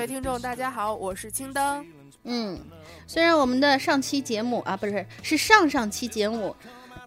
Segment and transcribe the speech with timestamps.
[0.00, 1.86] 位听众，大家好，我是青灯。
[2.24, 2.58] 嗯，
[3.06, 6.56] 虽然我们的上期节目啊，不是是上上期节目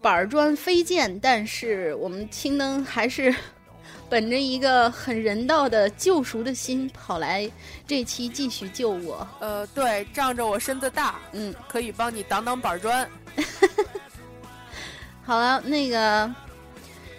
[0.00, 3.34] 板砖飞溅，但是我们青灯还是
[4.08, 7.50] 本着一个很人道的救赎的心跑来
[7.84, 9.26] 这期继续救我。
[9.40, 13.10] 呃，对，仗着我身子大，嗯，可以帮你挡挡板砖。
[15.24, 16.32] 好了，那个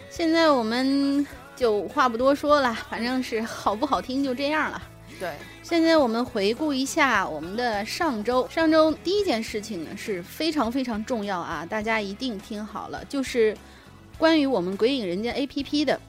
[0.09, 1.28] 现在我们。
[1.58, 4.84] 就话不多说了，反正是好不好听就这样了。
[5.20, 5.34] 对，
[5.64, 8.48] 现在我们回顾一下我们的上周。
[8.50, 13.56] 上周第一件事情呢是非常非常重要啊，大家一定听好了，就是
[14.18, 16.00] 关于我们鬼影人间 APP 的。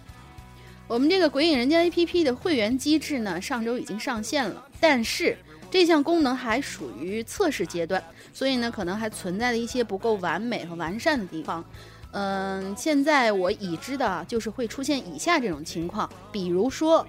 [0.88, 5.36] 我们这个鬼影人间 APP 的会员机制呢，上周已经上线了，但是
[5.70, 8.02] 这项功能还属于测试阶段，
[8.32, 11.64] 所以呢，可能还存在了一些不够完美和完善的地方。
[12.12, 17.06] 嗯，现在我已知的就是会出现以下这种情况，比如说，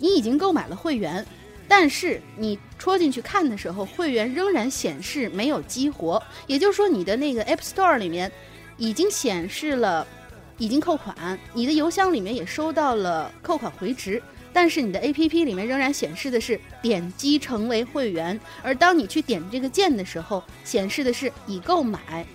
[0.00, 1.24] 你已经购买了会员，
[1.68, 8.32] 但是你戳进去看的时候，会员仍然显示没有激活，也就是说你的那个 App Store 里面
[8.76, 10.04] 已经显示了
[10.58, 14.20] 已经扣款，你的邮箱里面也收到了扣款回执，
[14.52, 22.26] 但是你的 APP 里面仍然显示的是点击成为会员，而当你去点这个键的时候，显示的是已购买。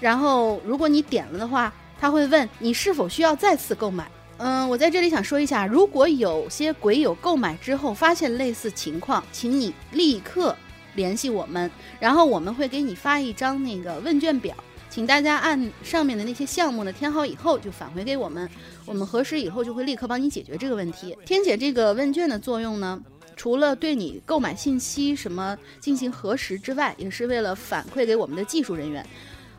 [0.00, 1.70] 然后，如果你点了的话，
[2.00, 4.10] 他会问你是否需要再次购买。
[4.42, 10.56] 嗯，我在这里想说一下，如果有些鬼友购买之后发现类似情况，请你立刻
[10.94, 14.56] 联系我们，然后我们会给你发一张那个问卷表，
[14.88, 18.48] 请大家按上面的那些项目呢填好以后就返回给我们，
[18.86, 21.14] 我们核实以后就会立刻帮你解决这个问题。
[21.26, 22.98] 填写这个问卷的作用呢，
[23.36, 29.04] 除了对你购买信息什么进行核实之外，也是为了反馈给我们的技术人员。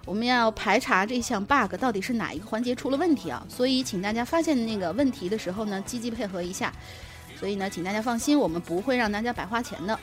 [0.06, 3.45] 我们要排查这项 bug 到底是哪一个环节出了问题啊？
[3.48, 6.74] 所以请大家发现那个问题的时候呢，积极配合一下。
[7.39, 9.98] 所以呢，请大家放心，我们不会让大家白花钱的。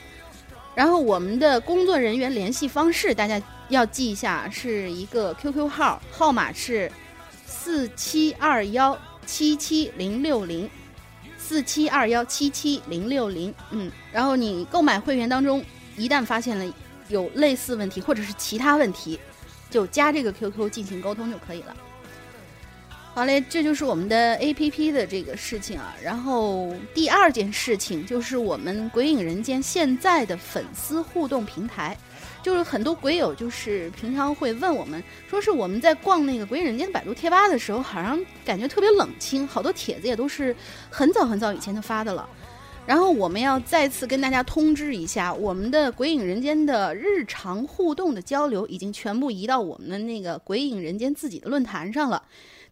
[0.74, 6.90] 然后我们的工作人员联系方式，大家要记一下，是一个 QQ 号，号码是
[7.46, 8.96] 四七二幺
[9.26, 10.68] 七七零六零，
[11.36, 13.52] 四七二幺七七零六零。
[13.70, 15.64] 嗯，然后你购买会员当中，
[15.96, 16.74] 一旦发现了
[17.08, 19.18] 有类似问题或者是其他问题，
[19.70, 21.76] 就加这个 QQ 进行沟通就可以了。
[23.14, 25.92] 好嘞，这就是我们的 A P P 的这个事情啊。
[26.00, 31.96] 然后第二件事情就是我们《鬼影人间》现在的粉丝互动平台，
[32.44, 40.54] 就是很多鬼友就是平常会问我们，说是我们在逛那个《鬼影人间》百度贴吧的时候，好像感觉特别冷清，好多帖子也都是
[40.88, 42.28] 很早很早以前就发的了。
[42.88, 52.22] 然后我们要再次跟大家通知一下，我们的《鬼影人间》的日常互动的交流已经全部移到我们的那个《鬼影人间》自己的论坛上了。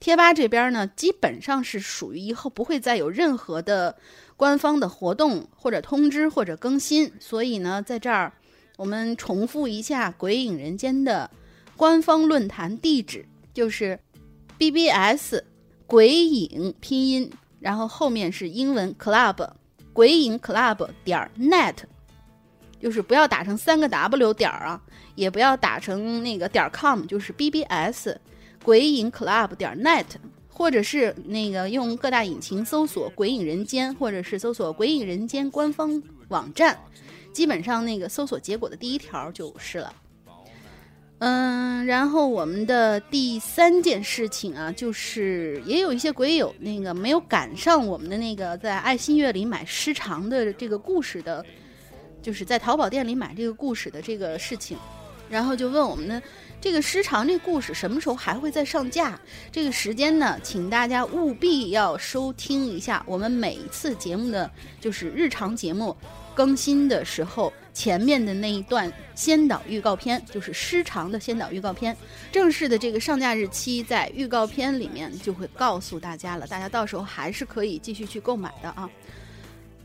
[0.01, 3.95] 贴吧这边呢，基本上是属于以后不会再有任何的
[4.39, 8.33] 官方的活动或者通知或者更新，所以呢，在这儿
[8.79, 11.31] 我们重复一下《鬼影人间》的
[11.77, 14.01] 官方论坛地址，就是
[14.57, 15.43] BBS
[15.87, 17.31] 鬼影拼音，
[17.61, 19.51] 然后后面是英文 club
[19.97, 21.75] 鬼影 club 点 net，
[22.79, 24.79] 就是不要打成三个 W 点啊，
[25.15, 28.15] 也不要打成那个点 com，就是 BBS。
[28.63, 30.05] 鬼影 club 点 net，
[30.51, 36.79] 或者是那个用各大引擎搜索“鬼影人间”，或者是搜索“鬼影人间”官方网站，
[37.33, 39.91] 基本上那个搜索结果的第一条就是了。
[41.19, 51.45] 嗯，然后我们的第三件事情啊，就是也有一些鬼友那个没有赶上我们的那个在爱心月里买失常的这个故事的，
[52.21, 54.77] 就是在淘宝店里买这个故事的这个事情，
[55.31, 56.23] 然后就问我们的。
[56.59, 59.21] 这个失常这故事什么时候还会再上架？
[59.53, 65.95] 这个时间呢，请大家务必要收听一下我们每一次节目的就是日常节目
[66.37, 71.97] 更新的时候前面的那一段先导预告片，就是失常的先导预告片。
[72.31, 78.89] 正式的这个上架日期在预告片里面就会告诉大家了，大家到时候还是可以继续去购买的啊。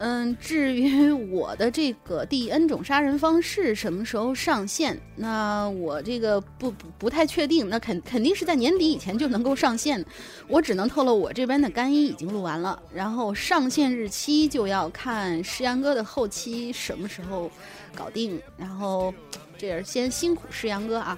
[0.04, 10.04] 嗯，至于我的这个第 N 种杀人方式什么时候上线，那我这个不不不太确定，那肯肯定是在年底以前就能够上线。
[10.48, 17.52] 我只能透露，我这边的干音已经录完了，然后上线日期就要看诗阳哥的后期什么时候
[17.94, 18.42] 搞定。
[18.58, 19.14] 然后，
[19.56, 21.16] 这也是先辛苦诗阳哥啊。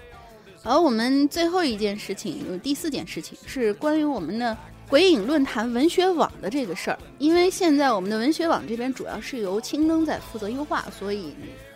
[0.62, 4.58] 好，我们最后一件事情，第四件事情是关于我们的。
[4.90, 11.36] 鬼影论坛文学网的这个事儿，因为现在我们的文学网这边主要是由青灯在负责优化，所以，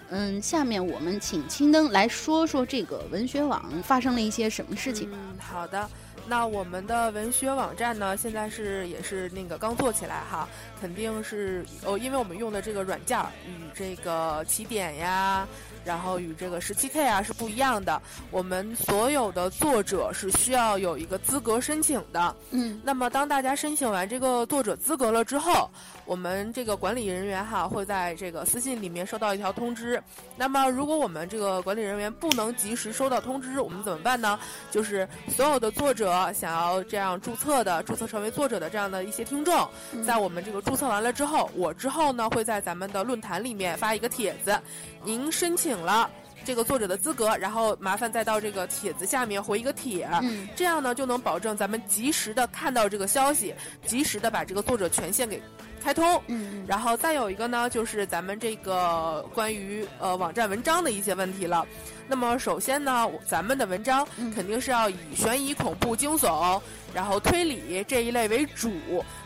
[0.10, 5.10] 嗯，下面我们请青灯来说说这个文学网发生了一些什么事情。
[5.12, 5.90] 嗯，好的。
[6.30, 10.46] 那我们的文学网站呢，现在是也是那个刚做起来哈，
[10.82, 15.48] 肯定是哦，因为我们用的这个软件儿与这个起点呀。
[15.88, 22.36] 然后与这个十七 K 啊是不一样的，我们所有的作者是需要有一个资格申请的。
[22.52, 25.70] 嗯，那么当大家申请完这个作者资格了之后，
[26.08, 30.02] 我们这个管理人员哈会在这个私信里面收到一条通知。
[30.38, 34.40] 那么如果我们这个管理人员不能及时收到通知，我们怎么办呢？
[34.72, 39.68] 就是所有的作者想要这样注册的、注册成为作者的这样的一些听众，
[40.06, 44.58] 在我们这个注册完了之后，我之后呢会在咱们的论坛里面发一个帖子。
[45.04, 46.10] 您申请了
[46.48, 50.10] 这个作者的资格，然后麻烦再到这个帖子下面回一个帖，
[50.56, 53.54] 这样呢就能保证咱们及时的看到这个消息，
[53.86, 55.44] 及时的把这个作者权限给
[55.84, 56.24] 开通。
[56.28, 61.68] 嗯，然后再有一个呢，就是咱们这个关于呃网站文章的一些问题了。
[62.08, 66.60] 那么首先呢，咱们的文章肯定是要以悬疑、恐怖、惊悚，
[66.94, 68.72] 然后推理这一类为主。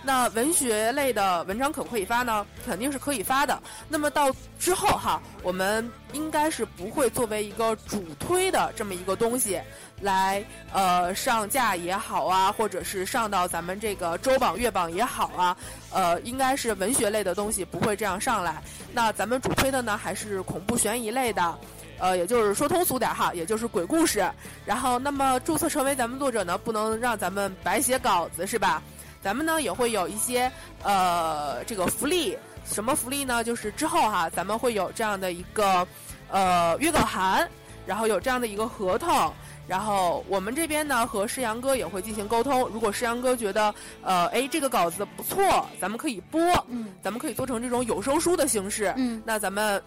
[0.04, 2.46] 那文学类的文章可不可以发呢？
[2.66, 3.62] 肯定是可以发的。
[3.88, 9.62] 那么到之后哈，我们应该是不会作为一个主推的这么一个东西
[10.02, 15.56] 来呃上架也好啊，或者是上到咱们这个周榜、月榜也好啊，
[15.92, 18.62] 呃，应该是文学类的东西不会这样上来。
[18.92, 21.58] 那咱们主推的呢，还是恐怖悬疑类的。
[22.02, 24.28] 呃，也就是说通俗点哈，也就是鬼故事。
[24.66, 28.82] 然后，那么注册成为咱们作者呢，不能让咱们白写稿子是吧？
[29.22, 33.44] 咱们呢也会有一些呃这个福利，什么福利呢？
[33.44, 35.88] 就是之后哈，咱们会有这样的一个
[36.32, 37.48] 呃约稿函，
[37.86, 39.32] 然后有这样的一个合同。
[39.68, 42.68] 然后我们这边呢和诗阳哥也会进行沟通。
[42.74, 48.92] 如果诗阳哥觉得呃哎这个稿子不错，咱们可以播，嗯咱们可以做成这种有声书的形式。
[48.98, 49.80] 嗯那咱们。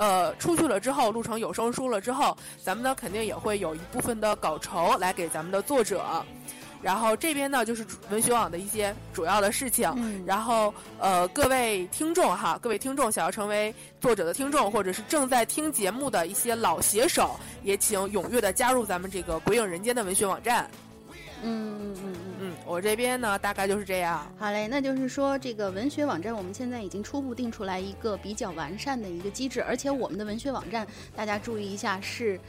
[0.00, 6.24] 呃，出去了之后，录成有声书了之后，咱们呢肯定也会有一部分的稿酬来给咱们的作者，
[6.80, 20.70] 然后这边呢就是文学网的一些主要的事情，嗯然后呃，各位听众哈，各位听众想要成为作者的听众，或者是正在听节目的一些老写手，也请踊跃的加入咱们这个鬼影人间的文学网站。
[21.42, 22.14] 嗯嗯嗯嗯。
[22.42, 24.30] 嗯，我这边呢大概就是这样。
[24.38, 32.40] 好嘞，那就是说，这个文学网站我们现在已经初步定出来一个比较完善的一个机制，而且我们的文学网站，大家注意一下，是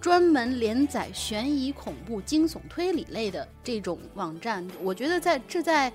[0.00, 4.66] 专门连载悬疑、恐怖、惊悚、推理类的这种网站。
[4.80, 5.92] 我觉得在这在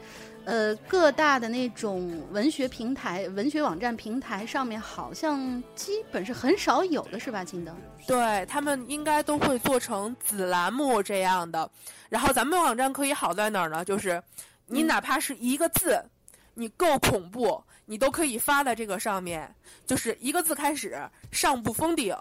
[0.48, 7.76] 呃各大的那种文学平台、文学网站平台上面，好像基本是很少有的，是吧，青灯？
[8.08, 11.70] 对他们应该都会做成子栏目这样的。
[12.08, 13.84] 然后咱们网站可以好在哪儿呢？
[13.84, 14.24] 就是
[14.68, 16.02] 你哪怕是一个字，
[16.54, 19.54] 你够恐怖，你都可以发在这个上面，
[19.86, 20.98] 就是一个字开始，
[21.30, 22.16] 上不封顶。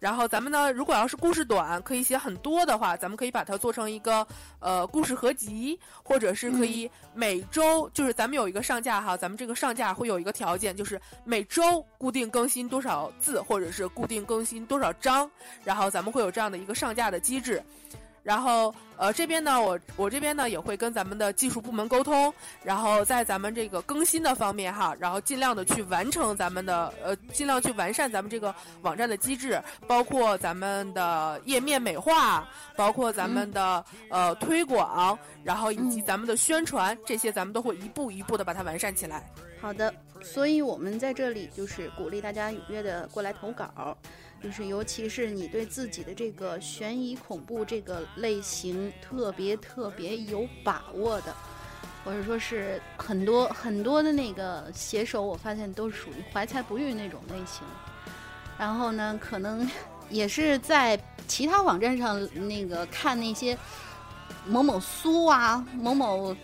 [0.00, 4.26] 然后咱们呢，如果要是故事短，可以写很多的话，咱们可以把它做成一个
[4.58, 15.30] 呃故事合集，或者是可以每周，就是咱们有一个上架哈，咱们这个上架会有一个条件，就是每周固定更新多少字，或者是固定更新多少章，
[15.62, 17.62] 然后咱们会有这样的一个上架的机制。
[18.22, 32.46] 然后，呃，这边呢，我我这边呢也会跟咱们的技术部门沟通，然后在咱们这个更新的方面哈，然后尽量的去完成咱们的呃，尽量去完善咱们这个网站的机制，包括咱们的页面美化，
[32.76, 39.24] 包括咱们的、呃推广，然后以及嗯咱们的宣传，这些咱们都会一步一步的把它完善起来。
[39.62, 43.96] 好的，所以我们在这里就是鼓励大家踊跃的过来投稿，
[44.42, 51.34] 就是尤其是你对自己的这个悬疑恐怖这个类型特别特别有把握的，
[52.04, 57.62] 或者说是很多很多的那个写手，我发现都属于怀才不遇那种类型。
[58.58, 59.68] 然后呢，可能
[60.08, 63.56] 也是在其他网站上那个看那些
[64.46, 66.34] 某某苏啊、某某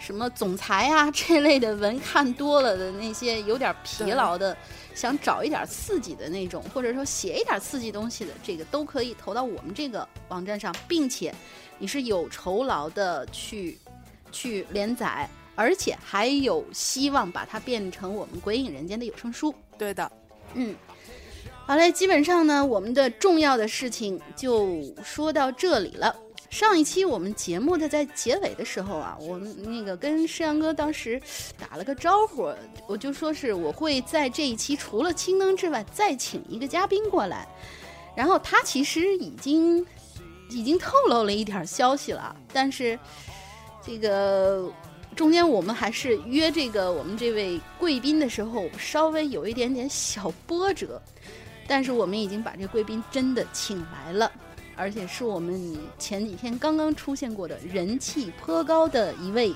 [0.00, 4.56] 什么总裁啊这类的文看多了的那些有点疲劳的，
[4.94, 11.32] 想找一点刺激的那种，或者说写一点刺激东西的，这个都可以投到我们这个网站上，并且
[11.78, 13.78] 你是有酬劳的去
[14.32, 19.54] 去连载，而且还有希望把它变成我们《鬼影人间》的有声书。
[19.76, 20.10] 对的，
[20.54, 20.74] 嗯，
[21.66, 26.16] 好嘞，基本上呢，我们的重要的事情就说到这里了。
[26.50, 31.20] 上一期我们节目的在结尾的时候啊，我们那个跟诗阳哥当时
[31.56, 32.52] 打了个招呼，
[32.88, 37.46] 我就说是我会在这一期除了青灯之外再请一个嘉宾过来，
[38.16, 39.86] 然后他其实已经
[40.50, 42.98] 已经透露了一点消息了，但是
[43.80, 44.68] 这个
[45.14, 51.00] 中间我们还是约这个我们这位贵宾的时候，稍微有一点点小波折，
[51.68, 54.30] 但是我们已经把这贵宾真的请来了，
[54.80, 59.54] 而且是我们前几天刚刚出现过的人气颇高的一位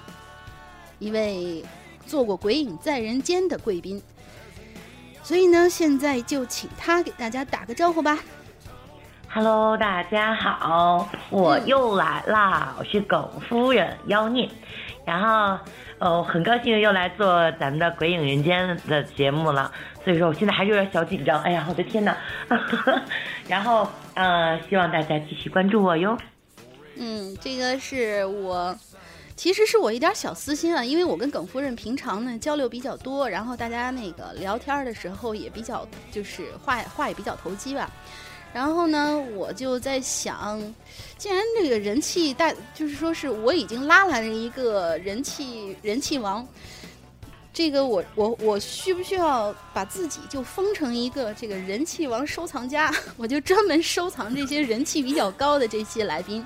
[0.98, 1.64] 一位
[2.06, 4.02] 做过《鬼影在人间》的贵宾。
[5.22, 8.18] 所以呢，现在就请他给大家打个招呼吧。
[9.30, 14.46] Hello，大家好，我又来啦，我是耿夫人妖孽，
[15.06, 15.58] 然后
[16.00, 19.72] 呃，很高兴又来做咱们的《鬼影人间》的节目了，
[20.04, 22.14] 所以说我现在还是有点小紧张，哎呀，我的天哪！
[23.48, 26.16] 然后呃，希望大家继续关注我哟。
[26.96, 28.76] 嗯，这个是我，
[29.34, 37.90] 其实是我一点小私心啊，因为我跟耿夫人平常呢交流比较多，然后大家那个聊天的时候也比较就是话话也比较投机吧。
[38.52, 40.62] 然后呢，我就在想，
[41.18, 46.46] 既然这个人气大，就是说是我已经拉来了一个人气人气王，
[47.54, 52.92] 这个我我我需不需要把自己就封成一个这个人气王收藏家？
[53.16, 56.44] 我就专门收藏这些人气比较高的这些来宾。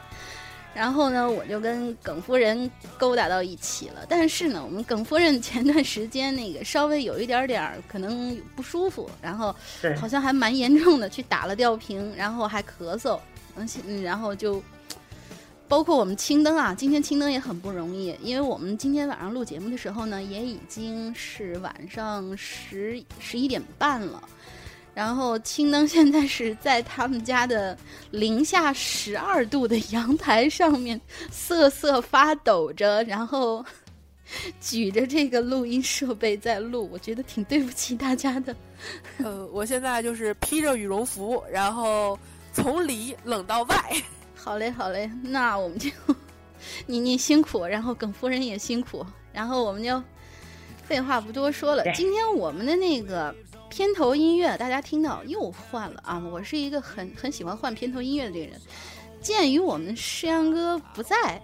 [0.74, 4.04] 然后呢，我就跟耿夫人勾搭到一起了。
[4.06, 9.52] 但是呢，我们耿夫人前段时间那个稍微有一点点儿可能不舒服，然后，
[9.98, 13.18] 好像还蛮严重的，去打了吊瓶，然后还咳嗽，
[13.56, 14.62] 嗯，嗯然后就
[15.68, 24.22] 包括我们青灯啊，今天青灯也很不容易，因为我们今天晚上录节目的时候呢，也已经是晚上十十一点半了。
[24.94, 27.78] 然后青灯现在是在他们家的
[28.10, 33.64] 零下十二度的阳台上面瑟瑟发抖着，然后
[34.60, 38.56] 举着这个录音设备在录，我觉得挺对不起大家的。
[39.18, 42.18] 呃，我现在就是披着羽绒服，然后
[42.52, 44.02] 从里冷到外，
[44.40, 45.90] 好嘞，好嘞，那我们就
[46.86, 50.02] 你你辛苦，然后耿夫人也辛苦，然后我们就
[50.84, 51.82] 废话不多说了。
[51.92, 53.34] 今天我们的那个
[53.68, 56.22] 片头音乐，大家听到又换了啊！
[56.32, 58.60] 我是一个很很喜欢换片头音乐的这个人。
[59.20, 61.42] 鉴于我们诗阳哥不在，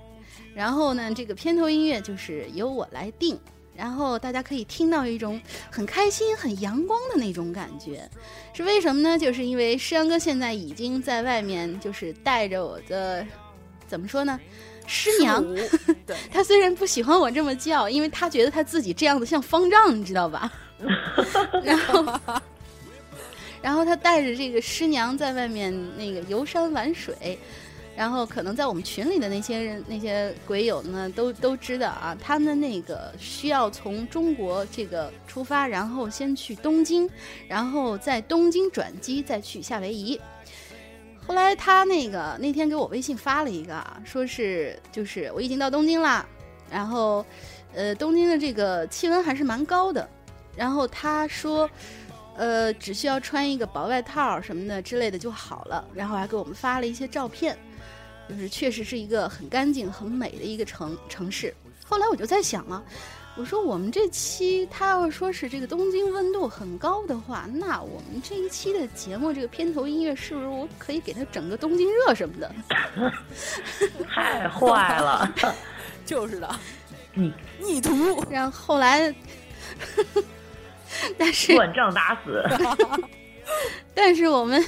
[0.54, 3.38] 然后呢，这个片头音乐就是由我来定。
[3.76, 5.40] 然后大家可以听到一种
[5.70, 8.08] 很开心、很阳光的那种感觉，
[8.52, 9.18] 是为什么呢？
[9.18, 13.26] 就是因为诗阳哥现在已经在外面，就是带着我的，
[13.86, 14.38] 怎么说呢，
[14.86, 15.44] 师娘。
[16.06, 20.52] 对， 他虽然不喜欢我这么叫，因为他觉得他自己这样子像方丈，你知道吧？
[21.62, 22.20] 然后，
[23.60, 27.38] 然后他带着这个师娘在外面那个游山玩水。
[27.96, 37.08] 然后可能在我们群里的那些人、那些鬼友呢，都都知道啊，他们那个需要从中国这个出发，然后先去东京，
[37.46, 40.20] 然后在东京转机，再去夏威夷。
[41.26, 46.26] 后来他那个那天给我微信发了一个，说是就是我已经到东京啦，
[46.70, 47.24] 然后
[47.74, 50.06] 呃东京的这个气温还是蛮高的，
[50.56, 51.70] 然后他说
[52.36, 57.56] 呃只需要穿一个薄外套什么的之类的就好了，然后还给我们发了一些照片。
[58.28, 61.54] 就是确实是一个很干净、很美的一个城城市。
[61.86, 62.82] 后来我就在想啊，
[63.36, 72.54] 我说我们这期他要说是这个东京温度很高的话，那我们这一期的节目这个片头音乐是不是我可以给他整个东京热什么的？
[74.08, 75.34] 太坏了，
[76.06, 76.58] 就是的，
[77.12, 78.24] 逆逆徒。
[78.30, 79.14] 然后后来，
[81.18, 82.42] 但是乱仗打死，
[83.94, 84.64] 但是我们。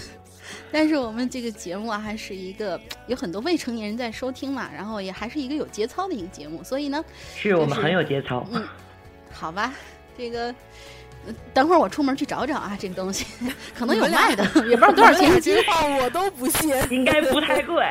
[0.73, 7.02] 但是我们这个节目啊，还是一个有很多未成年人在收听嘛，然后也还是一个有节操的一个节目，所以呢，
[7.35, 8.46] 是我们很有节操。
[8.52, 8.62] 嗯，
[9.32, 9.73] 好吧，
[10.18, 10.54] 这个
[11.54, 13.25] 等会儿我出门去找找啊，这个东西
[13.75, 15.32] 可能有卖的，也不知道多少钱。
[15.35, 17.85] 这句话我都不信，应该不太贵。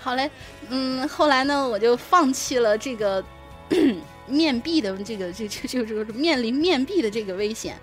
[0.00, 0.30] 好嘞，
[0.70, 3.22] 嗯，后来呢，我就放弃了这个
[4.26, 7.76] 面壁的这个这这就是面临面壁的这个危险。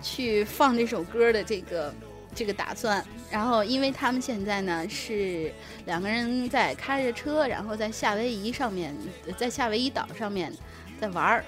[0.00, 1.94] 去放这首歌的这个
[2.34, 5.52] 这个打算，然后因为他们现在呢是
[5.86, 8.94] 两个人在开着车，然后在夏威夷上面，
[9.36, 10.52] 在夏威夷岛上面
[11.00, 11.44] 在玩儿，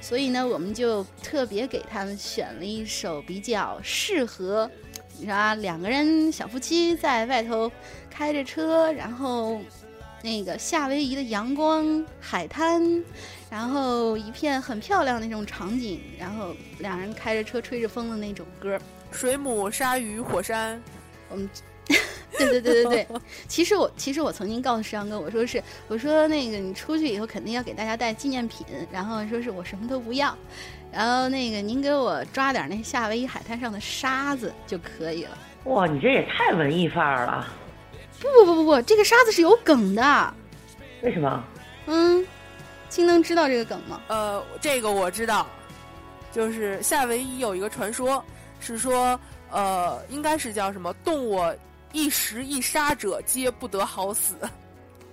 [0.00, 4.70] 所以呢我们就特别给他们选了一首比较适合，
[5.18, 7.70] 你说啊两个人小夫妻在外头
[8.08, 9.60] 开着车，然后
[10.22, 13.02] 那个夏威夷的阳光海滩。
[13.50, 18.78] 然后一片很漂亮的那种场景，然后两人开着车吹着风的那种歌，
[19.10, 20.80] 水母、鲨鱼、火山，
[21.30, 21.48] 我们，
[22.36, 23.06] 对对对对对。
[23.46, 30.36] 其实我其实我曾经告诉石阳哥，我说是我说那个你出去以后肯定要给大家带纪念品，然后说是我什么都不要，
[30.92, 35.38] 然后那个您给我抓点那夏威夷海滩上的沙子就可以了。
[35.64, 37.48] 哇，你这也太文艺范儿了！
[38.20, 40.34] 不不不不不，这个沙子是有梗的。
[41.00, 41.44] 为什么？
[41.86, 42.26] 嗯。
[42.88, 44.00] 青能知道这个梗吗？
[44.08, 45.46] 呃，这个我知道，
[46.32, 48.22] 就是夏威夷有一个传说，
[48.60, 49.18] 是说，
[49.50, 51.54] 呃，应该是叫什么“动我
[51.92, 54.34] 一时一杀者，皆不得好死”。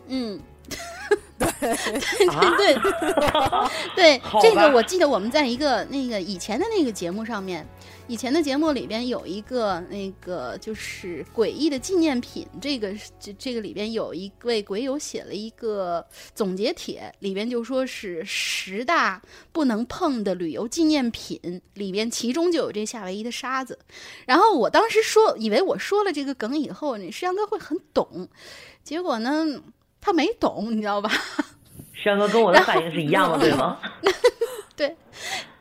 [0.08, 0.40] 嗯，
[1.38, 7.66] 对 对 对对，这个我记得我们在一个那个以前的那个节目上面。
[8.08, 19.20] 以前的节目里边有一个那个就是诡异的纪念品，这个这这个里边有一位鬼友写了一个总结帖，里边就说是十大
[19.52, 23.80] 不能碰的旅游纪念品，里边其中就有这夏威夷的沙子。
[24.28, 28.28] 然后我当时说，以为我说了这个梗以后，你山哥会很懂，
[28.84, 29.46] 结果呢，
[30.00, 31.10] 他没懂，你知道吧？
[32.04, 33.80] 山哥跟我的反应是一样的，对吗？
[34.76, 34.96] 对。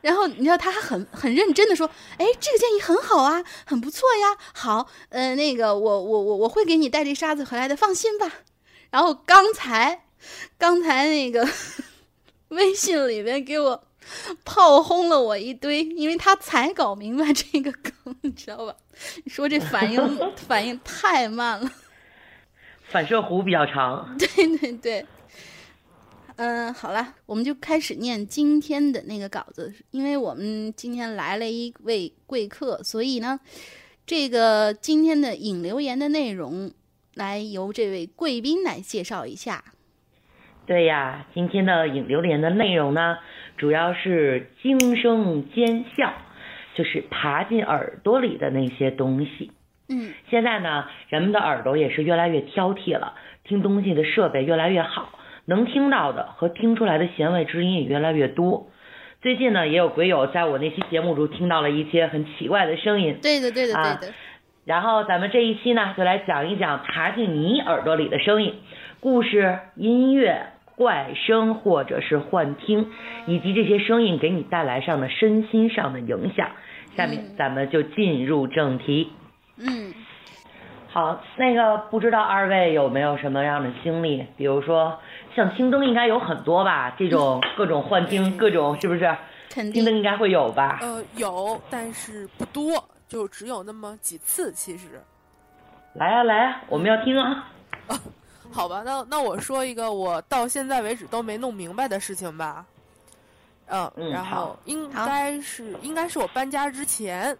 [0.05, 1.89] 然后你知道他还很很认真的说，
[2.19, 4.37] 哎，这个建议很好啊，很不错呀。
[4.53, 8.31] 好，呃，那个我我我我会给你带这沙子回来的，放心吧。
[8.91, 10.05] 然后刚才
[10.59, 11.49] 刚才那个
[12.49, 13.83] 微信里面给我
[14.45, 18.77] 炮轰了我一堆，因为他才搞明白这个梗，你知道吧？
[19.25, 21.73] 你说这反应 反应太慢了，
[22.91, 24.15] 反射弧比较长。
[24.19, 25.07] 对对对。
[26.37, 29.73] 嗯，好了，我们就开始念今天的那个稿子。
[29.93, 33.39] 因为我们今天来了一位贵客，所以呢，
[34.05, 36.73] 这个今天的引留言的内容，
[37.15, 39.63] 来由这位贵宾来介绍一下。
[40.67, 43.19] 对呀，今天的引留言的内容呢，
[43.57, 46.13] 主要是惊声尖笑，
[46.75, 49.53] 就是爬进耳朵里的那些东西。
[49.89, 55.21] 嗯，现在呢，人们的耳朵也是越来越挑剔了，听东西的设备越来越好。
[55.47, 58.69] 能听到的和听出来的弦外之音也越来越多。
[59.23, 63.19] 最近呢，也有鬼友在我那期节目中听到了一些很奇怪的声音。
[63.23, 64.15] 对的，对的，对的。
[64.67, 68.55] 然后咱们这一期呢，就来讲一讲爬进你耳朵里的声音，
[69.01, 72.91] 故事、音乐、怪声或者是幻听，
[73.27, 76.51] 以及这些声音给你带来上的身心上的影响。
[76.97, 79.11] 下面咱们就进入正题。
[79.59, 79.93] 嗯，
[80.89, 84.27] 好，那个不知道二位有没有什么样的经历？
[84.37, 84.99] 比如说
[85.35, 89.17] 像青灯应该有很多吧，这种 各种幻听，各种是不是？
[89.51, 90.79] 肯定青灯应该会有吧？
[90.83, 94.53] 呃，有，但是不多，就只有那么几次。
[94.53, 95.03] 其实，
[95.95, 97.49] 来啊、来啊、我们要听啊！
[98.53, 102.65] 好吧，那那我说一个我到现在为止都没弄明白的事情吧。
[103.67, 107.37] 嗯，然后应该是应该是我搬家之前，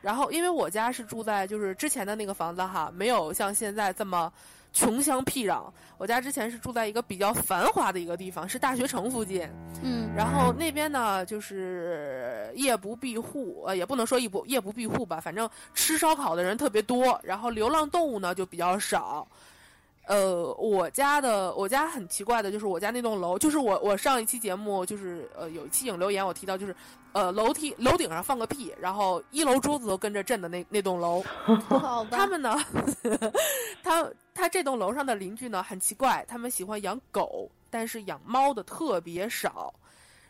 [0.00, 4.32] 然后因为我家是住在就是之前的那个房子哈，没有像现在这么
[4.74, 5.62] 穷乡僻壤。
[5.96, 9.48] 我家之前是住在一个比较繁华的一个地方，是大学城附近。
[9.82, 19.26] 嗯然后那边呢，就是夜不闭户，呃，也不能说夜不夜不闭户吧，反正吃烧烤的人特别多，然后流浪动物呢就比较少。
[20.06, 26.76] 呃，我家的我家很奇怪的，就是我家那栋楼，就是我我上一期节目就是呃有一期影留言我提到就是
[27.12, 31.22] 呃楼梯楼顶上放个屁，然后一楼桌子都跟着震的那那栋楼，
[32.10, 32.54] 他们呢，
[33.82, 39.72] 他他这栋楼上的邻居呢很奇怪，他们喜欢养狗，但是养猫的特别少。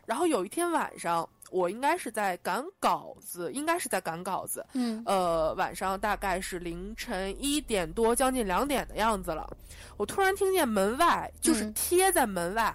[0.06, 9.48] 然后有一天晚上，我应该是在赶稿子，应该是在赶稿子，嗯呃，晚上大概是凌晨一点多，将近两点的样子了。
[9.96, 12.74] 我突然听见门外，就是嗯贴在门外，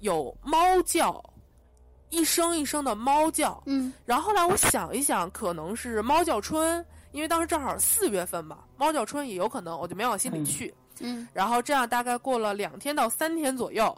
[0.00, 1.24] 有猫叫，
[2.10, 3.62] 一声一声的猫叫。
[3.64, 10.74] 嗯然后后来我想一想，可能是猫叫春，因为当时正好四月份嘛，猫叫春也有可能，我就没往心里去。
[11.00, 13.96] 嗯然后这样大概过了两天到三天左右，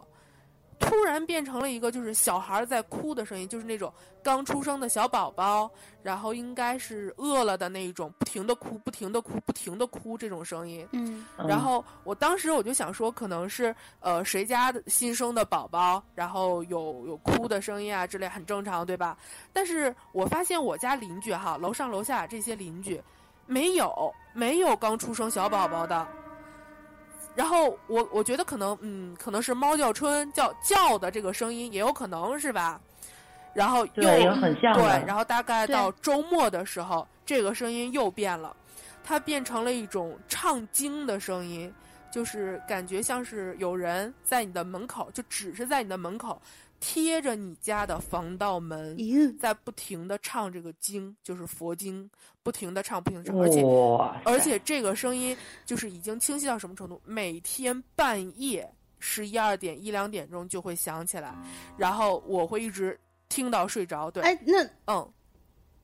[0.81, 5.71] 突然变成了一个就是小孩在哭的声音，就是那种刚出生的小宝宝，
[6.03, 10.89] 然后应该是饿了的那一种，不停的哭，不停的哭，不停的哭这种声音。
[10.93, 19.17] 嗯嗯然后我当时我就想说，可能是呃谁家的新生的宝宝，然后有有哭的声音啊之类，很正常，对吧？
[19.53, 23.01] 但是我发现我家邻居哈，楼上楼下这些邻居，
[23.47, 26.09] 没有没有刚出生小宝宝的。
[27.41, 32.79] 然后我我觉得可能嗯，可能是猫叫春叫叫的这个声音，也有可能是吧。
[33.55, 38.55] 然后又对，很像对，然后大概到周末的时候，这个声音又变了，
[39.03, 41.73] 它变成了一种唱经的声音，
[42.13, 46.39] 就是感觉像是有人在你的门口，就只是在你的门口
[46.81, 48.97] 贴着你家的防盗门，
[49.39, 52.11] 在不停的唱这个经，就是佛经，
[52.43, 53.63] 不停的唱，不停的唱，而且，
[54.25, 57.01] 而且这个声音就是已经清晰到什么程度？
[57.05, 61.35] 每天半夜十一二点一两点钟就会响起来，
[61.77, 64.11] 然后我会一直听到睡着。
[64.11, 65.13] 对，哎那嗯，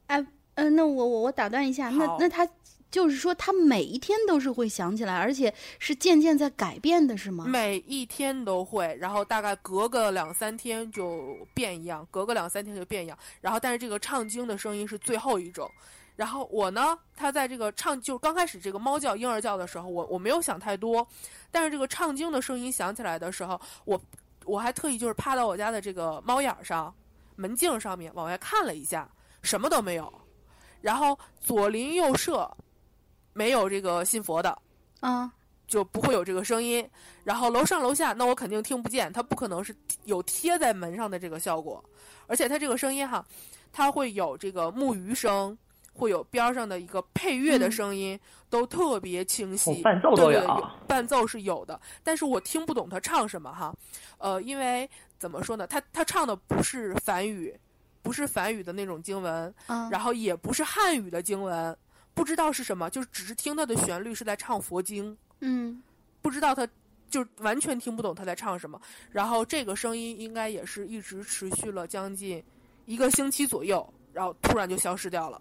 [0.06, 2.48] 哎呃那我我我打断一下，那那他
[2.90, 7.44] 就是说他每一天都是会想起来，而且是渐渐在改变的是吗？
[7.46, 13.18] 每一天都会，然后大概隔个两三天就变一样，隔个两三天就变一样。
[13.40, 15.70] 然后，但是这个唱经的声音是最后一种。
[16.14, 21.06] 然后我呢，他在这个唱，就刚开始这个猫叫、婴儿叫的时候，我我没有想太多，
[21.50, 24.00] 但是这个唱经的声音响起来的时候，我
[24.46, 26.94] 我还特意就是趴到我家的这个猫眼儿上、
[27.34, 29.06] 门镜上面往外看了一下，
[29.42, 30.10] 什么都没有。
[30.80, 32.50] 然后左邻右舍
[33.36, 34.58] 没有这个信佛的，
[35.00, 35.30] 啊
[35.66, 36.88] 就不会有这个声音。
[37.22, 41.84] 然后楼上楼下，那我肯定听不见，它不可能是有贴在门上的这个效果。
[42.26, 43.22] 而且它这个声音哈，
[43.72, 45.56] 它会有这个木鱼声，
[45.92, 48.18] 会有边儿上的一个配乐的声音，
[48.48, 49.70] 都特别清晰。
[49.70, 53.74] 哦伴奏都有对对对伴奏是有的，但是我听不懂他唱什么哈。
[54.18, 57.54] 呃，因为怎么说呢，他他唱的不是梵语，
[58.02, 61.76] 不是梵语的那种经文，嗯然后也不是汉语的经文，
[62.16, 65.14] 不知道是什么，就是只是听他的旋律是在唱佛经。
[65.40, 65.82] 嗯
[66.22, 66.66] 不知道他
[67.10, 68.80] 就完全听不懂他在唱什么。
[69.12, 72.42] 然后这个声音应该也是一直持续了将近
[72.86, 75.40] 一个星期左右，然后突然就消失掉了。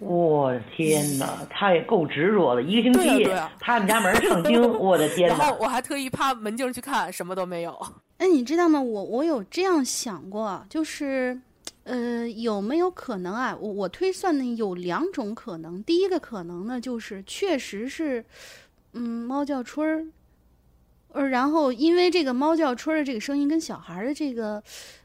[0.00, 5.36] 我的天哪， 他也够执着的，一个星期对啊对啊趴你家门儿唱经， 我的天哪！
[5.38, 7.74] 然后我还特意趴门镜去看，什么都没有。
[8.18, 8.80] 哎，你知道吗？
[8.80, 11.40] 我我有这样想过，就是，
[11.88, 13.56] 呃，有没有可能啊？
[13.58, 15.82] 我我推算呢有两种可能。
[15.82, 18.22] 第一个可能呢，就是确实是，
[18.92, 20.06] 嗯，猫叫春儿，
[21.14, 24.62] 呃，然后因为这个猫叫春儿的这个声音跟小孩儿的这个，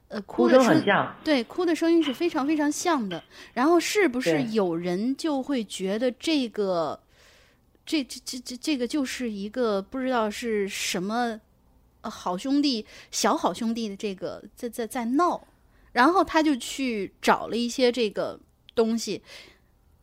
[0.10, 3.24] 呃，哭哭的声很像，对，哭的声音是非常非常像的。
[3.54, 7.00] 然后是不是有人就会觉得这个，
[7.86, 11.40] 这这这这这个就是一个不知道是什么，
[12.02, 15.48] 呃，好兄弟、小好兄弟的这个在在在闹，
[15.94, 18.40] 然后他就去找了一些这个
[18.76, 19.24] 东西，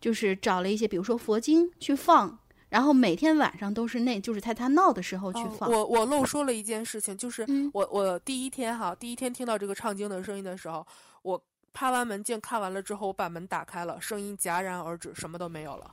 [0.00, 2.38] 就是找了一些，比如说佛经去放，
[2.70, 5.70] 然后每天晚上都是那，就是在他闹的时候去放。
[5.70, 10.86] 我我漏说了一件事情，就是嗯我我第一天哈，第一天听到这个唱经的声音的时候，
[11.22, 15.90] 我拍完门镜看完了之后，我把门打开了，声音戛然而止，什么都没有了，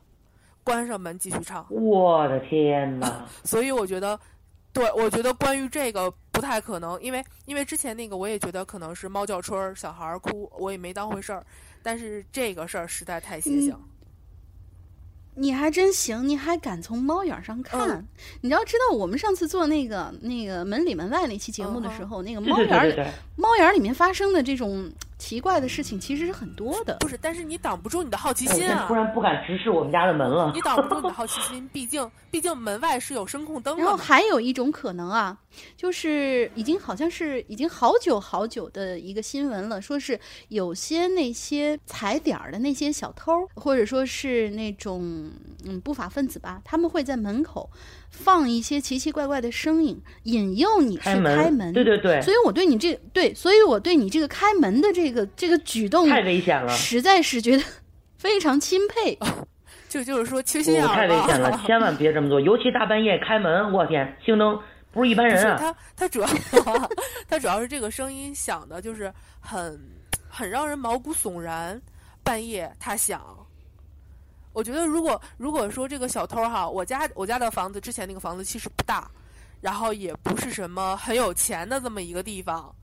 [0.63, 1.65] 关上门继续唱。
[1.69, 3.25] 我的天哪！
[3.43, 4.19] 所以我觉得，
[4.73, 11.45] 对我觉得关于这个不太可能，因为因为之前那个我也觉得可能是猫叫春儿，小孩儿哭，我也没当回事儿，
[11.81, 13.75] 但是这个事儿实在太邪性。
[15.39, 17.89] 你还真行，你还敢从猫眼儿上看？
[17.89, 18.07] 嗯
[18.41, 26.97] 你要知道，我们上次做那个那个门里门外那期节目的时候，那个猫眼儿里对对对对，猫眼儿里面发生的这种奇怪的事情，其实是很多的。
[26.99, 28.93] 不是，但是你挡不住你的好奇心啊突！
[28.93, 30.61] 然不敢直视我们家的门了你。
[30.61, 33.97] 挡不住你的好奇心，毕竟 毕竟门外是有声控灯的然后。
[33.97, 35.37] 还有一种可能啊，
[35.75, 45.31] 就是已经好像是已经好久好久的一个新闻了，说是有些那些踩点儿的那些小偷，或者说是那种
[45.65, 47.69] 嗯不法分子吧，他们会在门口
[48.09, 51.73] 放一些奇奇怪怪的声音，引诱你去开门，开门。
[51.73, 57.63] 对对对，所以我对你这对，所以我对你这个开门的这个这个举动，太危险了，实在是觉得
[58.17, 59.17] 非常钦佩。
[59.89, 64.59] 就就是说缺心眼不儿太危险了， 千万别这么做，尤其大半夜开门，我天，兴登
[64.91, 65.57] 不是一般人啊！
[65.57, 66.27] 他他主要
[67.29, 69.79] 他主要是这个声音响的，就是很
[70.27, 71.81] 很让人毛骨悚然。
[72.23, 73.46] 半夜他响，
[74.57, 79.07] 我觉得如果如果说这个小偷哈，我家我家的房子之前那个房子其实不大，
[79.61, 82.73] 然后也不是什么很有钱的这么一个地方。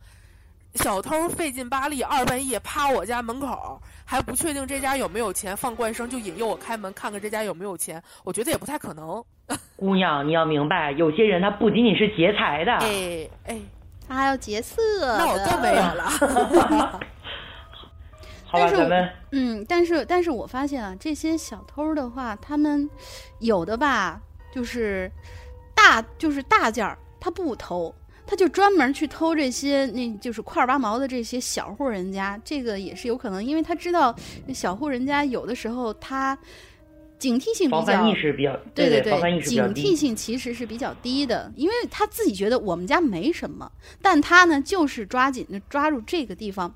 [0.75, 8.01] 小偷费劲巴力，二半夜趴我家门口，还不确定这家有没有钱，放怪声就引诱我开门，看看这家有没有钱。
[8.23, 9.25] 我觉得也不太可能。
[9.75, 13.61] 姑娘，你要明白，有些人他不仅仅是劫财的，哎哎，
[14.07, 14.81] 他还要劫色，
[15.19, 17.01] 那我更没有了。
[18.55, 22.89] 好吧，但是咱们嗯，但是但是我发现啊，这些小偷的话，他们
[23.41, 24.21] 有的吧，
[24.53, 25.11] 就是
[25.75, 27.95] 大就是大件儿，他不偷，
[28.27, 34.15] 他就专门去偷这些那就是块儿八毛的这些小户人家，这个也是有可能，因为他知道
[34.55, 36.39] 小户人家有的时候他
[37.19, 39.97] 警惕性比防较范意识比较，对对防范意识比较警惕。
[39.97, 43.71] 性其实是比较低的，因为他自己觉得我们家没什么，
[44.03, 46.75] 但他呢就是抓紧的抓住这个地方，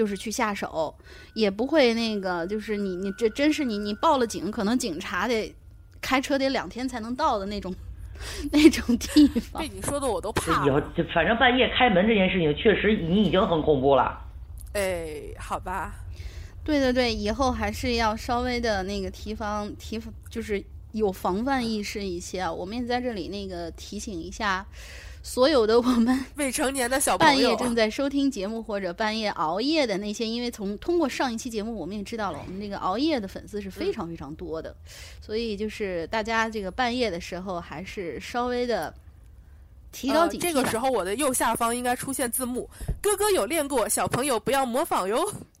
[0.00, 0.94] 就是去下手，
[1.34, 5.54] 也不会那个，就是你你这真是你你报了警，可能警察得
[6.00, 7.70] 开车得两天才能到的那种
[8.50, 9.68] 那种地方被。
[9.68, 10.80] 你说的我都怕以后
[11.12, 14.18] 反正半夜开门这件事情，确实你已经很恐怖了。
[14.72, 15.94] 哎，好吧，
[16.64, 22.50] 对对对，以后还是要稍微的那个提防提就是有防范意识一些啊。
[22.50, 24.66] 我们也在这里那个提醒一下
[25.22, 34.74] 所有的我们 未成年的小朋友半夜，正在收听节目或者半夜熬夜的那些，因为从通过上一期节目，我们也知道了，我们这个熬夜的粉丝是嗯非常非常多的，
[35.20, 38.92] 所以就是大家这个半夜的时候，还是稍微的
[39.92, 42.68] 提高呃警惕吧、这个时候，我的右下方应该出现字幕
[43.02, 45.20] ：“哥哥有练过，小朋友不要模仿哟。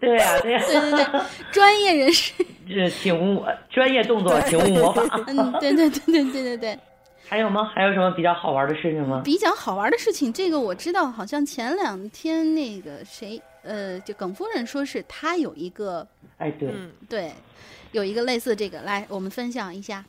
[0.00, 1.20] 对呀、对呀、对对对，
[1.52, 2.34] 专业人士，
[2.68, 5.08] 这请勿专业动作，请勿模仿。
[5.28, 6.78] 嗯，对对对对对对对，
[7.28, 7.70] 还有吗？
[7.74, 9.20] 还有什么比较好玩的事情吗？
[9.24, 16.06] 比较好玩的事情，这个我知道，好像前两天那个谁，呃，就耿夫人说是她有一个
[16.38, 17.30] 哎，对，嗯，对，
[17.92, 20.04] 有一个类似这个，来我们分享一下。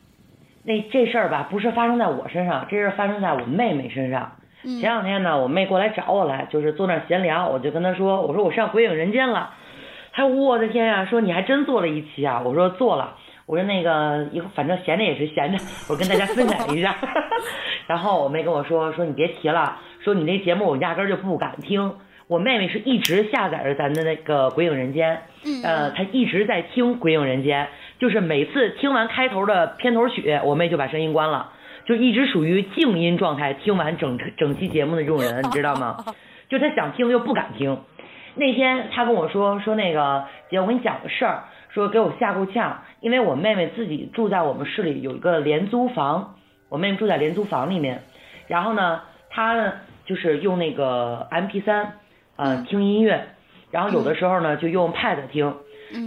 [0.64, 4.32] 那这事儿吧，不是发生在我身上，这是发生在我妹妹身上。
[4.64, 9.54] 嗯前两天呢，我妹过来找我来，就是坐那儿闲聊，我就跟她说，我说我上《鬼影人间》了。
[10.12, 12.42] 她说我的天呀、说你还真做了一期啊？
[12.46, 13.18] 我说做了。
[13.50, 15.58] 我说那个以后反正闲着也是闲着，
[15.90, 16.96] 我跟大家分享一下。
[17.88, 21.96] 然后我妹跟我说说你别提了，说你那节目我压根儿就不敢听。
[22.28, 27.66] 我妹妹是一直下载着咱的那个《鬼影人间》，嗯呃，她一直在听《鬼影人间》，
[28.00, 31.52] 就是每次听完开头的片头曲，我妹就把声音关了，
[31.88, 36.06] 就一直属于静音状态，听完整整期节目的这种人，你知道吗？
[36.50, 37.80] 就她想听又不敢听。
[38.36, 46.36] 那天她跟我说说那个姐，我跟你讲个事儿，说给我吓够呛，因为我妹妹自己住在我们市里有一个廉租房，
[46.70, 48.04] 我妹妹住在廉租房里面，
[48.48, 49.74] 然后呢，她呢
[50.06, 51.94] 就是用那个 MP 三，
[52.36, 53.28] 呃，听音乐，
[53.72, 55.56] 然后有的时候呢就用 Pad 听，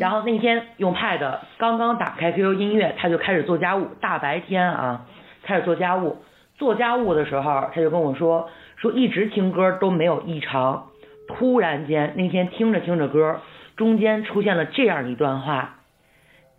[0.00, 5.06] 然后那天用 Pad 刚刚打开 QQ 音乐，她就开始做家务，大白天啊
[5.42, 6.18] 开始做家务，
[6.56, 10.88] 做家务的时候，她就跟我说说一直听歌都没有异常，
[11.28, 13.40] 突然间那天听着听着歌，
[13.76, 15.76] 中间出现了这样一段话：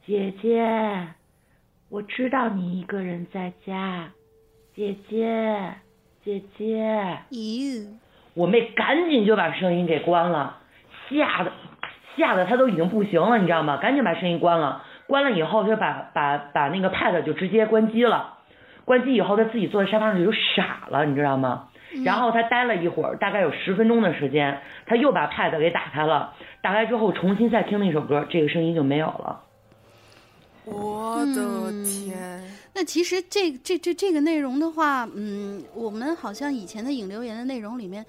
[0.06, 1.08] 姐姐，
[1.90, 4.10] 我知道你一个人在家，
[4.76, 5.76] 姐姐，
[6.26, 7.20] 姐姐。
[7.32, 7.88] 咦，
[8.34, 10.58] 我妹赶紧就把声音给关了，
[11.08, 11.54] 吓得
[12.18, 13.78] 吓得她都已经不行了，你知道吗？
[13.78, 18.40] 赶紧把声音关了，关了以后他就把把把那个 pad 就直接关机了，
[18.84, 21.70] 关机以后他自己坐在沙发上就傻了，你知道吗？
[22.04, 29.44] 然后他待了一会儿，大概有十分钟的时间，他又把 pad 给打开了，打开之后重新再听那首歌，这个声音就没有了。
[30.66, 32.42] 我的天！
[32.74, 38.04] 那其实这这这这个内容的话，嗯，我们好像以前的影留言的内容里面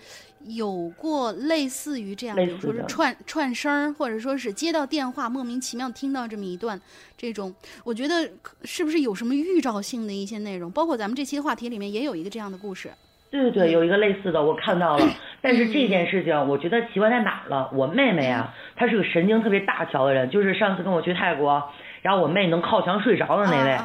[0.47, 6.81] 有过类似于这样，比如说是串串声儿，或者说是接到电话莫名其妙听到这么一段
[7.19, 8.31] 这种，我觉得
[8.63, 10.71] 是不是有什么预兆性的一些内容？
[10.71, 12.91] 包括咱们这期的话题里面也有一个这样的故事。
[13.31, 15.07] 对对对，有一个类似的，我看到了。
[15.43, 17.69] 但是这件事情，我觉得奇怪在哪儿了？
[17.75, 21.63] 我妹妹啊，她是个神经特别大条的人，就是上次跟我去泰国。
[22.05, 23.79] 然后我妹能靠墙睡着的那位，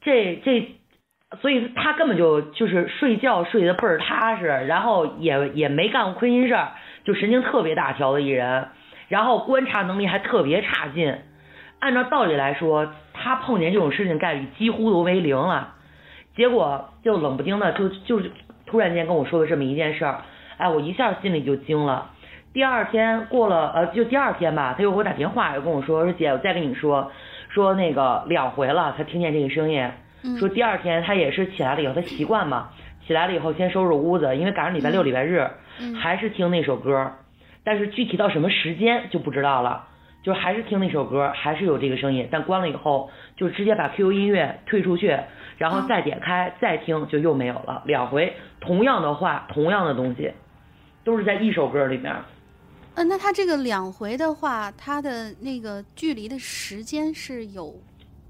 [0.00, 0.74] 这这，
[1.40, 6.72] 所以她根本就就是睡觉睡得倍儿踏实，然后也也没干过亏心事儿，
[7.04, 8.66] 就神经特别大条的一人，
[9.06, 11.16] 然后观察能力还特别差劲。
[11.78, 15.74] 按照道理来说，他碰见这种事情概率几乎都为零了，
[16.34, 18.32] 结果就冷不丁的就就是
[18.66, 20.22] 突然间跟我说了这么一件事儿，
[20.56, 22.10] 哎，我一下心里就惊了。
[22.52, 27.10] 第二天过了，呃，就第二天吧，他又给我打电话，又跟我说说姐，我再跟你说，
[27.48, 29.88] 说那个两回了，他听见这个声音，
[30.38, 32.68] 说第二天他也是起来了以后，他习惯嘛，
[33.06, 35.48] 起来了以后先收拾屋子，因为赶上礼拜六礼拜日，
[35.98, 37.12] 还是听那首歌，
[37.64, 39.86] 但是具体到什么时间就不知道了，
[40.22, 45.16] 就还是听那首歌，还是有这个声音，但关了以后就直接把 QQ 音乐退出去，
[45.56, 50.32] 然后再点开再听就又没有了，两回同样的话，同样的东西，
[51.02, 52.14] 都是在一首歌里面。
[52.94, 57.74] 嗯，那他这个两回的话，他的那个距离的时间是有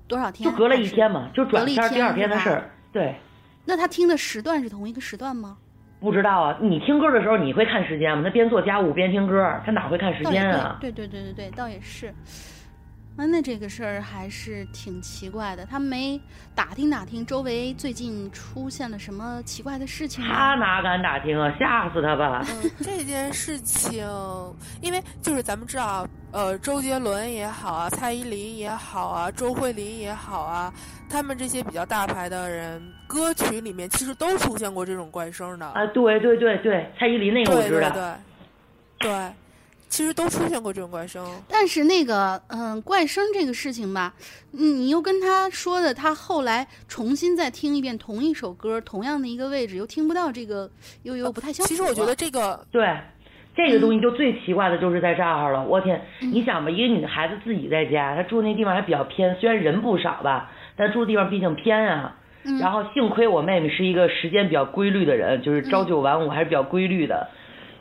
[0.07, 0.49] 多少天？
[0.49, 2.71] 就隔了一天嘛，就转天第二天的事儿。
[2.93, 3.15] 对。
[3.65, 5.57] 那他听的时段是同一个时段吗？
[6.01, 8.25] 不知道啊，你听歌的时候你会看时间吗？
[8.25, 10.79] 他边做家务边听歌，他哪会看时间啊？
[10.81, 12.13] 对对对对对，倒也是。
[13.15, 15.67] 啊，那这个事儿还是挺奇怪的。
[15.67, 16.19] 他没
[16.55, 20.35] 打听打听周围最近出现了什么奇怪的事情吗？
[20.35, 21.55] 他哪敢打听啊？
[21.59, 22.43] 吓死他吧！
[22.49, 24.03] 嗯，这件事情，
[24.81, 30.73] 因为就是咱们知道，呃，周杰伦也好啊，蔡依林也好啊，周慧琳也好啊，
[31.11, 35.67] 他们这些比较大牌的人，歌曲里面其实都出现过这种怪声的。
[35.67, 37.91] 啊，对对对对，蔡依林那个我知道。
[37.91, 38.15] 对对
[39.01, 39.11] 对。
[39.11, 39.33] 对。
[39.93, 44.15] 其实都出现过这种怪声，但是那个，嗯，怪声这个事情吧，
[44.53, 50.71] 你又跟他说的，他后来重新再听一遍同一首歌，同样的一个位置，又听不到这个，
[51.03, 51.69] 又又不太相符。
[51.69, 52.89] 其实我觉得这个对，
[53.55, 55.63] 这个东西就最奇怪的就是在这儿了。
[55.63, 62.17] 我天，你想吧，一个女孩子自己在家，她住那地方还比较偏，虽然人不少吧，但住的地方毕竟偏啊。
[62.59, 67.29] 然后幸亏我妹妹是一个时间比较规律的人，就是朝九晚五还是比较规律的。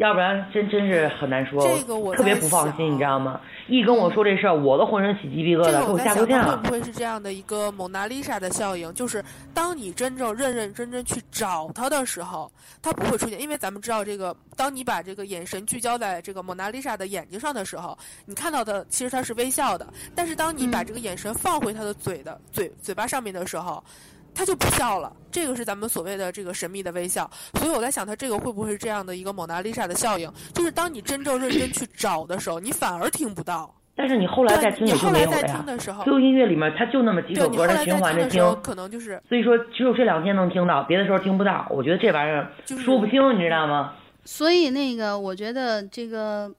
[0.01, 3.39] 要不然真真是很难说，这个我特别不放心，你知道吗？
[3.67, 6.43] 一跟我说这事儿，我都浑身起鸡皮疙瘩，给我吓够呛。
[6.43, 8.91] 会不会是这样的一个蒙娜丽莎的效应？
[8.95, 19.87] 就是当你真正认认真真去找他的时候，他不会出现，因为咱们知道这个，当你把这个眼神聚焦在这个蒙娜丽莎的眼睛上的时候，你看到的其实他是微笑的。
[20.15, 23.83] 但是当你把这个眼神放回他的嘴的嘴嘴巴上面的时候。
[24.33, 27.29] 他就不笑了，这个是咱们所谓的这个神秘的微笑。
[27.55, 30.31] 所以我在想，他这个会不会是这样的一个蒙娜丽莎的效应？
[30.53, 33.73] 就是当你真正认真去找的时候，你反而听不到。
[33.93, 35.63] 但是你后来再听也就没有了呀。
[36.05, 39.21] Q 音乐里面它就那么几首歌，在循环着听，可能就是。
[39.27, 41.67] 所以说，只有这两天能听到，别的时候听不到。
[41.69, 43.93] 我觉得这玩意儿说不清，你知道吗？
[44.23, 46.51] 所以那个，我觉得这个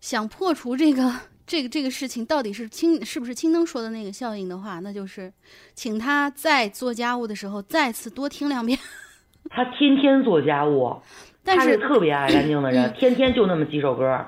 [0.00, 1.12] 想破除这个。
[1.46, 5.32] 这个这个事情到底是青是不是青灯说的那个效应的话，那就是
[5.74, 8.78] 请他在做家务的时候再次多听两遍。
[9.50, 10.96] 他天天做家务，
[11.44, 14.26] 但是特别爱干净的人， 天天就那么几首歌。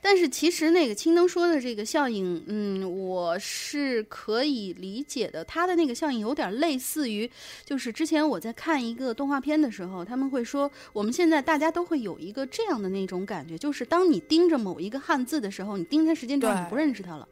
[0.00, 5.44] 但是其实那个青灯说的这个效应，嗯，我是可以理解的。
[5.44, 7.30] 它的那个效应有点类似于，
[7.64, 17.26] 就是之前我在看一个动画片的时候，他们会说，我们现在大家都会有一个这样的那种感觉，就是当你盯着某一个汉字的时候，你盯它时间长，你不认识它了。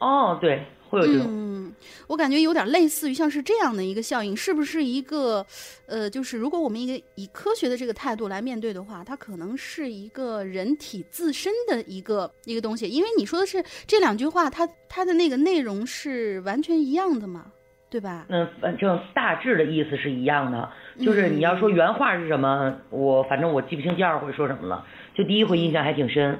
[0.00, 0.64] 哦，对。
[0.92, 1.74] 会有这种，嗯，
[2.06, 5.44] 我感觉有点类似于像是这样的一个效应，是不是一个，
[5.86, 17.46] 呃，就是如果我们一个以科学的这个态度来面对的话，它可能是一个人体自身的一个一个东西，因为你说的是这两句话，它它的那个内容是完全一样的嘛，
[17.88, 18.26] 对吧？
[18.28, 20.68] 嗯，反正大致的意思是一样的，
[21.00, 24.84] 就是你要说原话是什么，我反正我记不清第二回说什么了，
[25.14, 26.38] 就第一回印象还挺深。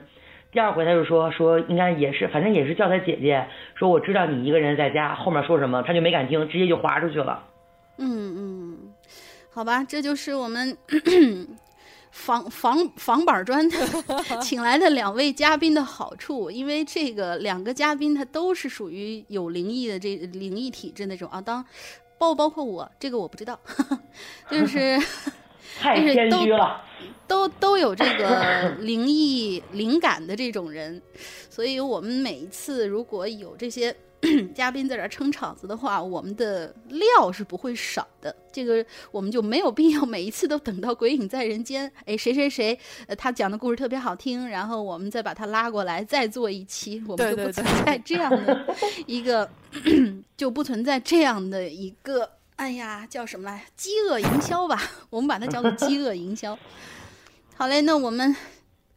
[0.52, 7.42] 第二回他就说说应该也是，反正也是叫他姐姐说我知道你一个人在家，后面说什么他就没敢听，直接就划出去了。
[7.96, 8.78] 嗯嗯，
[9.50, 10.76] 好吧，这就是我们
[12.12, 13.66] 房房房板砖
[14.42, 21.64] 请来的两位嘉宾的好处，因为这个两个嘉宾他都是属于有灵异的这灵异体质那种啊，当
[22.18, 23.58] 包不包括我这个我不知道，
[24.50, 24.98] 就是
[25.82, 26.80] 太谦虚了，
[27.26, 31.02] 都都有这个灵异灵感的这种人，
[31.50, 33.94] 所以我们每一次如果有这些。
[34.54, 38.32] 嘉宾在这撑场子的话，我们的料是不会少的。
[38.52, 42.78] 这个我们就没有必要每一次都等到鬼影在人间，哎，谁谁谁，
[43.08, 48.64] 呃，他讲的故事特别好听，然后我们再把他拉过来再做一期，我们就不存在这样的
[49.06, 49.50] 一个，
[50.38, 52.30] 就不存在这样的一个，
[52.62, 53.64] 哎呀，叫什么来？
[53.74, 56.56] 饥饿营销吧，我们把它叫做 饥饿营销。
[57.56, 58.36] 好嘞，那我们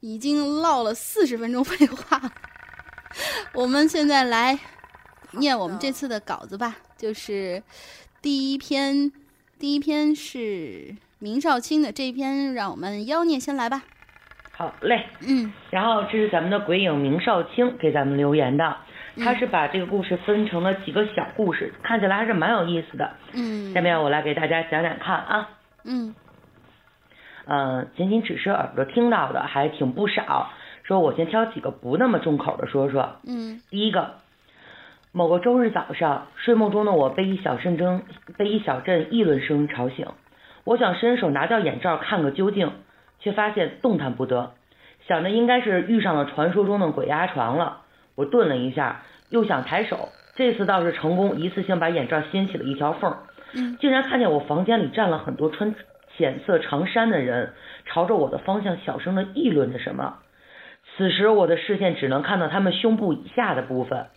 [0.01, 2.21] 已经唠了四十分钟废话，
[3.55, 4.59] 我们现在来。
[5.31, 7.63] 念我们这次的稿子吧，就是
[8.21, 9.11] 第一篇，
[9.57, 13.83] 第一篇是明少卿的这一篇，让我们妖孽先来吧。
[14.51, 18.77] 好嘞，嗯，然后这是咱们的鬼影明少卿给咱们留言的，
[19.23, 23.11] 他是把这个故事分成了几个小故事，看起来还是蛮有意思的。
[23.33, 25.49] 嗯，下面我来给大家讲讲看啊。
[25.83, 26.15] 嗯，
[27.45, 30.49] 呃，仅仅只是耳朵听到的还挺不少，
[30.83, 33.17] 说我先挑几个不那么重口的说说。
[33.27, 34.15] 嗯，第一个。
[35.11, 38.03] 某个周日早上，睡梦中的我被一小阵争
[38.37, 40.07] 被一小阵议论声吵醒。
[40.65, 42.73] 我想伸手拿掉眼罩看个究竟，
[43.19, 44.51] 却发现动弹不得。
[45.07, 47.83] 想着应该是遇上了传说中的鬼压床了，
[48.15, 53.15] 我顿了一下，又想抬手，这次倒是成功，一次性把眼罩掀起了一条缝。
[53.53, 55.75] 嗯，竟然看见我房间里站了很多穿
[56.17, 57.53] 浅色长衫的人，
[57.85, 60.19] 朝着我的方向小声的议论着什么。
[60.97, 64.07] 此时我的视线只能看到他们胸部以下的部分。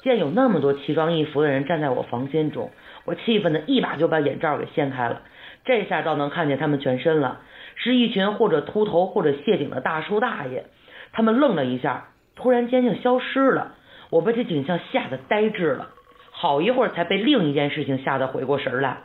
[0.00, 2.70] 见有那么多奇装异服的人站在我房间中，
[3.04, 5.22] 我气愤的一把就把眼罩给掀开了。
[5.64, 7.40] 这下倒能看见他们全身了，
[7.76, 10.64] 是一群或者秃头或者谢顶的大叔大爷。
[11.12, 13.74] 他们愣了一下，突然间就消失了。
[14.10, 15.88] 我被这景象吓得呆滞了，
[16.30, 18.98] 好一会儿才被另一件事情吓得回过神来。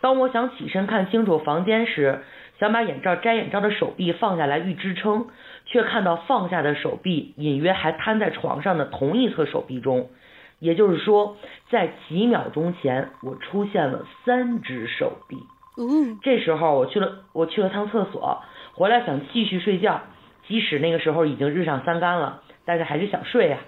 [0.00, 2.20] 当我想起身看清楚房间时，
[2.58, 5.26] 想把眼罩摘眼罩的手臂放下来欲支撑。
[5.66, 10.10] 却看到放下的手臂隐约还瘫在床上的同一侧手臂中，
[10.58, 11.38] 也就是说，
[11.70, 15.38] 在几秒钟前我出现了三只手臂。
[15.78, 18.42] 嗯，这时候我去了，我去了趟厕所，
[18.74, 20.02] 回来想继续睡觉，
[20.46, 23.58] 即使那个时候已经日上三竿了，但是还是想睡呀。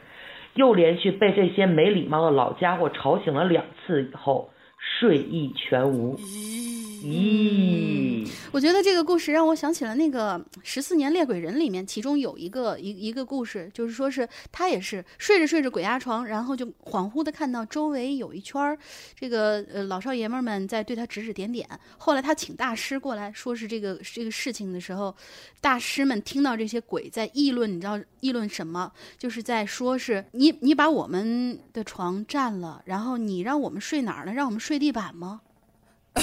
[0.55, 6.17] 又连续被这些没礼貌的老家伙吵醒了两次以后，睡意全无。
[7.09, 18.77] 嗯，我觉得这个故事让我想起了那个《十四年猎鬼人》里面，其中有一个一一个故事，就是说是他也是睡着睡着鬼压床，然后就恍惚的看到周围有一圈儿
[19.15, 21.69] 这个呃老少爷们们在对他指指点点。
[21.97, 25.15] 后来他请大师过来说是这个这个事情的时候，
[25.61, 28.91] 大师们听到这些鬼在议论，你知道议论什么？
[29.17, 34.33] 就是在说是你你把我们的床占了，然后你让我们睡哪儿呢？
[34.33, 35.43] 让我们睡地板吗？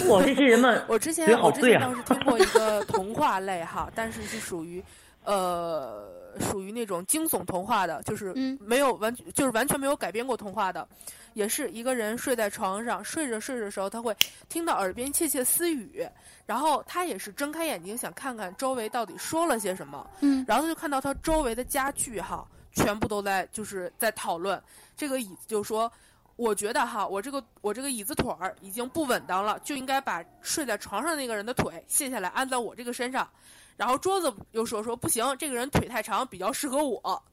[0.07, 4.83] 我这些人们， 我之前我之前倒是听过一个童话类哈，但是是属于，
[5.23, 6.07] 呃，
[6.39, 10.87] 属于那种惊悚童话的，就是没有完，就是完全没有改编过童话的，
[11.33, 14.15] 也是一个人睡在床上，睡着睡着的时候，他会
[14.49, 16.07] 听到耳边窃窃私语，
[16.45, 24.61] 然后他也是睁开眼睛想看看周围到底说了些什么，嗯，然后他就看到他周围的家具哈，全部都在就是在讨论，
[24.97, 25.91] 这个椅子就说。
[26.35, 33.29] 我觉得哈，我这个我这个椅子腿儿已经不稳当了，就应该把睡在床上那个人的腿卸下来安在我这个身上。
[33.77, 37.23] 然后桌子又说说不行，这个人腿太长，比较适合我。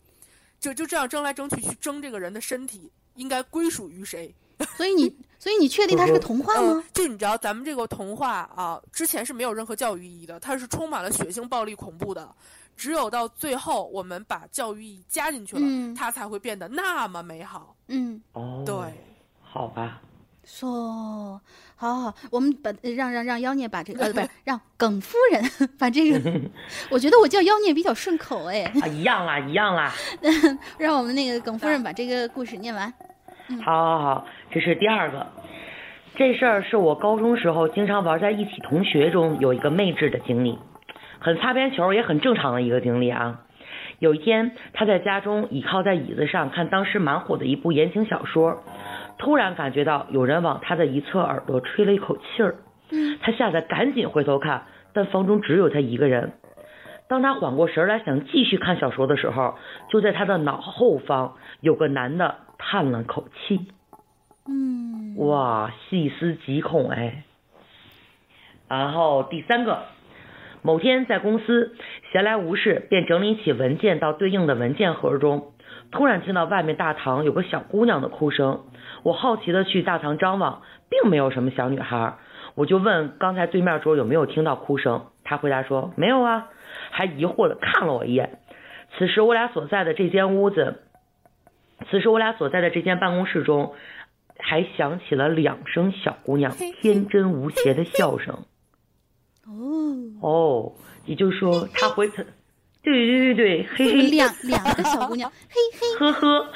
[0.59, 4.35] 就就这样争来争去，去争这个人的身体应该归属于谁。
[4.77, 6.85] 所以你所以你确定它是个童话吗？
[6.93, 12.31] 就你知道咱们这个童话啊，之前是没有任何教育意义的，它是充满了血腥、暴力、恐怖的。
[12.81, 17.77] 只有到最后，我们把教育意义加进去了，它才会变得那么美好。
[17.89, 18.75] 嗯，哦，对，
[19.43, 20.01] 好吧。
[20.47, 21.39] 说，
[21.77, 25.45] 好好好，我们把让让让妖孽把这个呃，不是让耿夫人
[25.79, 26.41] 把这个，
[26.91, 28.63] 我觉得我叫妖孽比较顺口哎。
[28.81, 29.93] 啊，一样啦，一样啦。
[30.79, 32.91] 让我们那个耿夫人把这个故事念完。
[33.63, 35.27] 好，好，好，这是第二个。
[36.17, 40.59] 这事儿是我高中时候经常玩在一起同学中有一个妹纸的经历。
[41.21, 43.43] 很擦边球，也很正常的一个经历啊。
[43.99, 48.63] 有一天，他在家中倚靠在椅子上看当时蛮火的一部言情小说，
[49.19, 52.57] 突然感觉到有人往他的一侧耳朵吹了一口气儿。
[53.21, 54.65] 他吓得赶紧回头看，
[54.95, 56.33] 但房中只有他一个人。
[57.09, 59.57] 当他缓过神来想继续看小说的时候，
[59.91, 63.69] 就在他的脑后方有个男的叹了口气。
[64.49, 67.25] 嗯，哇，细思极恐哎。
[68.67, 69.83] 然后第三个。
[70.63, 71.75] 某天在公司
[72.13, 75.53] 闲来无事，便整理起文件到对应的文件盒中，
[75.91, 78.65] 突然听到外面大堂有个小姑娘的哭声。
[79.03, 82.15] 我好奇的去大堂张望，并没有什么小女孩。
[82.55, 86.49] 我就问刚才对面桌有没有听到哭声，他回答说没有啊，
[86.91, 88.39] 还疑惑的看了我一眼。
[88.99, 90.83] 此时我俩所在的这间屋子，
[91.91, 93.73] 此时我俩所在的这间办公室中，
[94.39, 96.53] 还响起了两声小姑娘
[96.83, 98.45] 天真无邪的笑声。
[99.51, 100.73] 哦，哦，
[101.07, 102.23] 也就是说他回头，
[102.83, 106.49] 对对对对，嘿嘿，两两个小姑娘，嘿嘿，呵呵，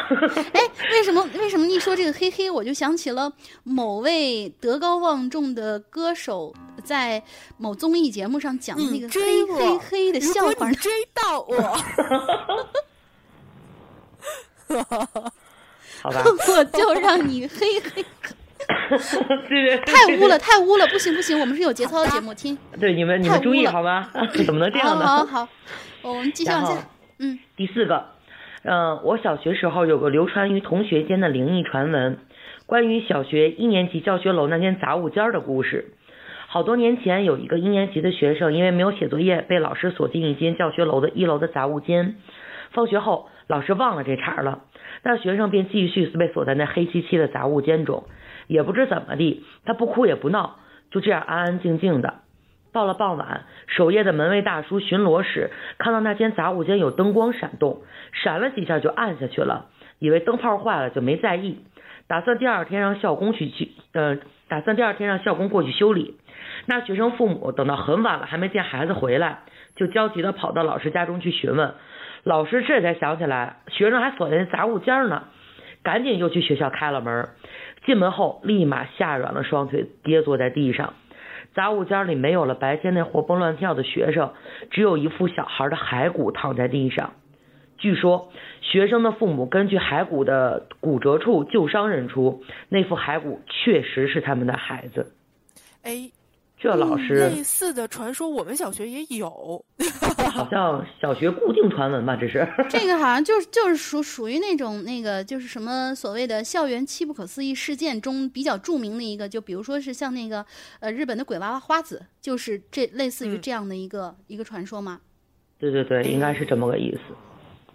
[0.53, 0.61] 哎，
[0.93, 3.33] 为什么为什么一说这个嘿嘿，我就想起了
[3.65, 7.23] 某位德高望重的歌手在
[7.59, 10.71] 某综艺节目上讲的那个追嘿嘿嘿的笑话。
[10.73, 11.57] 追到我，
[16.03, 18.05] 好吧， 我就让你嘿嘿，
[19.49, 22.57] 对对，太污了，太污了，不行不行，我们是有节操的节目，听。
[22.81, 24.09] 对你们你们注意好吗？
[24.47, 25.07] 怎么能这样呢？
[25.07, 25.49] 好好好，
[26.03, 26.89] 我们继续往下。
[27.19, 28.07] 嗯，第四个，
[28.63, 32.19] 嗯、我小学时候有个流传于同学间的灵异传闻，
[32.67, 35.93] 关于小学一年级教学楼那间杂物间的故事。
[36.49, 42.17] 好多年前，有一个一年级的学生因为没有写作业，被老师锁进一间教学楼的一楼的杂物间。
[42.71, 44.61] 放学后，老师忘了这茬了，
[45.03, 48.05] 那学生便继续被锁在那黑漆漆的杂物间中，
[48.47, 50.57] 也不知怎么地，他不哭也不闹，
[50.91, 52.21] 就这样安安静静的。
[52.73, 57.83] 到了傍晚，守夜的门卫大叔巡逻时，看到那间杂物间有灯光闪动，
[58.13, 59.67] 闪了几下就暗下去了，
[60.01, 61.61] 以为灯泡坏了就没在意，
[62.09, 64.19] 打算第二天让校工去去，呃，
[64.49, 66.19] 打算第二天让校工过去修理。
[66.67, 69.41] 那学生父母等到很晚了还没见孩子回来，
[69.77, 71.75] 就焦急地跑到老师家中去询问，
[72.25, 75.25] 老师这才想起来学生还锁在那杂物间呢，
[75.85, 77.29] 赶紧又去学校开了门，
[77.85, 80.95] 进门后立马吓软了双腿，跌坐在地上。
[81.55, 84.33] 杂物间里没有了白天那活蹦乱跳的学生，
[84.71, 87.13] 只有一副小孩的骸骨躺在地上。
[87.79, 95.13] 据说学生的父母根据骸骨的骨折处旧伤认出，那副骸骨确实是他们的孩子。
[95.83, 96.11] 哎，
[96.65, 99.63] 这老师类似的传说我们小学也有。
[100.33, 102.17] 好像小学固定传闻吧？
[102.17, 110.45] 这是这个好像就是就是 属属于那种那个就是什么所谓的校园七不可思议事件中比较著名的一个，就比如说是像那个
[110.81, 115.03] 呃日本的鬼娃娃花子，就是这类似于嗯这样的一个、一个传说吗。
[115.59, 117.15] 对对对，应该是这么个意思。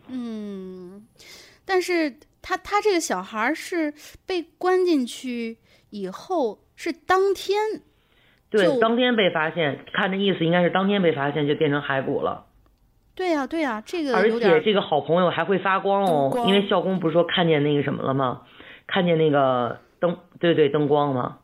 [0.07, 1.05] 嗯，
[1.63, 3.93] 但是他他这个小孩儿是
[4.25, 5.59] 被关进去
[5.91, 7.83] 以后是当天
[8.49, 12.45] 对，当天被发现，看这意思应该是当天被发现就变成骸骨了。
[13.15, 18.43] 对呀、对呀、这个而且这个好朋友还会发光哦，光因为校工不是说看见那个什么了吗？
[18.87, 21.39] 看见那个灯，对对，灯光吗？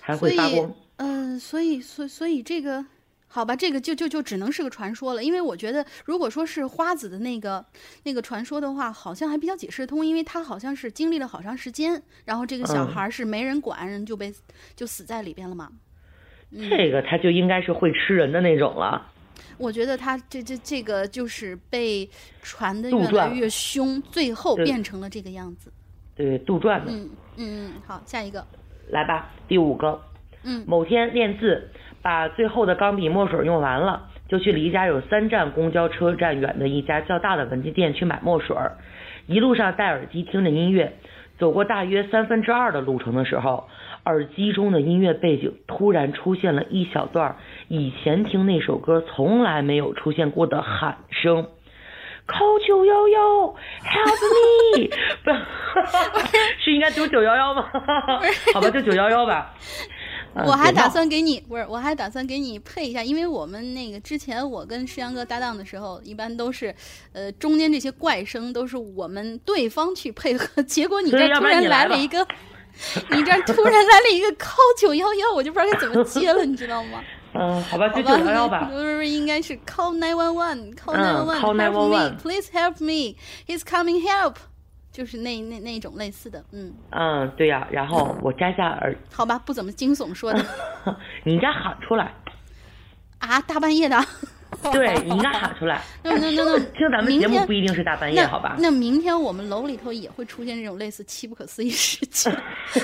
[0.00, 0.72] 还会发光。
[0.96, 2.86] 嗯，所以所以所以这个，
[3.26, 5.24] 好吧，这个就就就只能是个传说了。
[5.24, 7.64] 因为我觉得，如果说是花子的那个
[8.04, 14.32] 那个传说的话，好像还比较解释得通，因为他好像是经历了好长时间，然后这个小嗯孩儿是没人管，人就被
[14.76, 15.68] 就死在里边了嘛。
[15.70, 15.78] 嗯，
[16.70, 19.10] 这个他就应该是会吃人的那种了。
[19.56, 22.08] 我觉得他这这这个就是被
[22.42, 25.72] 传的越来越凶，最后变成了这个样子。
[26.16, 26.90] 对，杜撰的。
[26.90, 28.44] 嗯嗯嗯，好，下一个，
[28.90, 30.00] 来吧，第五个。
[30.42, 31.70] 嗯某天练字，
[32.02, 38.56] 把最后的钢笔墨水用完了，就去离家有三站公交车站远的一家较大的文具店去买墨水。
[39.26, 40.92] 一路上戴耳机听着音乐，
[41.38, 43.68] 走过大约三分之二的路程的时候，
[44.04, 47.36] 耳机中的音乐背景突然出现了一小段
[47.68, 51.46] 以前听那首歌从来没有出现过的喊声。
[52.26, 54.88] call 九幺幺，Help me！
[55.22, 55.30] 不
[56.64, 57.68] 是应该读九幺幺吗？
[58.54, 59.54] 好吧，就九幺幺吧。
[60.36, 66.74] 嗯我还打算给你不是，我还打算给你配一下，因为我们那个之前我跟诗阳哥搭档的时候，一般都是，
[67.12, 72.26] 呃，中间这些怪声都是我们对方去配合，结果你这突然来了一个，
[73.10, 77.02] 你这突然来了一个 call 九幺幺，我就不知道该怎么接了，你知道吗？
[77.36, 78.68] 嗯，好吧，好就九吧，幺幺吧。
[78.70, 84.00] 不是不是，应该是 call nine one one，call 嗯 nine one call one，help me 911 please help me，he's coming
[84.06, 84.36] help，
[84.92, 90.44] 就是那那那种类似的，嗯，嗯，对呀、然后我摘下耳， 好吧，不怎么惊悚说的
[91.24, 92.14] 你应该喊出来，
[93.18, 93.96] 啊，大半夜的。
[94.72, 95.80] 对你应该喊出来。
[96.02, 98.56] 那那那那 听咱们节目不一定是大半夜，好吧？
[98.58, 102.32] 那明天我们楼里头也会出现这种类似奇不可思议事情，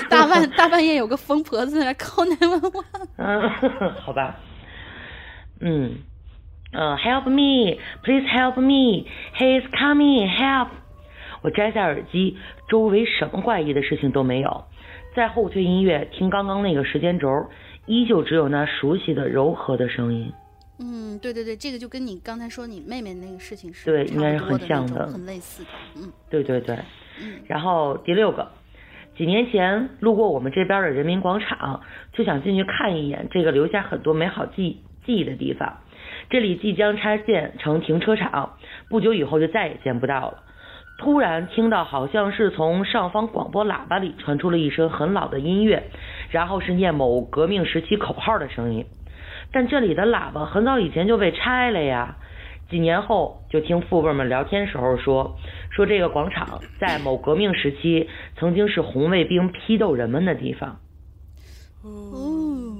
[0.09, 2.83] 大半大半夜有个疯婆子在那 call 911。
[3.17, 3.49] 嗯，
[4.01, 4.35] 好吧。
[5.59, 5.97] 嗯，
[6.73, 9.05] 呃，Help me, please help me,
[9.37, 10.69] he's coming, help。
[11.43, 12.37] 我摘下耳机，
[12.69, 14.65] 周围什么怪异的事情都没有。
[15.15, 17.49] 再后退音乐，听刚刚那个时间轴，
[17.85, 20.31] 依旧只有那熟悉的柔和的声音。
[20.81, 25.69] 嗯，对对对，这个就跟你刚才说你妹妹那个事情是对应该是很像的很类似的。
[25.95, 26.75] 嗯对对对。
[27.21, 28.49] 嗯然后第六个，
[29.15, 31.81] 几年前路过我们这边的人民广场，
[32.13, 35.77] 就想进去看一眼这个留下很多美好记记忆的地方。
[36.29, 38.57] 这里即将拆建成停车场，
[38.89, 40.43] 不久以后就再也见不到了。
[40.97, 45.83] 突然听到好像是从上方广播喇叭里传出了一声很老的音乐，
[46.29, 48.85] 然后是念某革命时期口号的声音。
[49.51, 52.17] 但这里的喇叭很早以前就被拆了呀。
[52.69, 55.35] 几年后，就听父辈们聊天时候说，
[55.69, 60.79] 说这个广场在某革命时期曾经是红卫兵批斗人们的地方。
[61.81, 62.77] 哦，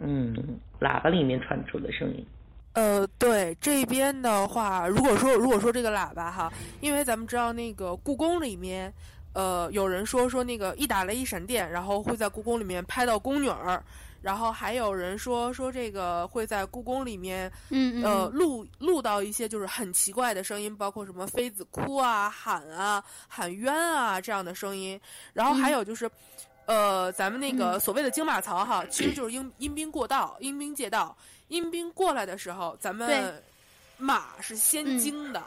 [0.00, 0.34] 嗯，
[0.78, 2.26] 喇叭里面传出的声音。
[2.74, 8.92] 呃，对这边的话，如果说如果说这个喇叭哈，因为咱们知道那个故宫里面，
[9.32, 13.82] 呃，有人说说那个一打雷一闪电，然后会在故宫里面拍到宫女儿，
[14.20, 25.00] 然后还有人说说这个会在故宫里面嗯嗯呃，录录到一些就是很奇怪的声音，包括什么妃子哭啊、喊啊、喊冤啊这样的声音。
[25.32, 26.10] 然后还有就是，
[26.66, 31.16] 呃，咱们那个所谓的京马槽哈，其实就是阴阴兵过道、阴兵借道。
[31.48, 33.42] 阴兵过来的时候，咱们
[33.96, 35.42] 马是先嗯惊的，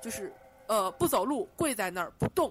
[0.00, 0.32] 就是
[0.66, 2.50] 呃不走路，跪在那儿不动。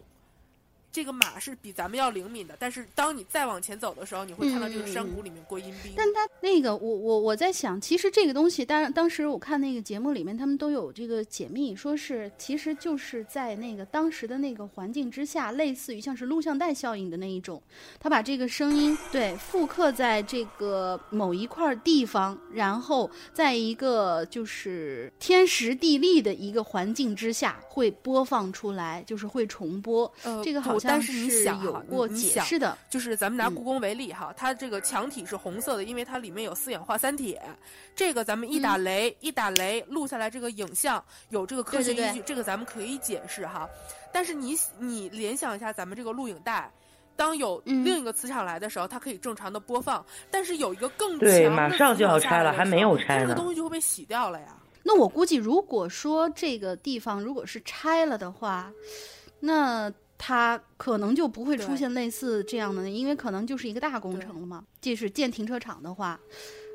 [0.91, 5.93] 这个马是比咱们要灵敏的，但是当你再往前走的时候，你会看到这个山谷里面过阴兵。
[5.95, 17.61] 但他那个，我我我在想，其实这个东西，当当时我看那个节目里面，他们都有这个解密，说是其实就是在那个当时的那个环境之下，类似于像是录像带效应的那一种，
[17.99, 30.11] 他把这个声音对复刻在这个某一块地方，然后在一个就是天时地利的一个环境之下会播放出来，就是会重播。
[30.23, 32.77] 呃，这个好但是你想有哈过解你你想释的。
[32.89, 37.41] 就是咱们拿嗯故宫为例哈，它这个墙体是红色的，因为它里面有四氧化三铁。
[37.95, 43.69] 这个咱们一打嗯雷，一打雷录下来这个影像有这个科学依据，对对对这个咱们可以解释哈。
[44.11, 46.71] 但是你你联想一下咱们这个录影带。
[47.13, 54.55] 当有嗯另一个磁场来的时候，它可以正常的播放，但是有一个更强对的马上就要拆了还没有拆呢这个东西就会被洗掉了呀。
[54.81, 58.71] 那我估计，如果说这个地方如果是拆了的话，
[59.39, 59.91] 那
[60.23, 64.63] 它可能就不会出现类似这样的，因为可能就是一个大工程了嘛。
[64.79, 66.19] 即使建停车场的话，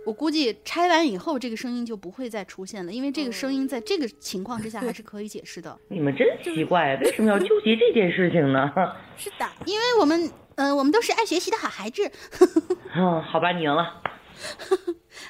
[0.05, 5.79] 我估计拆完以后，这个声音就不会再出现了，因为这个声音在这个情况之下还是可以解释的。
[5.89, 8.69] 你们真奇怪，为什么要纠结这件事情呢？
[9.17, 12.11] 是的，因为我们，呃，我们都是爱学习的好孩子。
[12.97, 14.03] 嗯， 好吧，你赢了。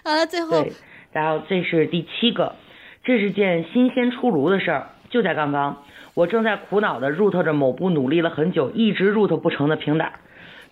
[0.02, 0.66] 好了，最后，
[1.12, 2.56] 然后这是第七个，
[3.04, 4.92] 这是件新鲜出炉的事儿。
[5.10, 5.84] 就在刚刚，
[6.16, 10.14] 我正在苦恼的 root 着某部努力了很久一直 root 不成的平板，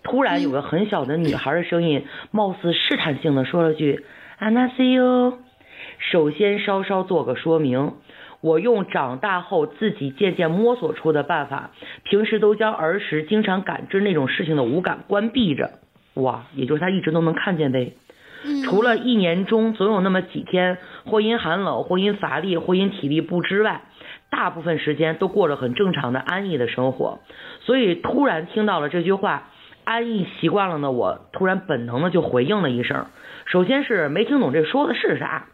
[0.01, 4.03] 突然有个很小的女孩的声音，貌似试探性的说了句
[4.39, 5.37] “I n a see you”。
[5.99, 7.93] 首先稍稍做个说明，
[8.41, 11.69] 我用长大后自己渐渐摸索出的办法，
[12.05, 15.73] 平时都将儿时经常感知那种事情的五感关闭着。
[16.15, 17.93] 哇，也就是他一直都能看见呗。
[18.63, 23.81] 除了一年中总有那么几天，或因寒冷，或因乏力，或因体力不支外，
[24.29, 27.19] 大部分时间都过着很正常的安逸的生活。
[27.61, 29.49] 所以突然听到了这句话，
[29.83, 33.05] 安逸习惯了呢，我突然本能的就回应了一声。
[33.45, 35.45] 首先是没听懂这说的是啥，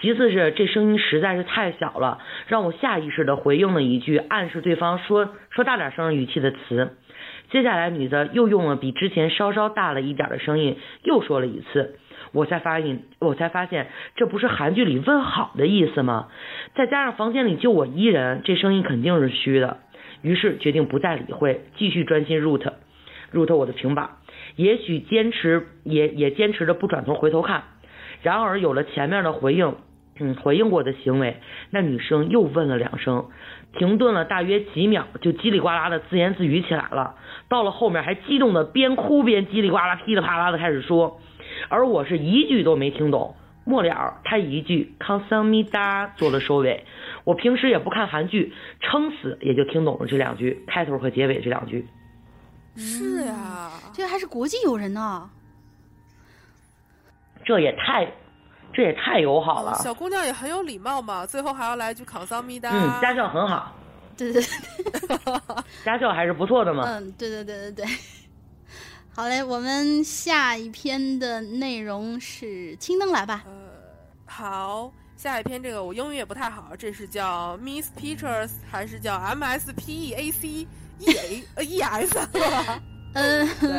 [0.00, 2.18] 其次是这声音实在是太小了，
[2.48, 6.96] 让我下意识的回应了一句暗示对方说说大点声语气的词。
[7.50, 11.96] 接下来，女的又用了比之前稍稍大了一点的声音，又说了一次。
[12.32, 16.28] 我才发现，我才发现，这不是韩剧里问好的意思吗？
[16.74, 19.78] 再加上房间里就我一人，这声音肯定是虚的。
[20.22, 22.72] 于是决定不再理会，继续专心 root
[23.32, 24.10] root 我的平板。
[24.56, 27.64] 也许坚持，也也坚持着不转头回头看。
[28.22, 29.76] 然而有了前面的回应，
[30.18, 31.36] 嗯，回应过的行为，
[31.70, 33.26] 那女生又问了两声，
[33.76, 37.14] 停顿了大约几秒，就叽里呱啦的自言自语起来了。
[37.48, 41.20] 到了后面还激动的边哭边叽里呱啦、噼里啪啦的开始说，
[41.68, 43.34] 而我是一句都没听懂。
[43.64, 46.84] 末了，他一句“康桑咪哒”做了收尾。
[47.24, 51.84] 我平时也不看韩剧，撑死也就听懂了这两句，开头和结尾这两句。
[52.76, 55.28] 是呀，这还是国际友人呢。
[57.44, 58.06] 这也太，
[58.72, 59.74] 这也太友好了。
[59.82, 62.70] 小姑娘也很有礼貌嘛，最后还要来句康桑咪哒。
[62.72, 63.74] 嗯，家教很好，
[64.16, 65.34] 对对对
[65.84, 66.84] 家教还是不错的嘛。
[66.86, 67.86] 嗯，对对对对对。
[69.16, 73.44] 好嘞，我们下一篇的内容是青灯来吧。
[73.46, 73.52] 呃，
[74.26, 80.66] 好，下一篇这个我英语也不太好，这是叫 Miss Pictures 还是叫 M S P E A C E
[80.98, 82.18] A 呃 E S？
[83.14, 83.70] 嗯对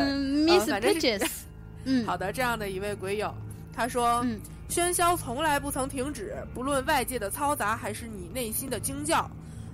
[0.44, 1.28] ，Miss 反正是 Pitches。
[1.84, 3.32] 嗯，好的，这样的一位鬼友，
[3.72, 4.20] 他说。
[4.24, 9.26] 嗯喧嚣从来不曾停止，不论外界的嘈杂还是你内心的惊叫。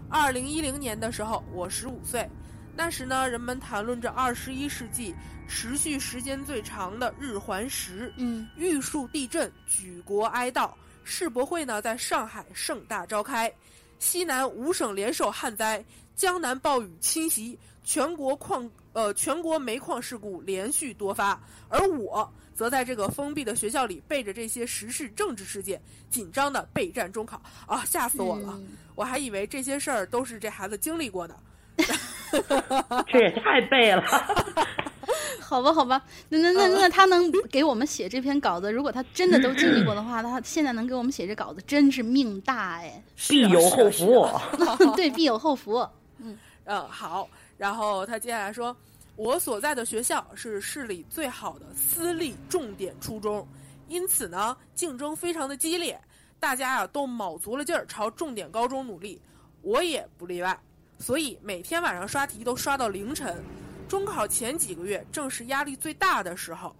[0.08, 2.30] 二零一零年的时候，我十五岁，
[2.76, 5.14] 那时呢，人们谈论着二十一世纪
[5.48, 10.72] 持续时间最长的日环食，嗯，玉树地震，举国哀悼，
[11.04, 13.52] 世博会呢在上海盛大召开，
[13.98, 15.84] 西南五省联手旱灾，
[16.16, 22.30] 江南暴雨侵袭，全国矿呃全国煤矿事故连续多发，而我。
[22.54, 27.84] 则在这个封闭的学校里背着这些时事政治事件，紧张的备战中考啊！
[27.84, 28.56] 吓死我了！
[28.94, 31.36] 我还以为这些事儿都是这孩子经历过的。
[33.06, 34.02] 这也太背了。
[35.40, 38.72] 好吧，好吧，那那那那他能给我们写这篇稿子？
[38.72, 43.02] 如果他真的都经历过的话， 他现在能给我们写这稿子，真是命大哎！
[43.28, 44.28] 必有后福。
[44.96, 45.86] 对，必有后福。
[46.18, 47.28] 嗯嗯，好。
[47.56, 48.76] 然后他接下来说。
[49.16, 53.46] 我所在的学校是市里最好的私立重点初中，
[53.86, 55.96] 因此呢，竞争非常的激烈，
[56.40, 59.22] 大家啊都卯足了劲儿朝重点高中努力，
[59.62, 60.58] 我也不例外。
[61.04, 63.44] 所以每天晚上刷题都刷到凌晨。
[63.86, 66.74] 中考前几个月正是压力最大的时候，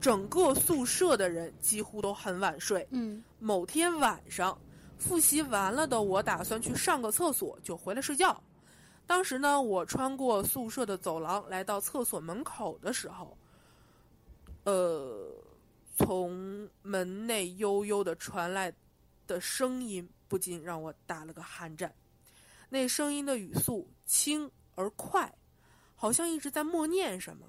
[0.00, 2.88] 整个宿舍的人几乎都很晚睡。
[2.90, 4.58] 嗯，某天晚上，
[4.96, 8.42] 复习完了的我打算去上个厕所，就回来睡觉。
[9.06, 13.36] 当时呢，我穿过宿舍的走廊，来到厕所门口的时候，
[14.64, 15.30] 呃，
[15.98, 18.72] 从门内悠悠的传来
[19.26, 21.92] 的声音，不禁让我打了个寒战。
[22.68, 25.32] 那声音的语速轻而快，
[25.94, 27.46] 好像一直在默念什么，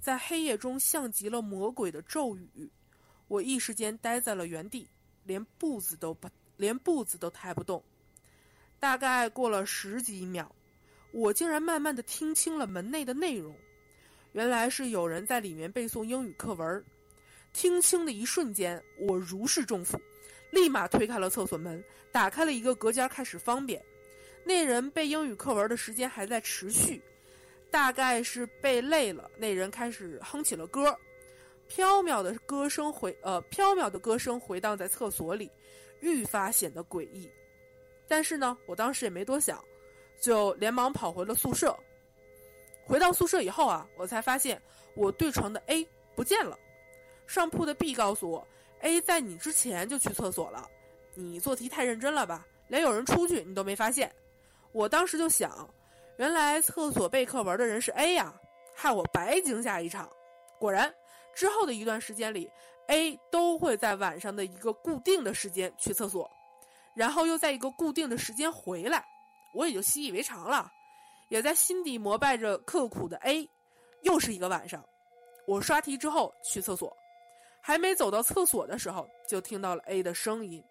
[0.00, 2.70] 在黑夜中像极了魔鬼的咒语。
[3.26, 4.88] 我一时间呆在了原地，
[5.24, 7.82] 连步子都不，连步子都抬不动。
[8.80, 10.50] 大概过了十几秒。
[11.10, 13.54] 我竟然慢慢的听清了门内的内容，
[14.32, 16.84] 原来是有人在里面背诵英语课文。
[17.54, 19.98] 听清的一瞬间，我如释重负，
[20.52, 21.82] 立马推开了厕所门，
[22.12, 23.82] 打开了一个隔间，开始方便。
[24.48, 27.02] 那人背英语课文的时间还在持续，
[27.70, 30.98] 大概是背累了，那人开始哼起了歌，
[31.66, 35.50] 飘渺的歌声回呃飘渺的歌声回荡在厕所里，
[36.00, 37.30] 愈发显得诡异。
[38.08, 39.62] 但是呢，我当时也没多想。
[40.18, 41.78] 就连忙跑回了宿舍。
[42.84, 44.60] 回到宿舍以后啊，我才发现
[44.94, 45.86] 我对床的 A
[46.16, 46.58] 不见了。
[47.26, 48.48] 上铺的 B 告诉我
[48.80, 50.66] ，A 在你之前就去厕所了。
[51.14, 52.46] 你做题太认真了吧？
[52.66, 54.10] 连有人出去你都没发现。
[54.72, 55.68] 我当时就想，
[56.16, 58.32] 原来厕所背课文的人是 A 呀，
[58.74, 60.08] 害我白惊吓一场。
[60.58, 60.92] 果然，
[61.34, 62.50] 之后的一段时间里
[62.88, 66.30] ，A 都会在晚上的一个固定的时间去厕所，
[66.94, 69.04] 然后又在一个固定的时间回来。
[69.54, 70.70] 我也就习以为常了，
[71.28, 73.48] 也在心底膜拜着刻苦的 A。
[74.02, 74.84] 又是一个晚上，
[75.46, 76.96] 我刷题之后去厕所，
[77.60, 80.62] 还没走到厕所的时候，就听到了 A 的声音。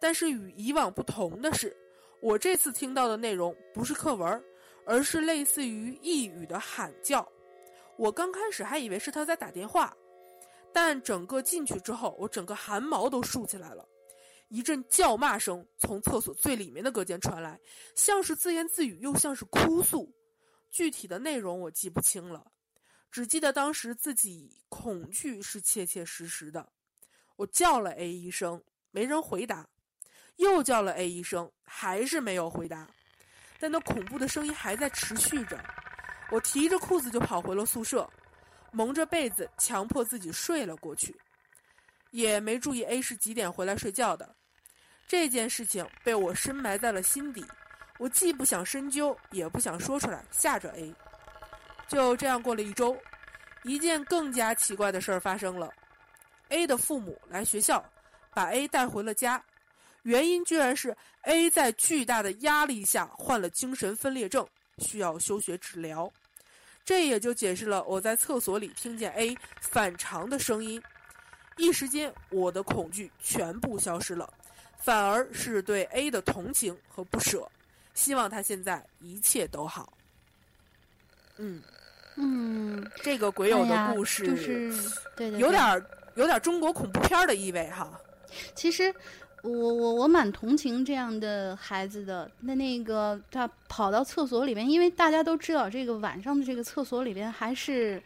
[0.00, 1.76] 但是与以往不同的是，
[2.20, 4.44] 我这次听到的内容不是课文，
[4.84, 7.26] 而是类似于呓语的喊叫。
[7.96, 9.96] 我刚开始还以为是他在打电话，
[10.72, 13.86] 但整个进去之后，我整个汗毛都竖起来了。
[14.48, 17.58] 一阵叫骂声从厕所最里面的隔间传来，
[17.94, 20.12] 像是自言自语，又像是哭诉。
[20.70, 22.44] 具体的内容我记不清了，
[23.10, 26.68] 只记得当时自己恐惧是切切实实的。
[27.36, 29.64] 我叫了 A 一声，没人回答；
[30.40, 32.86] 又叫了 A 一声，还是没有回答。
[33.58, 35.58] 但那恐怖的声音还在持续着。
[36.30, 38.08] 我提着裤子就跑回了宿舍，
[38.72, 41.14] 蒙着被子，强迫自己睡了过去，
[42.10, 44.34] 也没注意 A 是几点回来睡觉的。
[45.06, 47.44] 这件事情被我深埋在了心底，
[47.98, 50.94] 我既不想深究，也不想说出来吓着 A。
[51.88, 52.96] 就这样过了一周，
[53.64, 55.70] 一件更加奇怪的事儿发生了
[56.48, 57.84] ：A 的父母来学校，
[58.32, 59.42] 把 A 带回了家，
[60.02, 64.46] 原因居然是 A 在巨大的压力下患了精神分裂症，
[64.78, 66.10] 需要休学治疗。
[66.84, 70.82] 这也就解释了我在厕所里听见 A 反常的声音，
[71.56, 74.32] 一时间我的恐惧全部消失了。
[74.78, 77.46] 反而是对 A 的同情和不舍，
[77.92, 79.92] 希望他现在一切都好。
[81.36, 81.62] 嗯
[82.16, 84.72] 嗯，这个鬼友的故事就是
[85.14, 85.86] 对有点
[86.16, 88.00] 有点中国恐怖片的意味哈。
[88.54, 88.94] 其实
[89.42, 92.30] 我我我蛮同情这样的孩子的。
[92.40, 98.02] 那那个他跑到厕所里面，因为大家都知道这个晚上的这个厕所里边还是。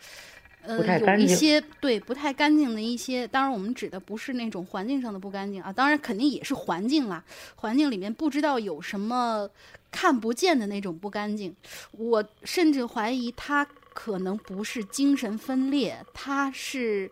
[0.66, 7.22] 呃，有一些对不太干净的一些，当然我们指的不是那种环境上的不干净啊，当然肯定也是环境啦，
[7.54, 9.46] 环境里面不知道有什么
[9.90, 11.54] 看不见的那种不干净。
[11.90, 13.62] 我甚至怀疑他
[13.92, 17.10] 可能不是精神分裂，他是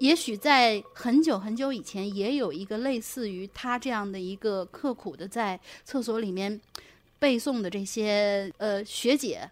[0.00, 6.60] 也许在很久很久以前，也有一个类似于他这样的一个刻苦的在厕所里面
[7.18, 9.48] 背诵的这些呃学姐。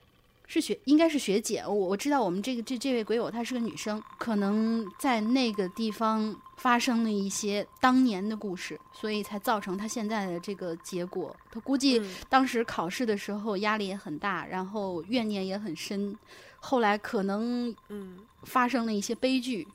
[0.51, 1.63] 是学，应该是学姐。
[1.67, 11.37] 我我知道，我们这个这这位鬼友她是个女生，可能在那个地方发生了一些当年的故事，所以才造成她现在的这个结果。
[11.53, 16.17] 她估计当时考试的时候压力也很大，然后怨念也很深，
[16.61, 19.67] 后来可能嗯发生了一些悲剧。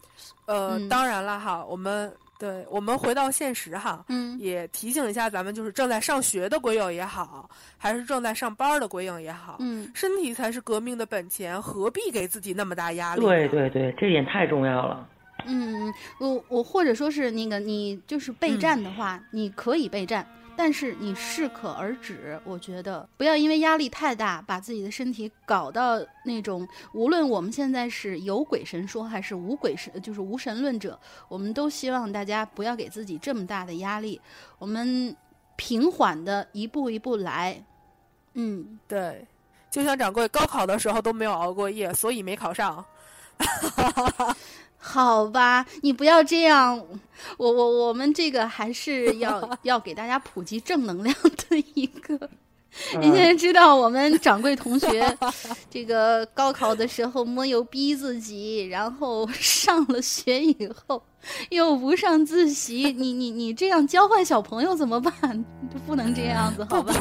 [0.45, 2.11] 呃，当然了哈，我们。
[2.39, 13.21] 对我们回到现实哈，嗯，也提醒一下咱们，就是正在上学的鬼友也好，还是正在上班的鬼影也好，嗯，身体才是革命的本钱，何必给自己那么大压力？
[13.21, 15.07] 对对对，这点太重要了。
[15.45, 20.27] 嗯，我我或者说是那个你就是备战的话，你可以备战。
[20.55, 26.67] 但是你适可而止，我觉得不要因为压力太大，把自己的身体搞到那种。
[26.93, 34.19] 无论我们现在是有鬼神说还是无鬼神，就是无神论者，我们都希望大家不要给自己这么大的压力。
[34.57, 35.15] 我们
[35.55, 37.63] 平缓的一步一步来。
[38.33, 39.25] 嗯，对，
[39.69, 42.83] 就像掌柜高考的时候都没有熬过夜，所以没考上。
[44.85, 46.77] 好吧，你不要这样，
[47.37, 51.15] 我我我们这个还是要 要给大家普及正能量
[51.49, 52.29] 的一个。
[52.99, 55.15] 你现在知道我们掌柜同学
[55.69, 60.99] 这个高考的时候没有逼自己，然后上了学以后
[61.51, 65.45] 又不上自习，你你你这样教坏小朋友怎么办？
[65.85, 66.91] 不能这样子，好吧？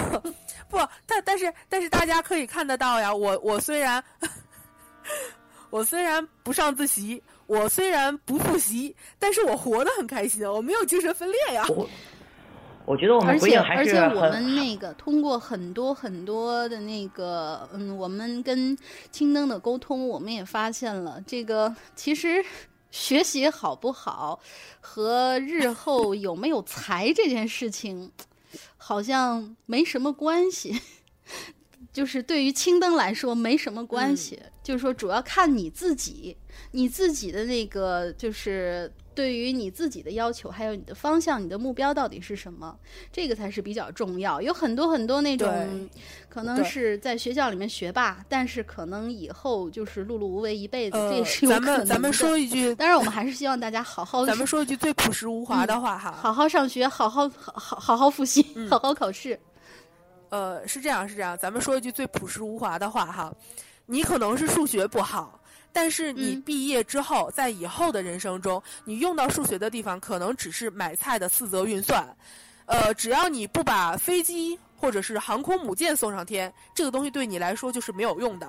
[0.68, 0.76] 不，
[1.06, 4.04] 但但是但是大家可以看得到呀，我我虽然
[5.72, 7.22] 我虽然不上自习。
[7.48, 11.66] 我虽然不复习，但是我活得很开心，我没有精神分裂呀。
[11.68, 11.86] 我
[12.86, 18.74] 我觉得我们而且而且我们那个通过很多很多的那个嗯，我们跟
[19.10, 22.42] 青灯的沟通，我们也发现了这个其实
[22.90, 24.40] 学习好不好
[24.80, 28.10] 和日后有没有才这件事情
[28.78, 30.80] 好像没什么关系。
[31.92, 36.36] 就是对于青灯来说没什么关系，就是说主要看你自己，
[36.70, 42.74] 你自己的那个就是对于你自己的要求，还有你的方向、你的目标到底是什么，
[43.12, 44.40] 这个才是比较重要。
[44.40, 45.88] 有很多很多那种
[46.30, 51.72] 可能是在学校里面学霸，但是可能以后就是碌碌无为一辈子，这也是有可能的。
[51.72, 54.24] 咱们咱们说一句，当然我们还是希望大家好好。
[54.26, 59.38] 咱们说一句最朴实无华的话哈，好好上学，好好好好好好复习，好好考试。
[60.32, 61.36] 呃，是这样，是这样。
[61.36, 63.30] 咱们说一句最朴实无华的话哈，
[63.84, 65.38] 你可能是数学不好，
[65.74, 72.02] 但是你毕业之后，在以后的人生中，你用到数学的地方可能只是买菜的四则运算。
[72.64, 78.48] 呃，只要你不把飞机或者是航空母舰送上天，这个东西对你来说就是没有用的。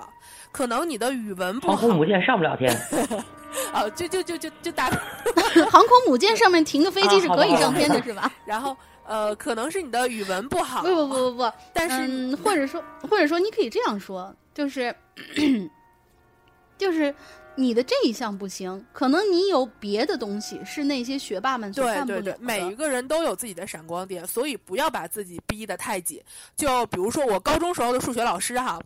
[0.50, 2.74] 可能你的语文不好，航空母舰上不了天。
[3.74, 4.88] 啊，就就就就就打
[5.70, 8.32] 航空母舰上面停个飞机是可以上天的，是吧？
[8.46, 8.74] 然后。
[9.06, 10.82] 呃，可能是你的语文不好。
[10.82, 14.94] 不不不不不， 但是或者说或者说你可以这样说，就是
[16.78, 17.14] 就是
[17.56, 22.22] 你的这一项不行，可能你有别的东西是那些学霸们所看不了的。
[22.22, 26.22] 对对对，每一个人都有自己的闪光点，所以不要把自己逼得太紧。
[26.56, 28.80] 就比如说我高中时候的数学老师哈。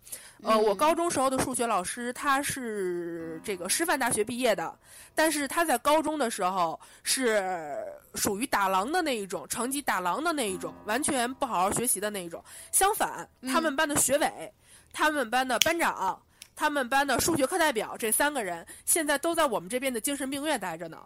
[0.44, 4.72] 呃，我高中时候的数学老师他是这个师范大学毕业的，
[5.12, 7.76] 但是他在高中的时候是
[8.14, 12.40] 属于打狼的那一种，成绩打狼的那一种，完全不好好学习的那一种。
[12.70, 14.52] 相反，他们班的学委、
[14.92, 16.16] 他们班的班长、
[16.58, 20.98] 他们班的数学课代表这三个人，现在都在我们这边的精神病院待着呢。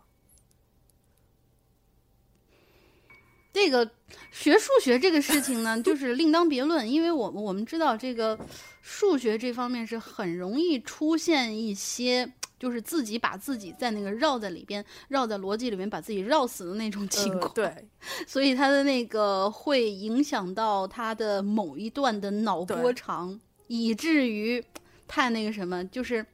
[3.52, 3.88] 这个
[4.30, 8.38] 学数学这个事情呢， 就是另当别论，因为我们我们知道这个
[8.80, 17.52] 数学这方面是很容易出现一些，就是自己把自己在那个绕在里边，绕在逻辑里面把自己绕死的那种情况。
[17.52, 17.70] 对，
[18.26, 24.64] 所以他的那个会影响到他的某一段的脑波长，以至于
[25.12, 26.24] 太那个什么，就是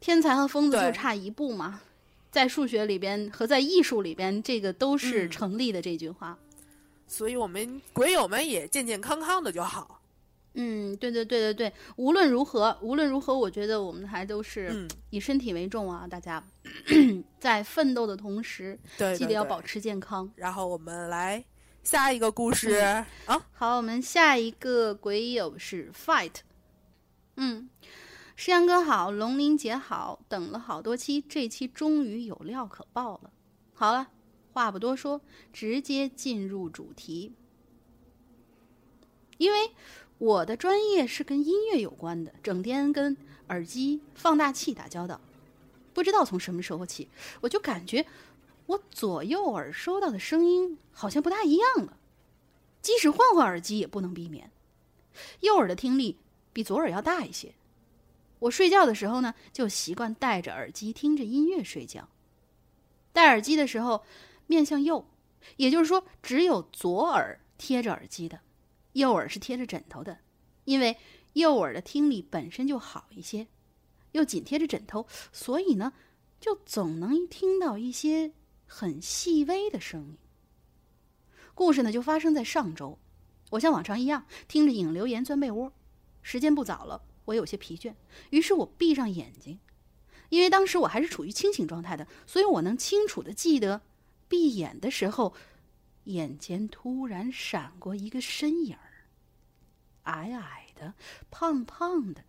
[0.00, 1.82] 天才和疯子就差一步嘛，
[2.30, 6.38] 在数学里边和在艺术里边，这个都是成立的这句话。
[7.06, 10.00] 所以我们鬼友们也健健康康的就好。
[10.54, 16.06] 嗯，对对对对对，无论如何，无论如何，我觉得我们还都是以身体为重啊！
[16.08, 16.42] 大家
[17.38, 18.78] 在奋斗的同时，
[19.18, 20.32] 记得要保持健康。
[20.34, 21.44] 然后我们来
[21.82, 22.76] 下一个故事
[23.26, 23.46] 啊！
[23.52, 26.36] 好，我们下一个鬼友是 Fight。
[27.36, 27.68] 嗯，
[28.36, 33.30] 诗阳哥好，龙鳞姐好，等了好多期，这期终于有料可爆了。
[33.74, 34.10] 好了。
[34.52, 35.20] 话不多说，
[35.52, 37.32] 直接进入主题。
[39.36, 39.72] 因为
[40.18, 43.16] 我的专业是跟音乐有关的，整天跟
[43.48, 45.20] 耳机、放大器打交道。
[45.92, 47.08] 不知道从什么时候起，
[47.40, 48.06] 我就感觉
[48.66, 51.96] 我左右耳收到的声音好像不大一样了，
[52.80, 54.52] 即使换换耳机也不能避免。
[55.40, 56.20] 右耳的听力
[56.52, 57.56] 比左耳要大一些。
[58.38, 62.08] 我睡觉的时候呢，就习惯戴着耳机听着音乐睡觉。
[63.12, 64.04] 戴耳机的时候
[64.46, 65.06] 面向右，
[65.56, 68.40] 也就是说只有左耳贴着耳机的，
[68.92, 70.18] 右耳是贴着枕头的，
[70.64, 70.96] 因为
[71.34, 73.46] 右耳的听力本身就好一些，
[74.12, 75.92] 又紧贴着枕头，所以呢，
[76.40, 78.32] 就总能听到一些。
[78.66, 80.16] 很细微的声音。
[81.54, 82.98] 故事呢，就发生在上周。
[83.50, 85.70] 我像往常一样听着影留言钻被窝，
[86.22, 87.94] 时间不早了，我有些疲倦，
[88.30, 89.58] 于是我闭上眼睛。
[90.30, 93.82] 因为当时我还是处于清醒状态的，所以我能清楚的记得，
[94.28, 95.34] 闭眼的时候，
[96.04, 99.06] 眼前突然闪过一个身影儿，
[100.04, 100.94] 矮矮的，
[101.30, 102.24] 胖胖的，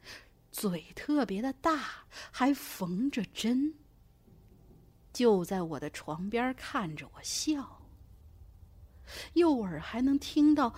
[0.52, 3.74] 嘴特别的大，还缝着针。
[5.12, 7.82] 就在我的床边看着我笑，
[9.34, 10.76] 右耳还能听到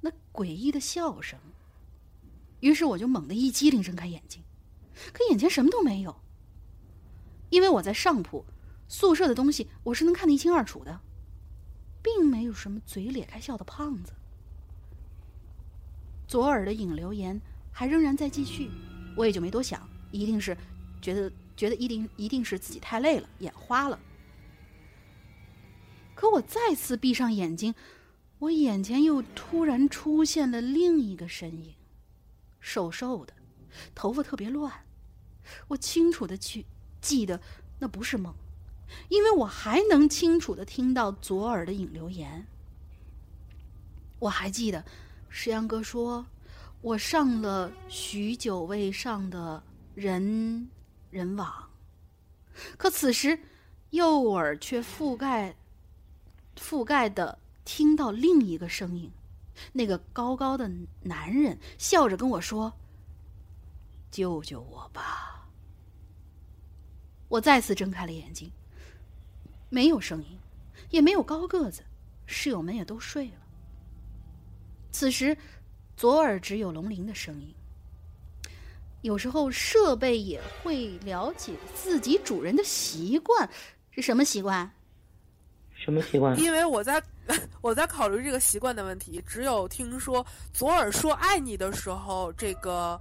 [0.00, 1.38] 那诡异的笑声。
[2.60, 4.42] 于是我就猛地一激灵，睁开眼睛，
[5.12, 6.14] 可眼前什么都没有。
[7.50, 8.44] 因为我在上铺，
[8.88, 11.00] 宿舍的东西我是能看得一清二楚的，
[12.02, 14.12] 并没有什么嘴咧开笑的胖子。
[16.28, 17.40] 左耳的影留言
[17.72, 18.70] 还仍然在继续，
[19.16, 20.56] 我也就没多想，一定是
[21.02, 21.30] 觉得。
[21.56, 24.00] 觉得一定一定是自己太累了，眼花了。
[26.14, 27.74] 可我再次闭上眼睛，
[28.38, 31.74] 我眼前又突然出现了另一个身影，
[32.60, 33.32] 瘦瘦的，
[33.94, 34.72] 头发特别乱。
[35.68, 36.64] 我清楚的去
[37.00, 37.40] 记得
[37.78, 38.34] 那不是梦，
[39.08, 42.46] 因为我还能清楚的听到左耳的影留言。
[44.18, 44.84] 我还记得
[45.28, 46.26] 石阳哥说，
[46.80, 49.62] 我上了许久未上的
[49.94, 50.68] 人。
[51.10, 51.68] 人网，
[52.78, 53.40] 可此时
[53.90, 55.56] 右耳却覆盖、
[56.56, 59.10] 覆盖的听到另一个声音，
[59.72, 60.70] 那个高高的
[61.02, 62.72] 男人笑着跟我说
[64.10, 65.48] ：“救救我吧！”
[67.28, 68.50] 我再次睁开了眼睛，
[69.68, 70.38] 没有声音，
[70.90, 71.84] 也没有高个子，
[72.26, 73.36] 室友们也都睡了。
[74.90, 75.36] 此时，
[75.96, 77.54] 左耳只有龙鳞的声音。
[79.02, 83.48] 有时候设备也会了解自己主人的习惯，
[83.92, 84.70] 是什么习惯？
[85.82, 86.38] 什么习惯？
[86.38, 87.02] 因为我在
[87.62, 89.22] 我在考虑这个习惯的问题。
[89.26, 93.00] 只有听说左耳说爱你的时候，这个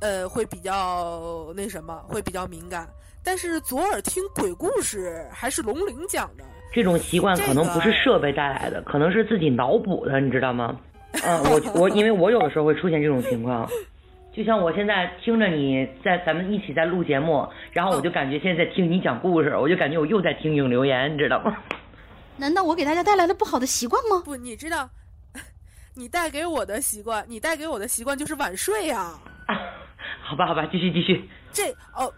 [0.00, 2.88] 呃会比较那什么，会比较敏感。
[3.24, 10.78] 但是左耳听鬼故事还是龙鳞讲的，这种习惯可能不是设备带来的，可能是自己脑补的，你知道吗？
[11.24, 13.68] 嗯，我我因为我有的时候会出现这种情况。
[14.32, 21.56] 就像我现在听着你在咱们一起在录节目，然后我就感觉现在在听你讲故事，我就感觉我又在听影留言，你知道吗？
[22.38, 24.22] 难道我给大家带来了不好的习惯吗？
[24.24, 24.88] 不，你知道，
[25.94, 29.18] 你带给我的习惯，你带给我的习惯就是晚睡呀。
[30.22, 31.28] 好吧，好吧，继续继续。
[31.52, 32.10] 这哦。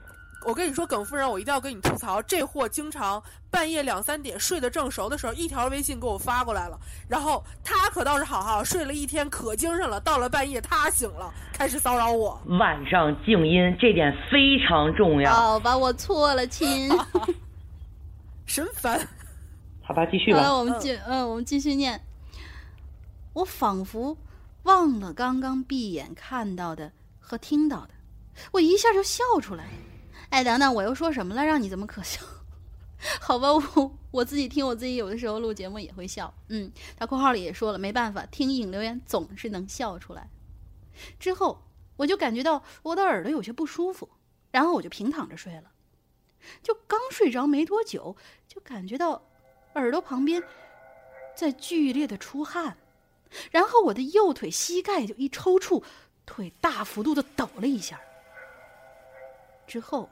[0.46, 6.78] 我跟你说，耿夫人，我一定要跟你吐槽，这货经常半夜两三点睡得正熟的时候，一条微信给我发过来了。
[7.06, 10.00] 然后他可倒是好好睡了一天，可精神了。
[10.00, 12.40] 到了半夜，他醒了，开始骚扰我。
[12.58, 15.30] 晚上静音，这点非常重要。
[15.30, 16.88] 好吧，我错了，亲。
[18.46, 18.98] 神烦。
[19.90, 20.56] 好吧，继续吧。
[20.56, 22.00] 我们继嗯，我们继续念。
[23.32, 24.16] 我仿佛
[24.62, 27.94] 忘了刚刚闭眼看到的和听到的，
[28.52, 29.66] 我一下就笑出来。
[30.28, 32.20] 哎，等等，我又说什么了，让你这么可笑？
[33.20, 36.32] 好吧，我我自己听我自己有的时候录节目也会笑。
[36.46, 40.30] 嗯，他括号里也说了，没办法，听影留言总是能笑出来。
[41.18, 41.64] 之后
[41.96, 44.08] 我就感觉到我的耳朵有些不舒服，
[44.52, 45.64] 然后我就平躺着睡了。
[46.62, 48.16] 就刚睡着没多久，
[48.46, 49.20] 就感觉到
[49.74, 50.42] 耳朵旁边
[51.34, 52.76] 在剧烈的出汗，
[53.50, 55.82] 然后我的右腿膝盖就一抽搐，
[56.24, 58.00] 腿大幅度的抖了一下。
[59.66, 60.08] 之后。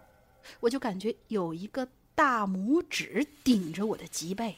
[0.61, 4.57] 我就感觉有一个大拇指顶着我的脊背，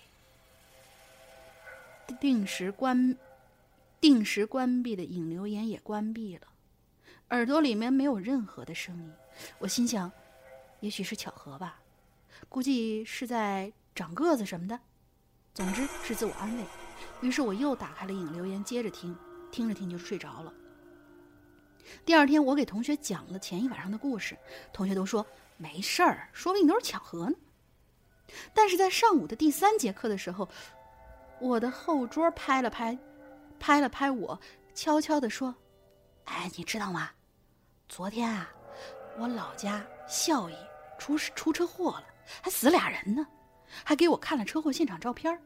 [2.20, 3.16] 定时关、
[4.00, 6.46] 定时关闭的引流眼也关闭了，
[7.30, 9.12] 耳朵里面没有任何的声音。
[9.58, 10.12] 我心想，
[10.78, 11.80] 也许是巧合吧，
[12.48, 14.78] 估计是在长个子什么的。
[15.54, 16.64] 总之是自我安慰。
[17.20, 19.16] 于是我又打开了影留言，接着听，
[19.50, 20.52] 听着听就睡着了。
[22.04, 24.36] 第二天，我给同学讲了前一晚上的故事，
[24.72, 25.26] 同学都说。
[25.62, 27.36] 没事儿，说不定都是巧合呢。
[28.54, 30.48] 但是在上午的第三节课的时候，
[31.38, 32.98] 我的后桌拍了拍，
[33.58, 34.40] 拍了拍我，
[34.72, 35.54] 悄悄地说
[36.24, 37.10] ：“哎，你知道吗？
[37.90, 38.50] 昨天啊，
[39.18, 40.54] 我老家孝义
[40.98, 42.04] 出出车祸了，
[42.40, 43.26] 还死俩人呢。
[43.84, 45.40] 还给我看了车祸现场照片。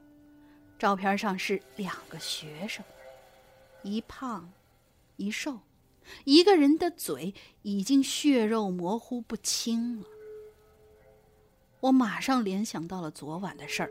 [0.78, 2.84] 照片上是两个学生，
[3.82, 4.52] 一胖
[5.16, 5.60] 一瘦，
[6.24, 10.06] 一个人的嘴已经血肉模糊不清了。
[11.80, 13.90] 我马上联想到了昨晚的事儿，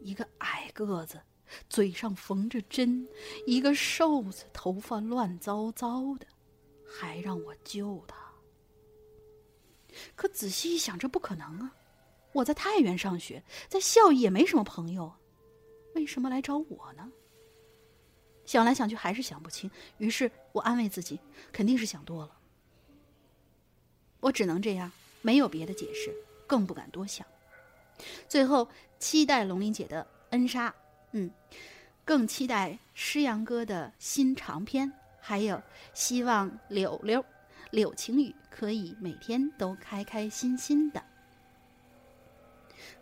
[0.00, 1.20] 一个矮个子，
[1.68, 3.08] 嘴上缝着针，
[3.46, 6.26] 一个瘦子，头发乱糟糟的，
[6.86, 8.16] 还让我救他。
[10.14, 11.75] 可仔细一想，这不可能啊！
[12.36, 15.10] 我在太原上学，在校也没什么朋友，
[15.94, 17.10] 为什么来找我呢？
[18.44, 21.18] 想来想去还是想不清，于是我安慰自己，
[21.50, 22.36] 肯定是想多了。
[24.20, 26.14] 我只能这样，没有别的解释，
[26.46, 27.26] 更不敢多想。
[28.28, 28.68] 最后，
[28.98, 30.74] 期待龙鳞姐的恩杀，
[31.12, 31.30] 嗯，
[32.04, 35.60] 更期待诗阳哥的新长篇，还有
[35.94, 37.24] 希望柳柳。
[37.70, 41.02] 柳晴雨可以每天都开开心心的。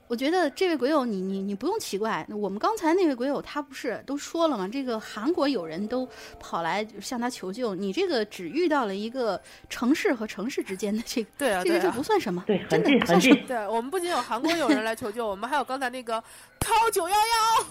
[0.06, 2.26] 我觉得这位鬼友，你你你不用奇怪。
[2.30, 4.68] 我们刚才那位鬼友，他不是都说了吗？
[4.70, 6.06] 这个韩国友人都
[6.38, 9.40] 跑来向他求救，你这个只遇到了一个
[9.70, 13.36] 城市和城市之间的这个，对啊，这个就不算什么，对，真的不算什么。
[13.48, 16.22] 对我们不仅有韩国友人来求救，我们还有刚才那个
[16.60, 17.66] 掏九幺幺。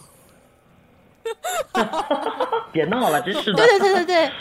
[2.73, 3.57] 别闹了，真是的。
[3.57, 4.31] 对对对对对，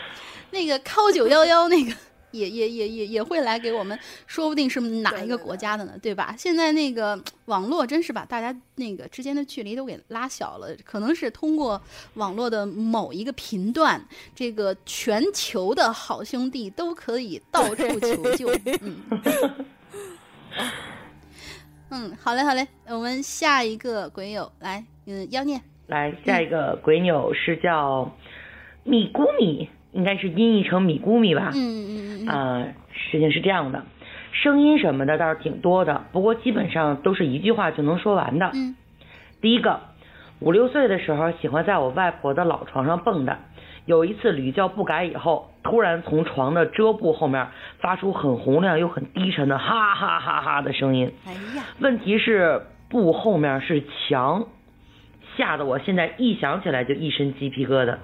[0.50, 1.92] 那个掏九幺幺那个。
[2.32, 6.34] 也也也也也会来给我们，说不定是哪一个国家的呢，对吧？
[6.36, 11.80] 现在那个网络真是把大家那个之间的距离都给拉小了，可能是通过
[12.14, 14.02] 网络的某一个频段，
[14.34, 18.50] 这个全球的好兄弟都可以到处求救。
[18.80, 18.96] 嗯，
[21.90, 28.10] 嗯，好嘞，好嘞，我们下一个鬼友来，嗯，妖孽，来下一个鬼友是叫
[28.84, 29.68] 米咕米。
[29.92, 31.50] 应该是音译成米咕米吧。
[31.54, 32.28] 嗯嗯嗯。
[32.28, 33.84] 啊，事情是这样的，
[34.32, 38.50] 声音什么的倒是挺多的，不过基本上都是一句话就能说完的。
[38.54, 38.74] 嗯。
[39.40, 39.80] 第一个，
[40.40, 43.36] 五六岁的时候喜欢在我外婆的老床上蹦跶，
[43.86, 47.48] 有一次屡教不改以后，突然从床的遮布后面
[47.80, 51.12] 发出很洪亮又很低沉的哈哈哈哈的声音。
[51.26, 51.64] 哎呀！
[51.80, 54.46] 问题是布后面是墙，
[55.36, 57.96] 吓得我现在一想起来就一身鸡皮疙瘩。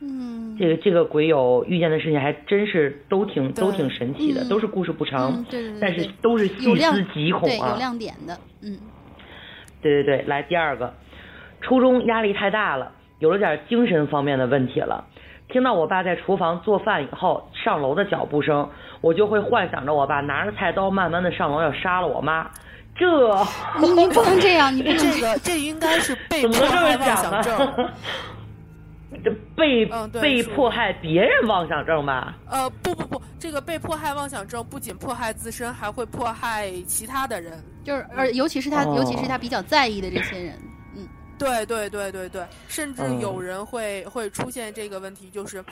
[0.00, 8.78] 嗯，这个这个鬼友遇见的事情还真是都挺都挺神奇的，都是故事不长，对对对，但是都是细思极恐啊，有亮点的，嗯，
[9.82, 10.94] 对对对，来第二个，
[11.60, 15.04] 初中压力太大了，有了点精神方面的问题了，
[15.48, 18.70] 听到我爸在厨房做饭以后上楼的脚步声，
[19.00, 22.48] 我就会幻想着我爸拿着菜刀慢慢的上楼要杀了我妈，
[22.94, 23.04] 这
[23.80, 27.88] 你你不能这样，你这个这应该是被迫害妄想症。
[29.24, 29.86] 这被
[30.20, 32.36] 被迫害别人妄想症吧？
[32.46, 40.60] 呃，不不不，这个被迫害妄想症不仅迫害自身，还会迫害其他的人，就是呃，尤其是他，尤其是他比较在意的这些人。
[40.94, 45.64] 嗯，对对对对对，甚至有人会会出现这个问题，就是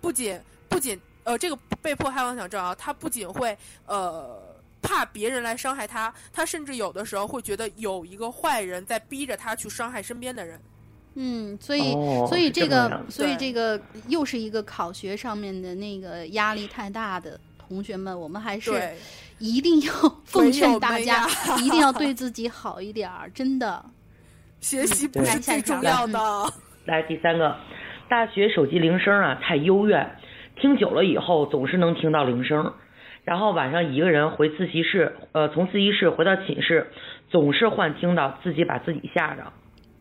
[0.00, 4.40] 不仅不仅呃，这个被迫害妄想症啊，他不仅会呃
[4.80, 10.60] 怕别人来伤害他，他甚至有的时候会觉得有一个坏人在逼着他去伤害身边的人。
[11.16, 11.92] 嗯，所以
[12.26, 18.72] 所以这个所以这个又是一个考学上面的那个压力太大的同学们，我们还是
[19.38, 19.92] 一定要
[20.26, 21.26] 奉劝大家，
[21.58, 23.84] 一定要对 自己好一点儿，真的。
[24.60, 26.18] 学习不是最重要的。
[26.86, 27.54] 来第三个，
[28.08, 30.16] 大学手机铃声啊太幽怨，
[30.60, 32.72] 听久了以后总是能听到铃声，
[33.24, 36.90] 然后晚上一个人回自习室，呃，从自习室回到寝室，
[37.30, 39.52] 总是幻听到自己把自己吓着。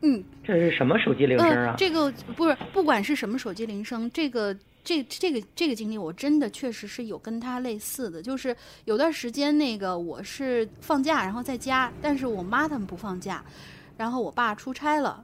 [0.06, 1.76] 嗯，这是什么手机铃声啊？
[1.78, 4.54] 这个不是，不管是什么手机铃声，这个
[4.84, 8.22] 这这个这个经历，我真的确实是有跟他类似的。
[8.22, 8.54] 就是
[8.84, 13.42] 有段时间，那个我是放假，然后在家，但是我妈他们不放假，
[13.96, 15.24] 然后我爸出差了，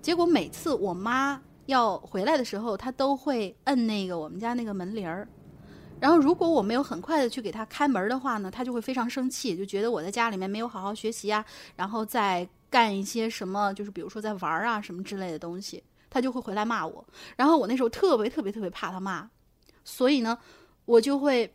[0.00, 5.26] 结果每次我妈要回来的时候，她都会摁那个我们家那个门铃儿，
[5.98, 11.44] 然后如果我没有很快的去给他开门的话呢，他就会非常生气，就觉得我在家里面没有好好学习啊，
[11.74, 12.48] 然后再。
[12.72, 17.04] 干一些什么，就是比如说在玩啊什么之类的东西，他就会回来骂我。
[17.36, 19.28] 然后我那时候特别特别特别怕他骂，
[19.84, 20.38] 所以呢，
[20.86, 21.52] 我就会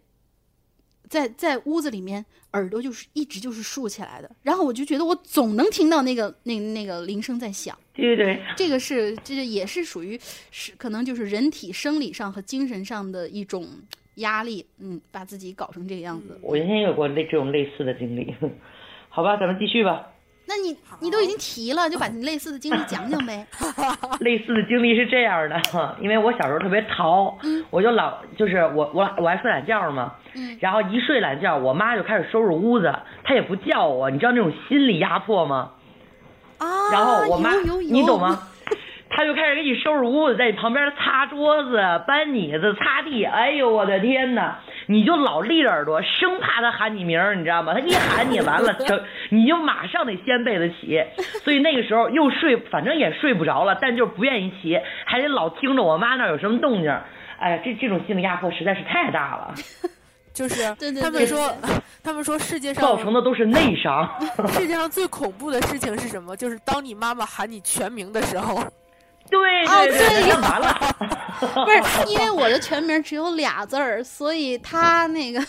[1.10, 2.24] 在在屋子里面
[2.54, 4.30] 耳朵就是一直就是竖起来的。
[4.44, 7.76] 然后我就觉得我总能听到那个那那个铃声在响。
[7.94, 10.20] 对对对，这个是这也是属于
[10.52, 13.68] 是可能就是人体生理上和精神上的一种
[14.16, 16.40] 压力，嗯，把自己搞成这个样子。
[16.44, 18.36] 我原先有过类这种类似的经历，
[19.10, 20.14] 好吧，咱们继续吧。
[20.48, 23.46] 那你你都已经提了，就把你类似的经历讲讲呗。
[24.22, 25.62] 类似的经历是这样的，
[26.00, 32.94] 因为我小时候特别淘，嗯我就老就是我我我爱睡懒觉嘛，嗯然后一睡懒觉，我妈就开始收拾屋子，
[33.24, 35.72] 她也不叫我，你知道那种心理压迫吗？
[36.60, 37.52] 啊，然后我妈，
[37.90, 38.20] 你懂？
[38.20, 38.40] 吗？
[39.10, 43.24] 她就开始给你收拾屋子，在你旁边擦桌子、搬椅子、擦地。
[43.26, 44.56] 哎呦我的天呐，
[44.88, 47.74] 你就老立着耳朵，生怕他喊你名儿，你知道吗？
[47.74, 49.00] 他一喊你完了， 就
[49.30, 51.04] 你就马上得掀被子起。
[51.44, 57.04] 所以那个时候又睡，反正也睡不着了，但就是不愿意起，还得老听着我妈那儿有什么动静儿。
[57.38, 59.54] 哎呀，这这种心理压迫实在是太大了，
[60.34, 60.64] 就是
[61.02, 61.54] 他们说，
[62.04, 64.10] 他们说世界上造成的都是内伤。
[64.48, 66.36] 世界上最恐怖的事情是什么？
[66.36, 68.64] 就是当你妈妈喊你全名的时候。
[69.30, 70.96] 对哦对干嘛 了？
[71.40, 75.44] 不是，因为我的全名只有俩字儿，所以他那个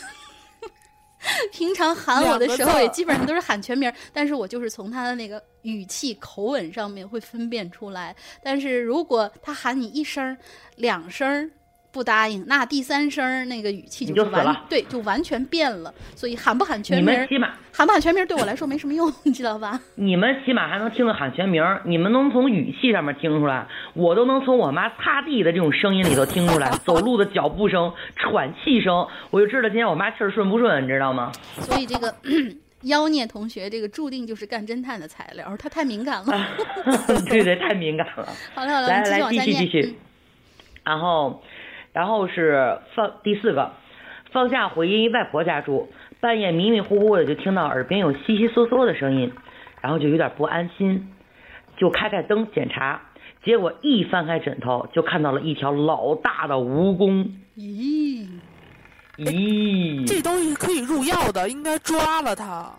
[1.52, 8.14] 平常喊我的时候也基本上都是喊全名儿，但是我就是从他的那个语气、口吻上面会分辨出来。
[8.42, 10.36] 但是如果他喊你一声儿、
[10.76, 11.48] 两声儿
[11.90, 15.92] 不答应，那第三声那个语气就完对，就完全变了。
[16.14, 19.80] 所以喊不喊全名起码喊不喊全名儿对我来说没什么用，你知道吧？
[19.94, 31.32] 你们起码还能听着喊全名儿，你们能从语气上面听出来，我都能从我妈擦地的这种声音里头听出来，走路的脚步声、喘气声，我就知道今天我妈气儿顺不顺，你知道吗？
[31.60, 32.14] 所以这个
[32.82, 36.46] 妖孽同学，这个注定就是干侦探的材料，他太敏感了。
[37.28, 38.28] 对对，太敏感了。
[38.54, 39.52] 好了好了，来来，你继续。
[39.52, 39.96] 继续继续嗯。
[40.84, 41.42] 然后，
[41.98, 43.72] 然后是放第四个，
[44.30, 45.88] 放假回外婆家住，
[46.20, 49.32] 半夜迷迷糊糊的就听到耳边有悉悉嗦嗦的声音，
[49.80, 51.08] 然后就有点不安心，
[51.76, 53.02] 就开开灯检查，
[53.44, 57.32] 结果一翻开枕头，就看到了一条老大的蜈蚣。
[57.56, 58.28] 咦，
[59.16, 62.72] 咦，这东西可以入药的，应该抓了它。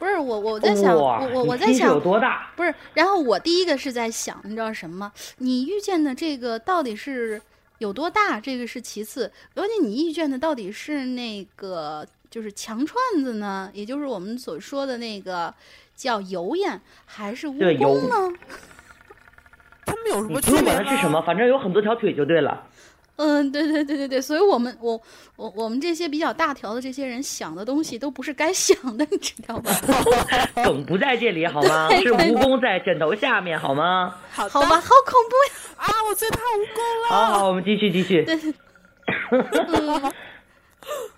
[0.00, 2.50] 不是我，我在想，我我我在想有想，多大？
[2.56, 2.74] 不是。
[2.92, 5.12] 然后我第一个是在想，你知道什么吗？
[5.38, 7.40] 你遇见的这个到底是
[7.78, 8.40] 有多大？
[8.40, 15.52] 这个是其次，关键你意见的到底是那个就是强串子呢，也就是我们所说的那个
[15.94, 18.36] 叫油烟，还是蜈蚣呢？
[19.86, 20.64] 他们有什你不用么区别吗？
[20.64, 22.66] 管它是什么，反正有很多条腿就对了。
[23.16, 25.00] 嗯，对对对对对，所以我们我
[25.36, 29.70] 我我们这些比较大条的这些人想的东西都不是该想的，你知道吗？
[30.62, 31.88] 梗不在这里好吗？
[31.88, 34.14] 对是蜈蚣在枕头下面好吗？
[34.30, 35.52] 好好吧，好恐怖呀！
[35.76, 37.08] 啊，我最怕蜈蚣了。
[37.08, 38.24] 好好，我们继续继续。
[39.30, 40.00] 嗯，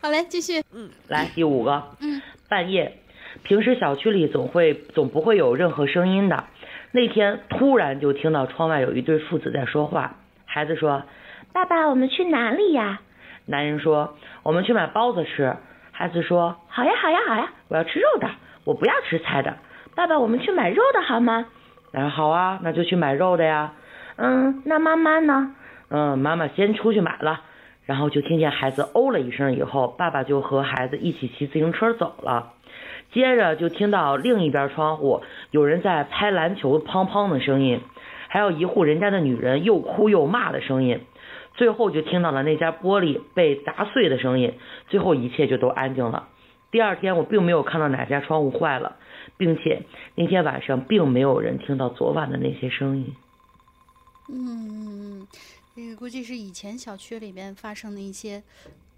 [0.01, 0.63] 好嘞，继续。
[0.73, 3.01] 嗯来第五个，嗯，半夜，
[3.43, 6.45] 平时小区里总会总不会有任何声音的，
[6.93, 10.17] 那天突然就听到窗外有一对父子在说话。
[10.47, 11.03] 孩子说
[11.59, 13.01] ：“爸爸，我们去哪里呀？”
[13.47, 14.15] 男人说
[14.45, 15.57] ：“我们去买包子吃。”
[15.91, 18.31] 孩子说：“好呀，好呀，好呀，我要吃肉的，
[18.63, 19.57] 我不要吃菜的。
[19.97, 21.47] 爸爸，我们去买肉的好吗？”
[21.91, 23.73] 男人好啊，那就去买肉的呀。
[24.17, 25.53] 嗯，那妈妈呢？
[25.89, 27.41] 嗯，妈妈先出去买了。
[27.87, 32.53] 然后就听见孩子哦了一声，以后爸爸就和孩子一起骑自行车走了。
[33.11, 37.81] 接着就听到另一边窗户有人在拍篮球砰砰的声音，
[38.29, 41.01] 还有一户人家的女人又哭又骂的声音。
[41.59, 44.55] 最后就听到了那家玻璃被砸碎的声音，
[44.89, 46.29] 最后一切就都安静了。
[46.71, 48.97] 第二天我并没有看到哪家窗户坏了，
[49.37, 49.83] 并且
[50.15, 53.13] 那天晚上并没有人听到昨晚的那些声音。
[54.31, 55.27] 嗯，
[55.75, 58.43] 这个估计是以前小区里边发生的一些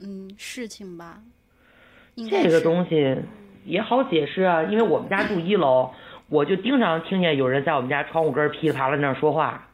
[0.01, 1.21] 嗯事情吧。
[2.29, 3.17] 这个东西
[3.65, 5.93] 也好解释啊，因为我们家住一楼，
[6.29, 9.69] 我就经常听见有人在我们家窗户根噼里啪啦那儿说话。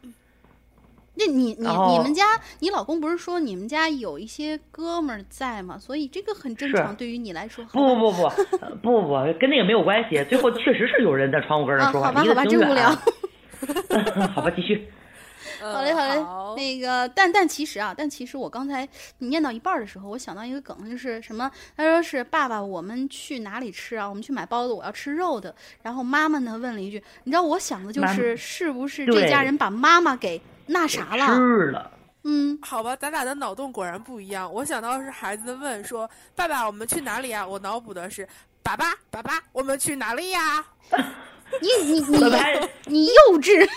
[1.18, 5.78] 那你你你们家，你老公不是说你们家有一些哥们儿在吗？
[5.78, 7.64] 所以这个很正常，对于你来说。
[7.66, 8.22] 不不不不
[8.60, 10.22] 呃不不，跟那个没有关系。
[10.28, 12.68] 最后确实是有人在窗户根儿那啊，儿说话，好吧好吧，离得挺远。
[12.68, 14.28] 真无聊。
[14.34, 14.88] 好吧，继续。
[15.62, 16.22] 好嘞，好嘞。
[16.22, 18.86] 好那个，但但其实啊，但其实我刚才
[19.18, 21.50] 你念到一半儿的时候，我想到一个梗，就是什么？
[21.76, 24.06] 他说是爸爸，我们去哪里吃啊？
[24.06, 25.54] 我们去买包子，我要吃肉的。
[25.82, 31.26] 然后妈妈呢问了一句，你知道我想的就是是不是这家人把妈妈给那啥了？
[31.26, 31.90] 吃了。
[32.28, 34.52] 嗯，好吧，咱俩的脑洞果然不一样。
[34.52, 38.26] 我想到是孩子问说：“爸爸，我们去哪里呀？”我脑补的是
[38.64, 40.64] ：“爸爸，爸爸，我们去哪里呀
[41.62, 42.18] 你你你
[42.86, 43.68] 你幼稚，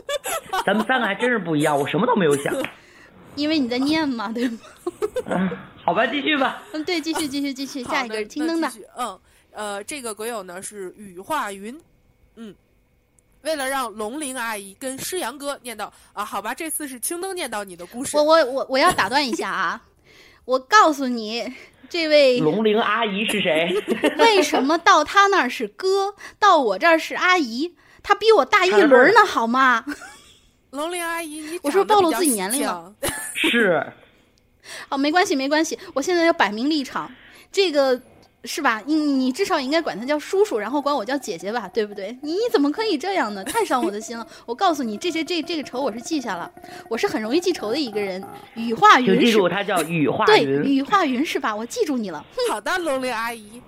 [0.66, 2.54] 咱们三个还真是不一样，我什么都没有想。
[3.36, 4.58] 因为你在念嘛，对吗？
[5.24, 5.48] 嗯，
[5.82, 6.62] 好吧，继续吧。
[6.72, 9.18] 嗯，对，继续继续继？”续，下一个是青灯的嗯，
[9.52, 11.74] 呃，这个鬼友呢是羽化云，
[12.36, 12.54] 嗯。
[13.44, 18.22] 为了让龙玲阿姨跟诗阳哥念到啊，好吧，这次是青灯念到你的故事我。
[18.24, 19.82] 我我我要打断一下啊！
[20.46, 21.46] 我告诉你，
[21.88, 23.74] 这位龙玲阿姨是谁？
[24.18, 27.74] 为什么到他那儿是哥，到我这儿是阿姨？
[28.02, 29.84] 她比我大一轮呢，好吗？
[30.70, 32.94] 龙玲阿姨，你我是暴露自己年龄了。
[33.34, 33.92] 是。
[34.88, 37.10] 哦，没关系，没关系，我现在要摆明立场，
[37.52, 38.00] 这个。
[38.44, 38.82] 是吧？
[38.84, 42.16] 你你至少应该管他叫叔叔，然后管我叫姐姐吧，对不对？
[42.20, 43.42] 你你怎么可以这样呢？
[43.44, 44.26] 太伤我的心了！
[44.44, 46.50] 我告诉你，这些这这个仇我是记下了，
[46.88, 48.22] 我是很容易记仇的一个人。
[48.54, 50.62] 羽化云，记住他叫羽化云。
[50.62, 51.56] 对，羽化云是吧？
[51.56, 52.24] 我记住你了。
[52.50, 53.62] 好的，龙玲阿姨。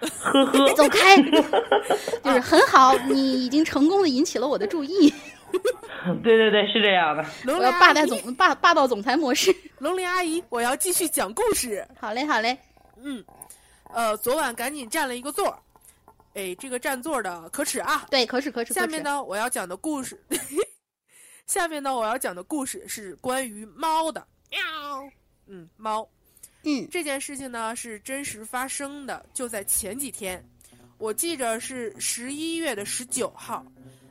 [0.00, 1.16] 呵呵，走开。
[2.22, 5.12] 就是很好，你已经成功的引起了我的注意。
[6.22, 7.24] 对对对，是这样的。
[7.46, 9.54] 我要霸道总霸霸道总裁模式。
[9.78, 11.84] 龙玲阿姨，我要继续讲故事。
[11.98, 12.56] 好嘞，好嘞。
[13.02, 13.22] 嗯。
[13.92, 15.58] 呃，昨晚赶紧占了一个座儿，
[16.34, 18.06] 哎，这个占座的可耻啊！
[18.10, 18.72] 对，可耻可耻。
[18.72, 20.20] 下面呢，我要讲的故事，
[21.46, 24.24] 下面呢，我要讲的故事是关于猫的。
[24.50, 24.60] 喵，
[25.46, 26.08] 嗯，猫，
[26.62, 30.44] 嗯，这件事情呢是真实发生的，就在前几天，
[30.98, 33.64] 我记着是十一月的十九号，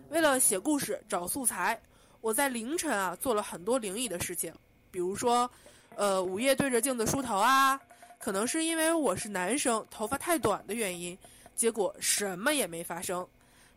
[0.10, 1.82] 为了写故事找素材，
[2.20, 4.54] 我在凌晨啊做了很多灵异的事情，
[4.92, 5.50] 比如说，
[5.96, 7.80] 呃，午夜对着镜子梳头啊。
[8.20, 11.18] 可能是因为我是男生，头发太短的原因，
[11.56, 13.26] 结果什么也没发生，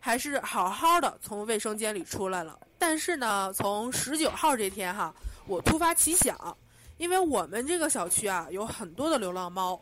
[0.01, 2.59] 还是好好的从卫生间里出来了。
[2.77, 5.15] 但是呢，从十九号这天哈，
[5.47, 6.37] 我突发奇想，
[6.99, 9.81] 因为我们这个小区啊有很多的流浪猫，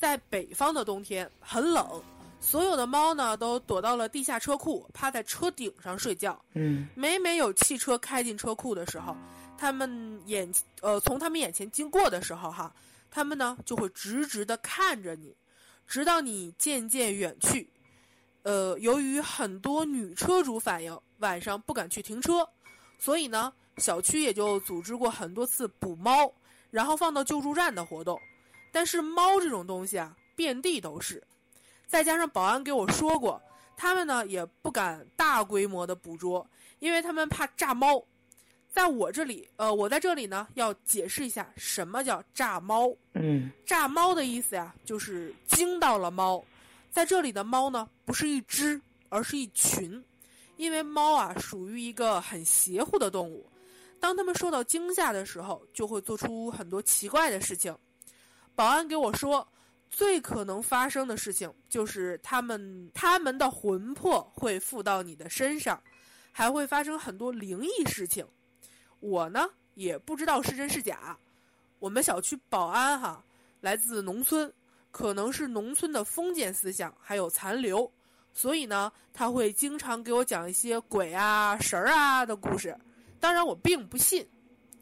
[0.00, 2.02] 在北方的冬天很冷，
[2.40, 6.42] 所有的猫呢都躲到了地下车库，趴在车顶上睡觉。
[6.54, 9.14] 嗯，每每有汽车开进车库的时候，
[9.58, 12.72] 他们眼呃从他们眼前经过的时候哈。
[13.10, 15.36] 他们呢就会直直的看着你，
[15.86, 17.72] 直到你渐渐远去。
[18.42, 22.48] 呃，由于很多女车主反映晚上不敢去停车，
[22.98, 26.32] 所以呢，小区也就组织过很多次捕猫，
[26.70, 28.18] 然后放到救助站的活动。
[28.72, 31.22] 但是猫这种东西啊，遍地都是，
[31.86, 33.42] 再加上保安给我说过，
[33.76, 36.48] 他们呢也不敢大规模的捕捉，
[36.78, 38.02] 因为他们怕炸猫。
[38.70, 42.94] 在我这里，呃，我在这里呢，要解释一下什么叫炸猫。
[43.14, 46.44] 嗯，炸猫的意思呀，就是惊到了猫。
[46.90, 50.02] 在这里的猫呢，不是一只，而是一群，
[50.56, 53.50] 因为猫啊，属于一个很邪乎的动物。
[53.98, 57.76] 当它们受到惊吓的时候，就会做出很多奇怪的事情。
[58.54, 59.46] 保安给我说，
[59.90, 65.82] 最可能发生的事情就是它们它们的魂魄会附到你的身上，
[66.30, 68.24] 还会发生很多灵异事情。
[69.00, 71.16] 我呢也不知道是真是假，
[71.78, 73.22] 我们小区保安哈
[73.60, 74.52] 来自农村，
[74.90, 77.88] 可能是农村的封建思想还有残留，
[78.32, 82.76] 所以呢他会经常给我讲一些鬼啊神儿啊的故事，
[83.20, 84.26] 当然我并不信。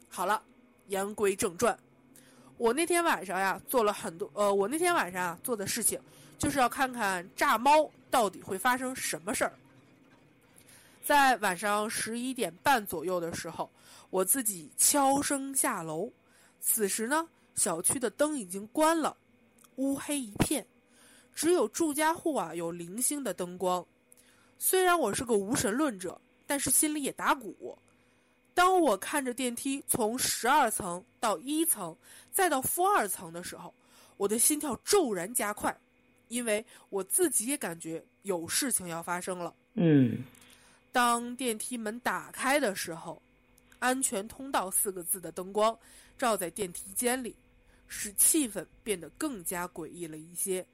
[0.09, 0.41] 好了，
[0.87, 1.77] 言归正传，
[2.57, 6.01] 我那天晚上呀做了很多，呃，我那天晚上啊做的事情
[6.39, 9.53] 就是要看看炸猫到底会发生什么事儿。
[11.03, 13.69] 在晚上十一点半左右的时候。
[14.09, 16.09] 我自己悄声下楼，
[16.61, 19.15] 此时呢，小区的灯已经关了，
[19.75, 20.65] 乌黑一片，
[21.35, 23.85] 只有住家户啊有零星的灯光。
[24.57, 27.77] 虽然我是个无神论者，但是心里也打鼓。
[28.53, 31.95] 当我看着电梯从十二层到一层，
[32.31, 33.73] 再到负二层的时候，
[34.15, 35.77] 我的心跳骤然加快，
[36.29, 39.53] 因为我自己也感觉有事情要发生了。
[39.73, 40.23] 嗯，
[40.93, 43.21] 当电梯门打开的时候。
[43.79, 45.77] 安全通道四个字的灯光
[46.17, 47.35] 照在电梯间里，
[47.87, 50.65] 使气氛变得更加诡异了一些。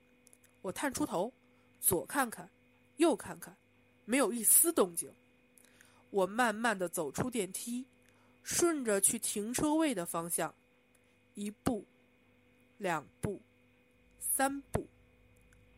[0.62, 1.32] 我探出头，
[1.80, 2.50] 左看看，
[2.98, 3.56] 右看看，
[4.06, 5.12] 没有一丝动静。
[6.10, 7.86] 我慢慢的走出电梯，
[8.44, 10.54] 顺着去停车位的方向，
[11.34, 11.86] 一步，
[12.78, 13.42] 两步，
[14.20, 14.88] 三步，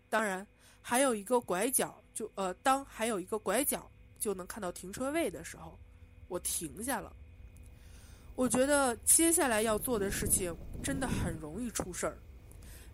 [0.10, 0.46] 当然
[0.82, 2.02] 还有一个拐角。
[2.14, 5.78] 就呃，当还有一个拐角就能看到停车位的时候。
[6.28, 7.12] 我停下了，
[8.36, 12.18] 我觉得接下来要做的事情真的很容易出事儿。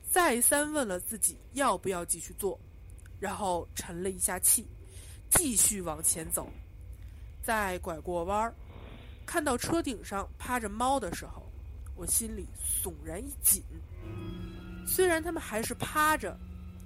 [0.09, 2.59] 再三问了自己要不要继续做，
[3.19, 4.67] 然后沉了一下气，
[5.29, 6.49] 继续往前走。
[7.41, 8.53] 再拐过弯儿，
[9.25, 11.49] 看到车顶上趴着猫的时候，
[11.95, 12.45] 我心里
[12.83, 13.63] 悚然一紧。
[14.85, 16.37] 虽然他们还是趴着，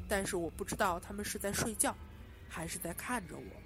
[0.08, 1.96] 但是我不知道他们是在睡觉，
[2.48, 3.65] 还是在看着我。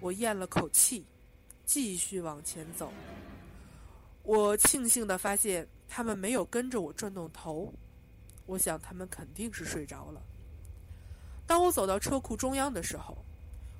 [0.00, 1.04] 我咽了口气，
[1.64, 2.90] 继续往前走。
[4.22, 7.72] 我庆幸的发现，他们没有跟着我转动头。
[8.46, 10.20] 我想，他们肯定是睡着了。
[11.46, 13.16] 当我走到车库中央的时候，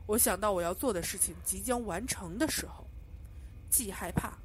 [0.06, 2.86] 我想到我要做的事情即将完成的时候，
[3.68, 4.36] 既害怕，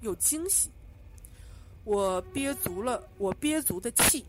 [0.00, 0.70] 又惊喜。
[1.84, 4.24] 我憋足了我憋足的气，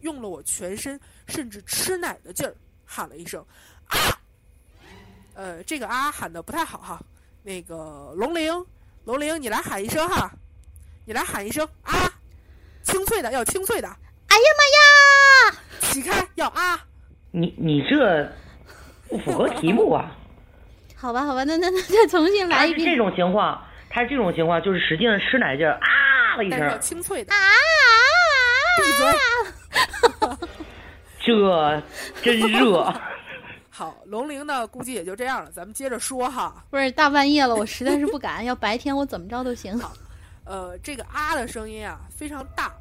[0.00, 2.54] 用了我全身甚至吃奶的劲儿，
[2.84, 3.44] 喊了一声
[3.86, 3.96] “啊”。
[5.34, 7.00] 呃，这个“啊”喊的不太好哈。
[7.42, 8.52] 那个龙玲，
[9.04, 10.30] 龙玲，你来喊一声哈，
[11.04, 11.92] 你来喊一声“啊”，
[12.82, 13.88] 清脆的，要清脆的。
[13.88, 14.64] 哎呀妈
[15.52, 15.62] 呀！
[15.80, 16.84] 起开，要啊！
[17.30, 18.28] 你你这
[19.08, 20.10] 不符合题目啊！
[20.96, 22.88] 好吧，好吧，那那那再重新来一遍。
[22.88, 27.38] 这种情况，他是这种情况，就是使劲吃奶劲儿啊了一声，清脆的啊！
[28.82, 29.06] 闭嘴！
[32.22, 32.94] 这真热。
[33.76, 35.50] 好，龙鳞呢，估计也就这样了。
[35.50, 36.64] 咱们接着说哈。
[36.70, 38.44] 不是大半夜了，我实在是不敢。
[38.46, 39.76] 要白天我怎么着都行。
[39.80, 39.92] 好，
[40.44, 42.72] 呃，这个啊的声音啊非常大，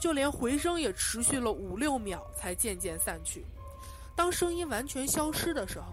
[0.00, 3.44] 就连回声也持续了五六秒才渐渐散去。
[4.16, 5.86] 当声音完全消失的时候，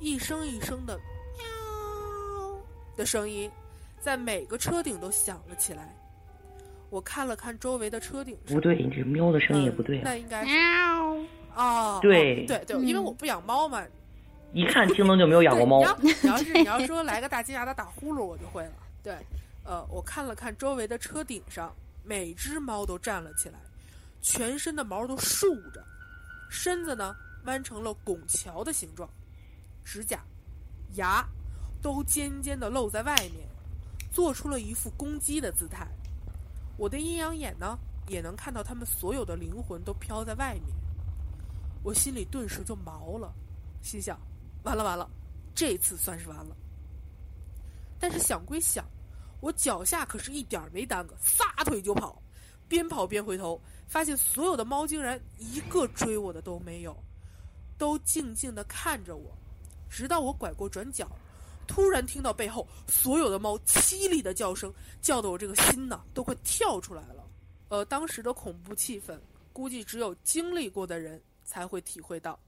[0.00, 0.98] 一声一声的
[1.36, 2.56] 喵
[2.96, 3.50] 的声音
[4.00, 5.94] 在每个车顶都响了起来。
[6.88, 10.00] 我看了看周围的车顶，不对，你这喵的声音也不对。
[10.02, 11.18] 那应该喵。
[11.54, 13.82] 哦，对对对，因为我不养猫嘛，
[14.52, 15.78] 一看听能就没有养过猫。
[16.00, 18.72] 你要是 你要说来个大金牙的打呼噜，我就会了。
[19.02, 19.16] 对，
[19.64, 23.58] 呃，我看了看周围的车顶上，每只猫都站了起来，
[24.20, 25.84] 全身的毛都竖着，
[26.48, 27.14] 身子呢
[27.44, 29.08] 弯成了拱桥的形状，
[29.84, 30.20] 指甲、
[30.94, 31.24] 牙
[31.82, 33.46] 都尖尖的露在外面，
[34.10, 35.86] 做出了一副攻击的姿态。
[36.76, 37.78] 我的阴阳眼呢，
[38.08, 40.83] 也能看到它们所有的灵魂都飘在外面。
[41.84, 43.32] 我心里顿时就毛了，
[43.82, 44.18] 心想：
[44.64, 45.08] 完了完了，
[45.54, 46.56] 这次算是完了。
[48.00, 48.86] 但是想归想，
[49.40, 52.20] 我脚下可是一点没耽搁，撒腿就跑，
[52.66, 56.96] 边跑边回头，发现所有的猫竟然一个追我的都没有，
[57.76, 59.36] 都静静的看着我，
[59.90, 61.06] 直到我拐过转角，
[61.66, 67.28] 突然听到背后所有的猫凄厉的叫声，叫得我这个心呐都快跳出来了。
[67.68, 69.18] 呃，当时的恐怖气氛，
[69.52, 71.22] 估计只有经历过的人。
[71.44, 72.38] 才会体会到，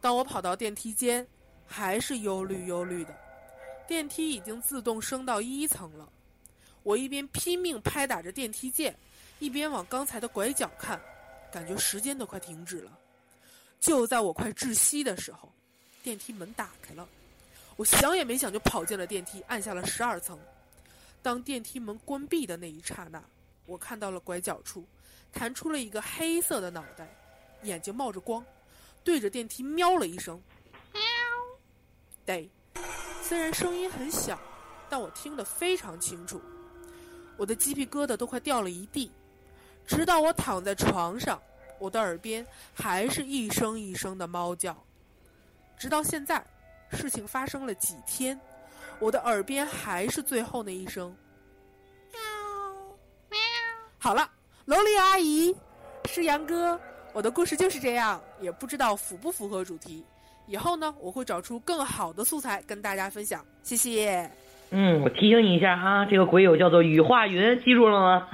[0.00, 1.26] 当我跑到电梯间，
[1.66, 3.14] 还是忧虑忧虑的。
[3.86, 6.08] 电梯已经自动升到一层了，
[6.82, 8.96] 我一边拼命拍打着电梯键，
[9.38, 11.00] 一边往刚才的拐角看，
[11.52, 12.98] 感觉时间都快停止了。
[13.78, 15.52] 就在我快窒息的时候，
[16.02, 17.08] 电梯门打开了，
[17.76, 20.38] 我想也没想就跑进了电梯，按下了十二层。
[21.22, 23.22] 当电梯门关闭的那一刹那，
[23.66, 24.84] 我看到了拐角处
[25.32, 27.06] 弹出了一个黑色的脑袋。
[27.66, 28.44] 眼睛冒着光，
[29.02, 30.40] 对着电梯喵了一声。
[30.92, 31.02] 喵。
[32.24, 32.48] 对，
[33.22, 34.38] 虽然声音很小，
[34.88, 36.40] 但我听得非常清楚。
[37.36, 39.10] 我的鸡皮疙瘩都快掉了一地。
[39.86, 41.40] 直到我躺在床上，
[41.78, 42.44] 我的耳边
[42.74, 44.76] 还是一声一声的猫叫。
[45.78, 46.44] 直到现在，
[46.90, 48.40] 事情发生了几天，
[48.98, 51.14] 我的耳边还是最后那一声。
[52.12, 52.20] 喵。
[53.28, 53.38] 喵。
[53.98, 54.28] 好了，
[54.64, 55.54] 楼里阿姨，
[56.06, 56.80] 是杨哥。
[57.16, 60.04] 我的故事就是这样，也不知道符不符合主题。
[60.46, 63.42] 以后呢，我会找出更好的素材跟大家分享。
[63.62, 64.30] 谢谢。
[64.68, 68.28] 嗯，我提醒你一下哈，这个鬼友叫做羽化云，记住了吗？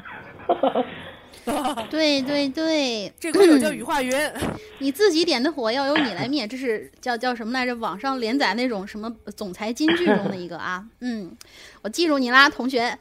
[1.88, 4.12] 对对对，这鬼友叫羽化云。
[4.80, 7.76] 你自己点的火要由你来灭，这是叫叫什么来着？
[7.76, 10.84] 网上连载那种什么总裁金句中的一个啊。
[10.98, 11.30] 嗯，
[11.82, 12.98] 我记住你啦，同学。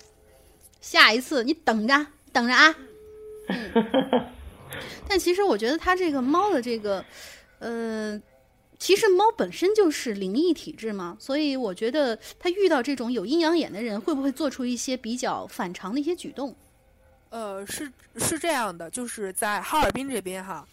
[0.79, 2.75] 下一次你等着，等着啊。
[3.47, 4.23] 嗯。
[5.11, 7.03] 但其实我觉得它这个猫的这个，
[7.59, 8.17] 呃，
[8.79, 16.55] 其实猫本身就是灵异体质嘛，所以我觉得它遇到这种有阴阳眼的人，会不会做出一些比较反常的一些举动？
[17.29, 20.65] 呃，是是这样的，就是在哈尔滨这边哈，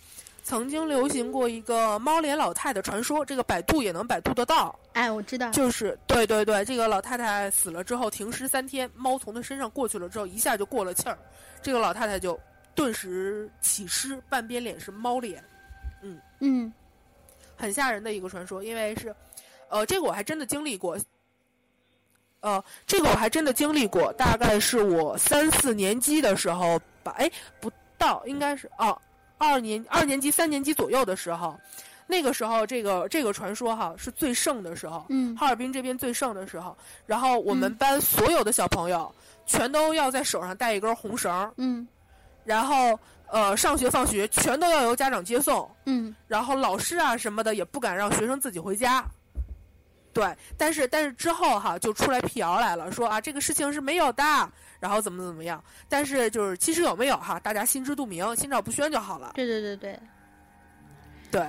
[0.45, 4.79] 曾经流行过一个猫脸老太的传说，这个百度也能百度得到。
[4.93, 11.19] 哎，我知道，就是对对对，这个老太太死了之后停尸三天，猫从她身上过去了之后，一下就过了气儿，
[11.61, 12.39] 这个老太太就。
[12.79, 15.43] 顿时起尸，半边脸是猫脸，
[16.01, 16.73] 嗯嗯，
[17.57, 18.63] 很吓人的一个传说。
[18.63, 19.13] 因为是，
[19.69, 20.97] 呃，这个我还真的经历过，
[22.39, 24.13] 呃，这个我还真的经历过。
[24.13, 27.29] 大概是我三四年级的时候吧，哎，
[27.61, 27.69] 不
[27.99, 28.97] 到，应该是哦，
[29.39, 31.59] 二年二年级三年级左右的时候，
[32.07, 36.79] 那个时候这个这个传说哈是最盛的时候，嗯，哈尔滨这边最盛的时候。
[37.07, 39.13] 然后我们班所有的小朋友
[39.47, 41.85] 全都要在手上带一根红绳，嗯。
[42.49, 45.71] 然后，呃，上学放学全都要由家长接送。
[45.85, 46.15] 嗯。
[46.27, 49.05] 然后老师啊什么的也不敢让学生自己回家。
[50.15, 54.25] 对，但是但是之后哈就出来辟谣来了，说啊这个事情是没有的，
[54.81, 55.63] 然后怎么怎么样。
[55.89, 59.33] 但是就是其实有没有哈，大家心知肚明，心照不宣就好了。
[59.35, 60.01] 对对对对。
[61.31, 61.47] 对。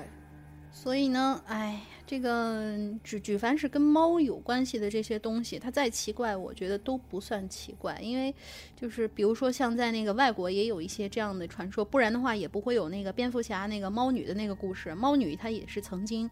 [0.71, 1.79] 所以呢，哎，
[2.09, 8.33] 这个举举凡是跟猫有关系的这些东西，它再奇怪，我觉得都不算奇怪，因为
[8.75, 14.95] 就是比如说像在那个外国也有一些这样的传说，不然的话也不会有那个蝙蝠侠那个猫女的那个故事。
[14.95, 16.27] 猫女她也是曾经，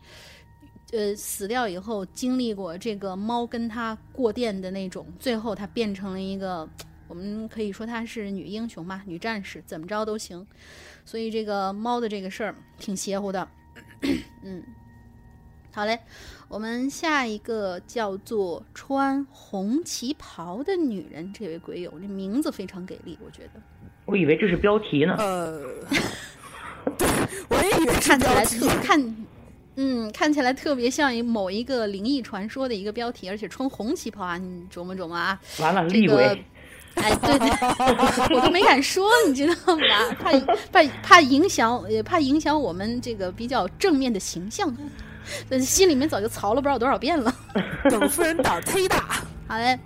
[0.93, 6.67] 呃，死掉以后经历过这个猫跟她过电的那种，最后她变成了一个，
[7.07, 10.43] 我们可以说她是女英雄嘛，女战士，怎么着都行。
[11.05, 13.47] 所以这个猫的这个事儿挺邪乎的，
[14.41, 14.63] 嗯。
[15.77, 15.99] 好嘞，
[16.47, 23.61] 我们下一个叫做穿红旗袍的女人，这位鬼友，这名字非常给力，我觉得。
[24.05, 25.13] 我以为这是标题呢。
[25.19, 25.61] 呃，
[27.49, 29.15] 我也以为看起来特看，
[29.75, 35.39] 嗯，看起来特别像一某一个灵异传说的一个标题，而且穿红旗袍啊，你琢磨琢磨啊。
[35.59, 36.43] 完了，厉鬼。
[36.95, 37.49] 哎，对对，
[38.35, 40.15] 我都没敢说，你知道吗？
[40.19, 40.31] 怕
[40.71, 44.75] 怕怕影响，也怕影响我们这个比较正面的形象。
[45.61, 47.33] 心里面早就槽了不知道多少遍了。
[47.89, 49.23] 董夫人胆忒大。
[49.47, 49.79] 好嘞，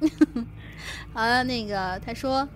[1.12, 2.48] 好了，那个他说，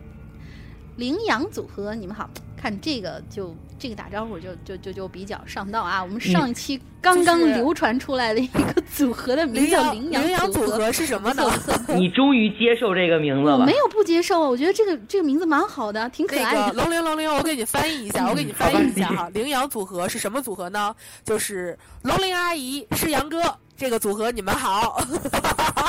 [0.96, 3.55] 羚羊组合，你们好看这个就。
[3.78, 6.02] 这个打招呼就就就就比较上道啊！
[6.02, 8.60] 我们上一期刚刚流传出来的一个
[8.92, 11.44] 组合的名字叫“羚羊组合”是什么呢？
[11.88, 13.64] 你终于接受这个名字了？
[13.64, 14.48] 没有不接受啊！
[14.48, 16.72] 我觉得这个这个名字蛮好的，挺可爱的。
[16.72, 19.30] 龙陵龙陵，我给你翻译一下，我给你翻译一下哈。
[19.32, 20.94] 羚羊组合是什么组合呢？
[21.24, 23.42] 就是龙玲阿姨是杨哥。
[23.78, 25.00] 这个组合你们好，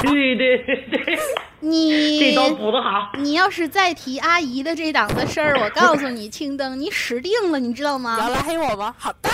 [0.03, 0.57] 对 对
[0.91, 1.20] 对，
[1.60, 3.10] 你这刀补的好。
[3.18, 8.16] 你要是再提阿姨的这档子事儿，我告诉你，青灯，你死定了，你知道吗？
[8.20, 8.94] 要拉黑我吗？
[8.95, 9.30] 好的，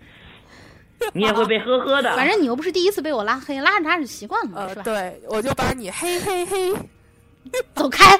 [1.12, 2.16] 你也会被呵呵的。
[2.16, 4.82] 反正你又不是第一次被我拉黑，拉着拉着习惯了，是吧？
[4.82, 6.72] 对，我就把你嘿嘿嘿，
[7.74, 8.18] 走开。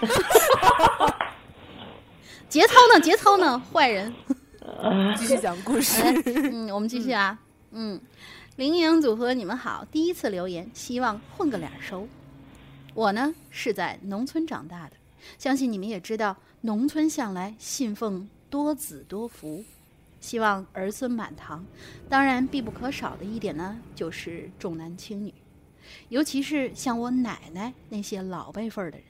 [2.50, 3.00] 节操呢？
[3.00, 3.60] 节操呢？
[3.72, 4.14] 坏人。
[5.16, 6.02] 继续讲故事。
[6.52, 7.38] 嗯，我们继续啊。
[7.72, 7.98] 嗯。
[8.56, 9.84] 羚羊组合，你们好！
[9.90, 12.06] 第一次留言，希望混个脸熟。
[12.94, 14.92] 我呢是在农村长大的，
[15.36, 19.64] 相信你们也知道，农村向来信奉多子多福，
[20.20, 21.66] 希望儿孙满堂。
[22.08, 25.34] 当然，必不可少的一点呢，就是重男轻女，
[26.08, 29.06] 尤其是像我奶奶那些老辈分的人。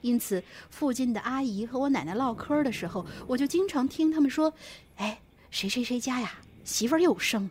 [0.00, 4.52] 因此，附近的阿姨和我奶奶唠嗑的时候，我就经常听他们说
[4.98, 5.20] ：“哎，
[5.52, 7.50] 谁谁谁家呀，媳妇儿又生了。”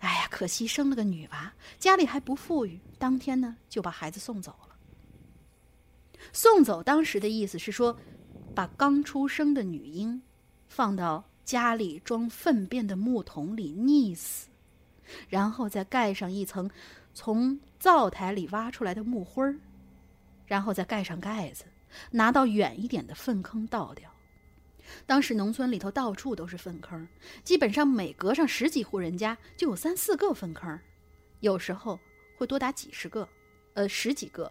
[0.00, 2.80] 哎呀，可惜生了个女娃，家里还不富裕。
[2.98, 4.76] 当天呢，就把孩子送走了。
[6.32, 7.98] 送走当时的意思是说，
[8.54, 10.20] 把刚出生的女婴
[10.68, 14.48] 放到家里装粪便的木桶里溺死，
[15.28, 16.70] 然后再盖上一层
[17.14, 19.56] 从灶台里挖出来的木灰儿，
[20.46, 21.64] 然后再盖上盖子，
[22.10, 24.09] 拿到远一点的粪坑倒掉。
[25.06, 27.06] 当时农村里头到处都是粪坑，
[27.44, 30.78] 基本上每隔上十几户人家就有三四个粪坑，
[31.40, 31.98] 有时候
[32.36, 33.28] 会多达几十个，
[33.74, 34.50] 呃，十几个、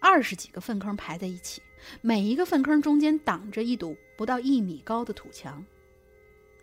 [0.00, 1.62] 二十几个粪坑排在一起，
[2.00, 5.64] 每一个粪坑中间挡着一堵不到一米高的土墙。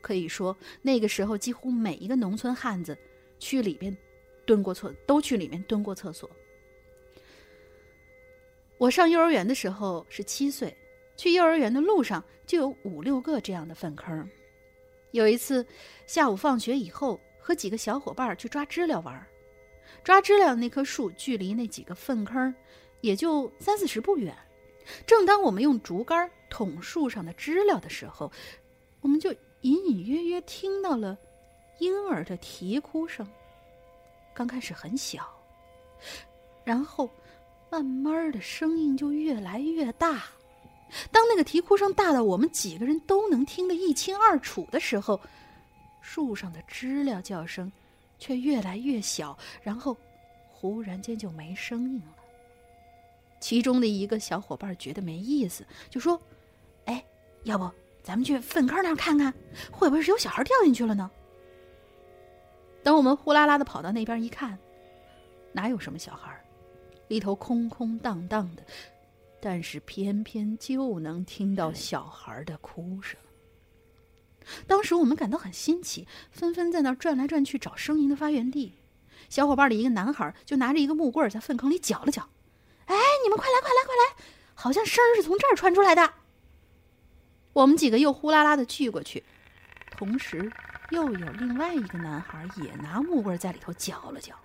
[0.02, 2.98] 可以说，那个时候几乎每一个农村汉子
[3.38, 3.96] 去里边
[4.46, 6.30] 蹲过厕，都去里面蹲过厕所。
[8.80, 10.76] 我上幼儿园的时候是七岁。
[11.22, 14.28] 去幼儿园的路上就有五六个这样的粪坑。
[15.12, 15.64] 有一次
[16.08, 19.24] 下午放学以后，和几个小伙伴去抓知了玩。
[20.04, 22.52] 抓知了那棵树距离那几个粪坑
[23.02, 24.36] 也就三四十步远。
[25.06, 28.32] 正当我们用竹竿捅树上的知了的时候，
[29.02, 29.32] 我们就
[29.62, 31.16] 隐隐约约听到了
[31.78, 33.30] 婴儿的啼哭声。
[34.34, 35.32] 刚开始很小，
[36.64, 37.08] 然后
[37.70, 40.24] 慢慢的声音就越来越大。
[41.12, 45.20] 当那个啼哭声大到我们几个人都能听得一清二楚的时候，
[46.02, 47.72] 树上的知了叫声
[48.20, 49.96] 却越来越小，然后
[50.50, 52.16] 忽然间就没声音了。
[53.40, 56.22] 其中的一个小伙伴觉得没意思，就说
[56.86, 57.04] ：“哎，
[57.44, 57.70] 要不
[58.04, 59.34] 咱们去粪坑那儿看看，
[59.72, 61.10] 会不会是有小孩掉进去了呢？”
[62.84, 64.58] 等我们呼啦啦的跑到那边一看，
[65.54, 66.40] 哪有什么小孩，
[67.08, 68.64] 里头空空荡荡的。
[69.42, 73.20] 但是偏偏就能听到小孩的哭声。
[74.68, 78.76] 当时我们感到很新奇，纷纷在那儿转来转去找声音的发源地。
[79.30, 82.30] 小伙伴里一个男孩就拿着一个木棍在粪坑里搅了搅，
[82.86, 86.14] 哎，你们快来快来快来，好像声儿是从这儿传出来的。
[87.54, 89.24] 我们几个又呼啦啦的聚过去，
[89.92, 90.52] 同时
[90.90, 94.36] 又有另外一个男孩也拿木棍在里头搅了搅。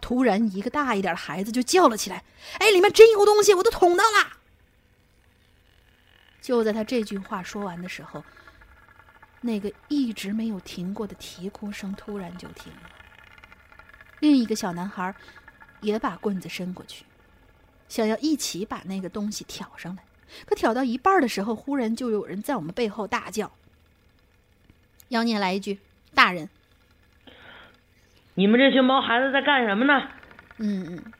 [0.00, 2.24] 突然，一个大一点的孩子就叫了起来
[2.58, 4.38] ：“哎，里面真有东西，我都捅到了！”
[6.40, 8.24] 就在他这句话说完的时候，
[9.40, 12.90] 那个一直没有停过的啼哭声突然就停了。
[14.20, 15.14] 另一个小男孩
[15.80, 17.04] 也把棍子伸过去，
[17.88, 20.04] 想要一起把那个东西挑上来。
[20.46, 23.52] 可挑到一半的时候，忽然就有人在我们背后大叫
[25.10, 25.78] ：“妖孽来一句，
[26.14, 26.48] 大人！
[28.36, 30.08] 你们这群毛孩子在干什么呢？”
[30.58, 31.12] 嗯嗯。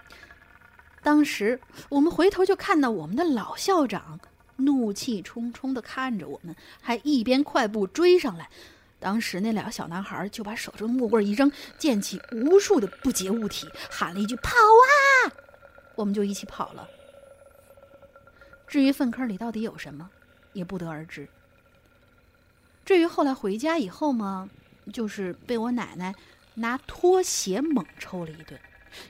[1.03, 4.19] 当时我们回头就看到我们的老校长
[4.57, 8.49] 怒气冲冲的看着我们，还一边快步追上来。
[8.99, 15.33] 当时那两个小男孩就把手中的木棍一扔，溅起无数的不洁物体，喊了一句“跑啊”，
[15.95, 16.89] 我们就一起跑了。
[18.67, 20.11] 至于粪坑里到底有什么，
[20.55, 21.29] 也不得而知。
[22.85, 24.49] 至于后来回家以后嘛，
[24.93, 26.15] 就是被我奶奶
[26.57, 28.61] 拿拖鞋猛抽了一顿。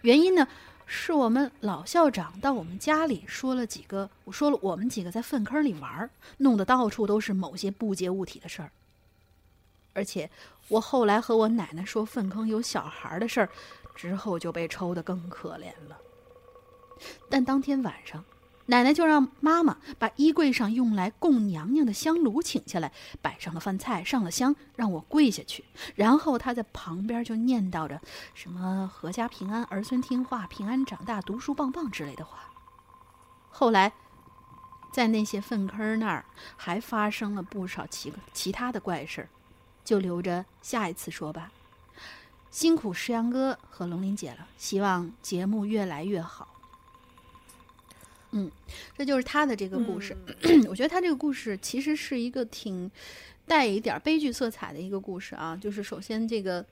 [0.02, 0.46] 原因呢，
[0.84, 6.08] 是我们老校长到我们家里说了几个，我说了我们几个在粪坑里玩，
[6.38, 8.70] 弄得到处都是某些不洁物体的事儿。
[9.94, 10.30] 而且
[10.68, 13.48] 我后来和我奶奶说粪坑有小孩的事儿，
[13.94, 15.98] 之后就被抽得更可怜了。
[17.28, 18.24] 但当天晚上。
[18.66, 25.64] 奶奶就让妈妈把衣柜上用来供娘娘的香炉请下来，摆上了饭菜，上了香，让我跪下去。
[25.94, 28.00] 然后她在旁边就念叨着
[28.34, 32.38] 什么“阖家平安，儿孙听话，平安长大，读书棒棒”之类的话。
[33.50, 33.92] 后来，
[34.92, 36.24] 在那些粪坑那儿
[36.56, 39.28] 还发生了不少其其他的怪事儿，
[39.84, 41.52] 就留着下一次说吧。
[42.50, 46.48] 辛苦石阳哥和龙鳞姐了，希望节目越来越好。
[48.32, 48.50] 嗯，
[48.96, 50.16] 这就是他的这个故事。
[50.68, 52.90] 我觉得他这个故事其实是一个挺
[53.46, 55.56] 带一点悲剧色彩的一个故事啊。
[55.56, 56.64] 就是首先这个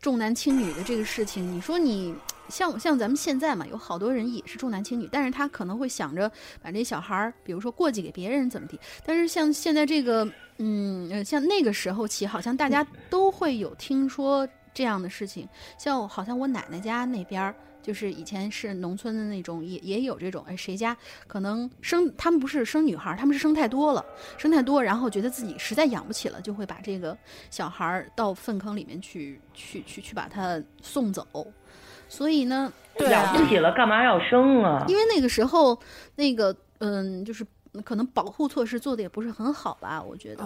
[0.00, 2.14] 重男轻女的这个事情，你说你
[2.48, 6.30] 像像咱们现在嘛，有好多人也是重男轻女，但是他可能会想着
[6.62, 8.78] 把这小孩儿，比如说过继给别人怎么地。
[9.04, 10.28] 但是像现在这个，
[10.58, 15.48] 嗯，像那个时候起，好像大家都会有听说这样的事情。
[15.78, 17.54] 像好像我奶奶家那边儿。
[17.82, 20.96] 就是以前是农村的那种，也也有这种，哎，谁家
[21.26, 24.04] 可能生他们不是生女孩，他们是生太多了，
[24.36, 27.16] 生太多，然后觉得自己实在养不起了，就会把这个
[27.50, 31.26] 小孩到粪坑里面去，去去去把他送走。
[32.08, 34.84] 所以呢，养不起了，干嘛要生啊？
[34.88, 35.78] 因为那个时候，
[36.16, 37.46] 那个嗯，就是
[37.84, 40.44] 可能保护措施做的也不是很好吧，我觉得。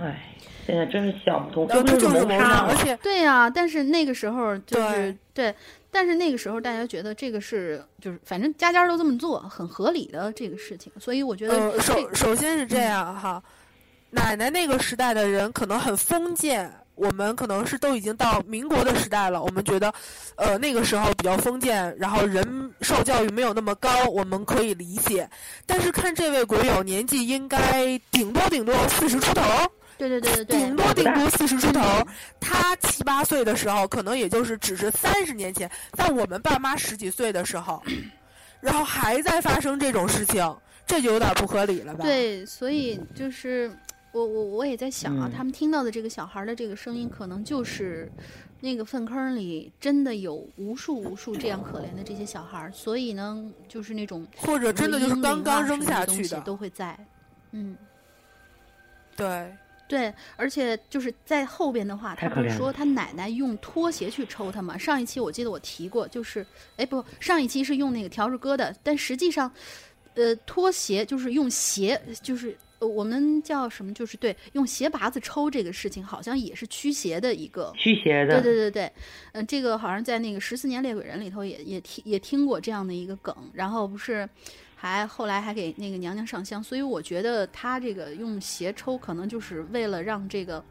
[0.00, 0.34] 唉，
[0.66, 5.54] 现在真是想不通，这就是谋杀，而且对呀，但是那个时候就是对。
[5.94, 13.40] 但是那个时候，大家觉得这个是就是反正家家都这么做，很合理的这个事情，所以我觉得首首先是这样哈，
[14.10, 19.94] 奶奶那个时代的人可能很封建，我们可能是都已经到民国的时代了，我们觉得，
[20.34, 25.30] 呃那个时候比较封建，然后人受教育没有那么高，我们可以理解。
[25.64, 29.42] 但是看这位鬼友年纪应该顶多顶多四十出头。
[29.96, 31.80] 对对对对对，顶多顶多四十出头，
[32.40, 37.82] 他七八岁的时候，可能也就是只是三十年前，在我们爸妈十几岁的时候，
[38.60, 40.56] 然后还在发生这种事情，
[40.86, 42.04] 这就有点不合理了吧？
[42.04, 43.70] 对，所以就是
[44.12, 48.10] 我我我也在想啊，他们听到的这个小孩的这个声音，可能就是
[48.60, 56.40] 那个粪坑里真的有无数无数这样可怜的这些小孩，所以呢，就是那种或者真的就是刚刚扔下去的。
[56.40, 56.98] 都会在，
[57.52, 57.76] 嗯，
[59.16, 59.54] 对。
[59.86, 64.78] 对，而且就是在后边的话，他不是说他奶奶用拖鞋去抽他吗？
[64.78, 66.44] 上一期我记得我提过，就是，
[66.76, 69.50] 哎不，上一期是用那个笤帚疙瘩，但实际上，
[70.14, 73.92] 呃，拖鞋就是用鞋，就是我们叫什么？
[73.92, 78.40] 就是对，用鞋拔子抽这个事情，好像也是驱邪的一个驱邪的。
[78.40, 78.92] 对对对对，
[79.32, 84.28] 嗯，这个好像在那个十四年猎鬼人里头也也听也听过这样的一个梗，然后不是。
[84.84, 90.62] 还后来还给那个娘娘上香，所以我觉得他这个用鞋抽，可能就是为了让这个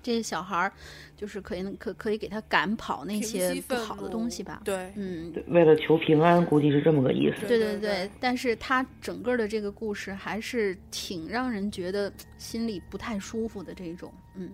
[0.00, 0.72] 这些小孩儿，
[1.16, 4.62] 就是可以可可以给他赶跑那些不好的东西吧。
[4.64, 7.44] 对，嗯，为了求平安，估计是这么个意思。
[7.48, 14.48] 对对对，但是他整个的这个故事还是挺让人觉得心里不太舒服的这种，嗯。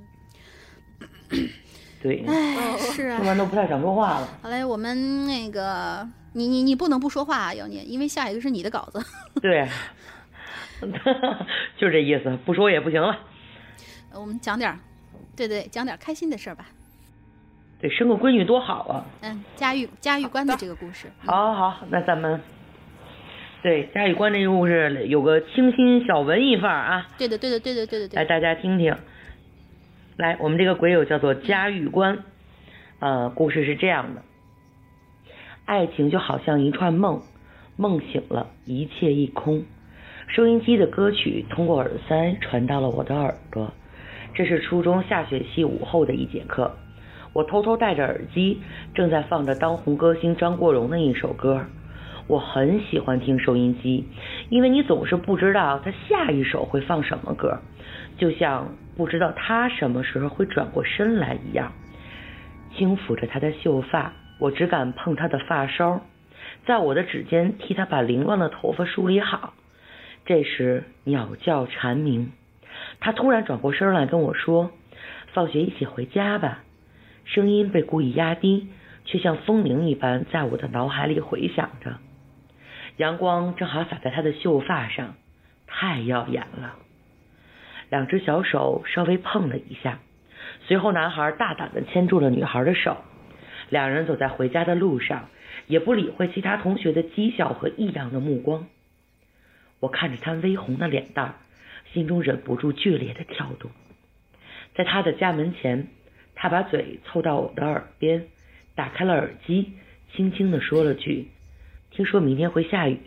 [2.01, 4.39] 对，哎，是啊，说完都不太想说话了。
[4.41, 6.09] 好嘞，我们那个。
[6.35, 9.01] 你你你不能不说话啊，妖孽，因为下一个是你的稿子。
[9.41, 9.67] 对，
[11.79, 13.17] 就这意思，不说也不行了。
[14.13, 14.79] 我们讲点
[15.37, 16.67] 对对，讲点开心的事儿吧。
[17.81, 19.07] 对，生个闺女多好啊。
[19.23, 21.11] 嗯，嘉峪嘉峪关的这个故事。
[21.25, 22.41] 好，好，那咱们
[23.63, 27.09] 对嘉峪关这个故事有个清新小文艺范儿啊。
[27.17, 28.17] 对的，对的，对的，对的，对。
[28.17, 28.97] 来，大家听听。
[30.17, 32.25] 来，我们这个鬼友叫做嘉峪关，
[33.01, 34.23] 呃，故事是这样的。
[35.67, 37.23] 爱情就好像一串梦，
[37.77, 39.65] 梦醒了，一切一空。
[40.27, 43.73] 收音机的歌曲通过耳塞传到了我的耳朵。
[44.35, 46.77] 这是初中下学期午后的一节课，
[47.33, 48.61] 我偷偷戴着耳机，
[48.95, 51.65] 正在放着当红歌星张国荣的一首歌。
[52.27, 54.07] 我很喜欢听收音机，
[54.51, 57.61] 因为你总是不知道他下一首会放什么歌，
[58.19, 61.73] 就像不知道他什么时候会转过身来一样。
[62.77, 66.01] 轻抚着他的秀发，我只敢碰他的发梢，
[66.67, 69.55] 在我的指尖替他把凌乱的头发梳理好。
[70.27, 72.33] 这时，鸟叫蝉鸣。
[73.01, 74.71] 他突然转过身来跟我说
[75.33, 76.65] ：“放学一起回家吧。”
[77.25, 78.69] 声音被故意压低，
[79.05, 81.99] 却像风铃一般在我的脑海里回响着。
[82.97, 85.15] 阳光正好洒在他的秀发上，
[85.67, 86.75] 太耀眼了。
[87.91, 90.01] 两只小手稍微碰了一下，
[90.67, 92.97] 随后男孩大胆地牵住了女孩的手。
[93.71, 95.29] 两人走在回家的路上，
[95.67, 98.67] 也不理会其他同学的讥笑和异样的目光。
[99.81, 101.37] 我看着他微红的脸蛋。
[101.93, 103.71] 心中忍不住剧烈的跳动，
[104.75, 105.87] 在他的家门前，
[106.35, 108.27] 他把嘴凑到我的耳边，
[108.75, 109.75] 打开了耳机，
[110.13, 111.29] 轻轻的说了句
[111.93, 112.99] ：“听说明天会下雨，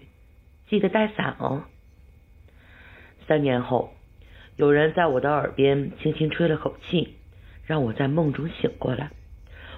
[0.70, 1.66] 记得带伞哦。”
[3.28, 3.94] 三年后，
[4.56, 7.18] 有人在我的耳边轻轻吹了口气，
[7.66, 9.12] 让我在梦中醒过来。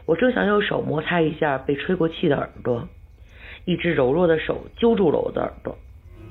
[0.09, 2.89] 我正想用手摩擦一下被吹过气的耳朵，
[3.65, 5.77] 一只柔弱的手揪住了我的耳朵，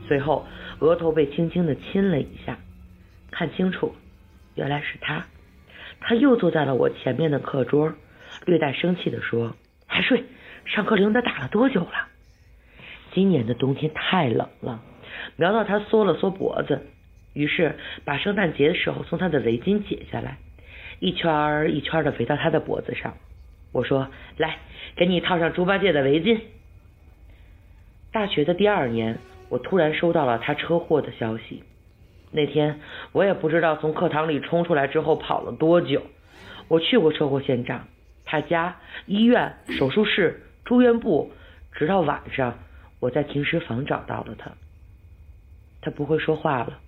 [0.08, 0.44] 随后
[0.80, 2.58] 额头被轻轻的亲了一下。
[3.30, 3.94] 看清楚，
[4.56, 5.26] 原来是他。
[6.00, 7.94] 他又坐在了我前面的课桌，
[8.46, 9.54] 略带生气地说
[9.86, 10.24] ：“还睡？
[10.64, 12.08] 上课铃都打了多久了？”
[13.14, 14.82] 今年的冬天太冷了，
[15.36, 16.84] 瞄到他缩了缩脖子，
[17.32, 20.38] 于是把圣诞节的时候送他的围巾解下来，
[20.98, 23.14] 一圈儿一圈儿的围到他的脖子上。
[23.72, 24.08] 我说
[24.38, 24.58] ：“来，
[24.96, 26.40] 给你套上猪八戒的围巾。”
[28.10, 29.18] 大学的第二年，
[29.48, 31.62] 我突然收到了他车祸的消息。
[32.30, 32.80] 那天
[33.12, 36.02] 我也不知道从课堂里冲出来之后跑了多久。
[36.68, 37.88] 我去过车祸现场，
[38.24, 38.76] 他家、
[39.06, 41.32] 医院、手术室、住院部，
[41.72, 42.58] 直到晚上，
[43.00, 44.52] 我在停尸房找到了他。
[45.80, 46.78] 他不会说话了，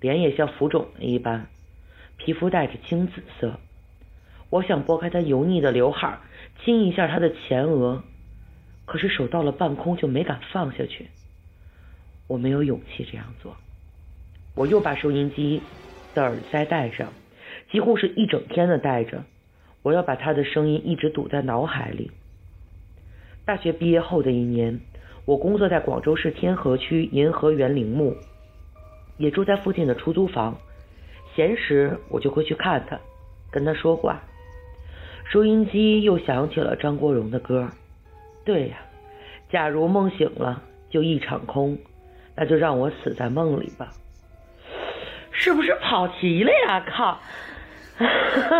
[0.00, 1.46] 脸也像浮肿了一般，
[2.16, 3.58] 皮肤带着青紫色。
[4.50, 6.18] 我想拨开他油腻的刘海，
[6.64, 8.02] 亲一下他的前额，
[8.84, 11.08] 可是手到了半空就没敢放下去。
[12.28, 13.56] 我没有勇气这样做。
[14.54, 15.60] 我又把收音机
[16.14, 17.12] 的耳塞戴上，
[17.70, 19.24] 几乎是一整天的戴着。
[19.82, 22.10] 我要把他的声音一直堵在脑海里。
[23.44, 24.80] 大学毕业后的一年，
[25.24, 28.16] 我工作在广州市天河区银河园陵墓，
[29.18, 30.56] 也住在附近的出租房。
[31.34, 32.98] 闲时我就会去看他，
[33.50, 34.20] 跟他说话。
[35.30, 37.68] 收音机又响起了张国荣的歌。
[38.44, 38.76] 对呀，
[39.50, 41.76] 假如梦醒了就一场空，
[42.36, 43.88] 那就让我死在梦里吧。
[45.32, 46.84] 是不是跑题了呀？
[46.88, 47.18] 靠！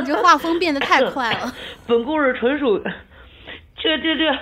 [0.01, 1.53] 你这画风变得太快了。
[1.87, 2.83] 本故事纯属，
[3.77, 4.33] 这这这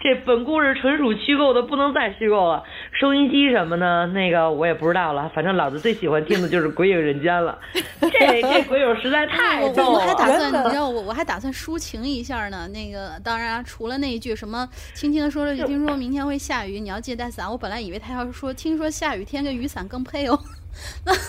[0.00, 2.64] 这本故事纯属虚构的，不能再虚构了。
[2.92, 5.30] 收音机什么的，那个我也不知道了。
[5.34, 7.58] 反正老子最喜欢听的就是《鬼影人间》了。
[8.00, 9.98] 这这鬼友实在太 逗了。
[9.98, 12.68] 我还打算，你知道我我还打算抒情一下呢。
[12.68, 20.38] 那个当然，除了那一句什么轻轻的说了句“听说明天会下雨，你要记得带伞”，我本来以为他要说“听说下雨天跟雨伞更配哦”。
[21.04, 21.28] 但是，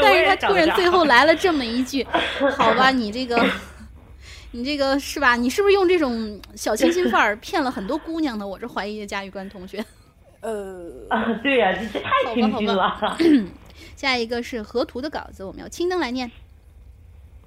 [0.00, 2.06] 但是他突然最后来了这么一句，
[2.56, 3.36] 好吧，你这个，
[4.58, 5.36] 你这个是吧？
[5.36, 8.44] 你是不是用这种小清新范儿 骗了很多姑娘呢？
[8.44, 9.84] 我这怀疑嘉峪关同学。
[10.40, 13.16] 呃啊，对呀，这太清新了。
[13.94, 16.28] 下一个是河图的稿子，我们要青灯来念。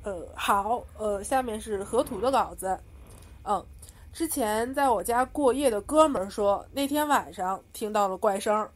[0.03, 2.79] 呃，好，呃，下面是河图的稿子。
[3.43, 3.61] 嗯，
[4.13, 8.67] 之前在我家过夜的哥们儿说，那天晚上听到了怪声。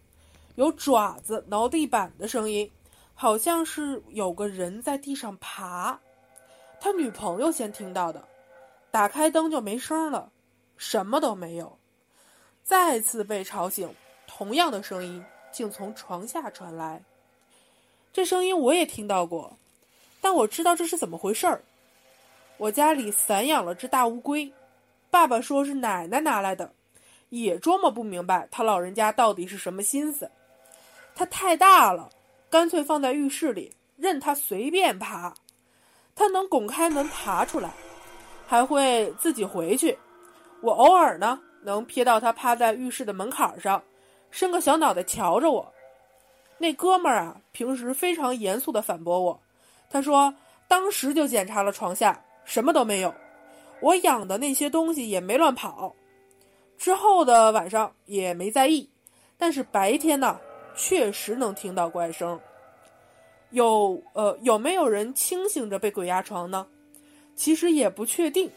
[0.55, 2.69] 有爪子挠地板的声音，
[3.13, 5.97] 好像是有个人在地上爬。
[6.85, 8.23] 他女朋友先听到的，
[8.91, 10.31] 打开灯就没声了，
[10.77, 11.79] 什么都没有。
[12.63, 13.91] 再次被吵醒，
[14.27, 17.01] 同样的声音竟从床下传来。
[18.13, 19.57] 这声音我也听到过，
[20.21, 21.63] 但我知道这是怎么回事儿。
[22.57, 24.53] 我家里散养了只大乌龟，
[25.09, 26.71] 爸爸说是奶奶拿来的，
[27.29, 30.29] 也捉摸不明白他老人家到底是什么心思。
[31.15, 32.11] 它太大了，
[32.47, 35.33] 干脆放在浴室里，任它随便爬。
[36.15, 37.69] 它能拱开门爬出来，
[38.47, 39.97] 还会自己回去。
[40.61, 43.83] 我偶尔呢，能瞥到它趴在浴室的门槛上，
[44.31, 45.71] 伸个小脑袋瞧着我。
[46.57, 49.39] 那哥们儿啊，平时非常严肃地反驳我，
[49.89, 50.33] 他说
[50.67, 53.13] 当时就检查了床下，什么都没有，
[53.81, 55.93] 我养的那些东西也没乱跑。
[56.77, 58.89] 之后的晚上也没在意。
[59.37, 60.39] 但是白天呢，
[60.77, 62.39] 确实能听到怪声。
[63.55, 66.67] 有呃，有没有人清醒着被鬼压床呢？
[67.37, 68.51] 其实也不确定，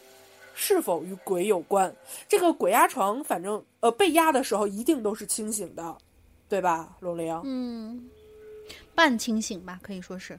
[0.53, 1.95] 是否与鬼有关。
[2.27, 5.97] 这个鬼压床，反正呃，被压的时候一定都是清醒的，
[6.49, 7.41] 对吧，龙玲？
[7.45, 8.09] 嗯，
[8.93, 10.37] 半清醒吧，可以说是。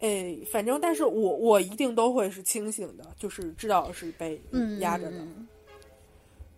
[0.00, 4.40] 哎，反正，但是我我一定都会是清醒的，就是知道是被
[4.80, 5.18] 压着的。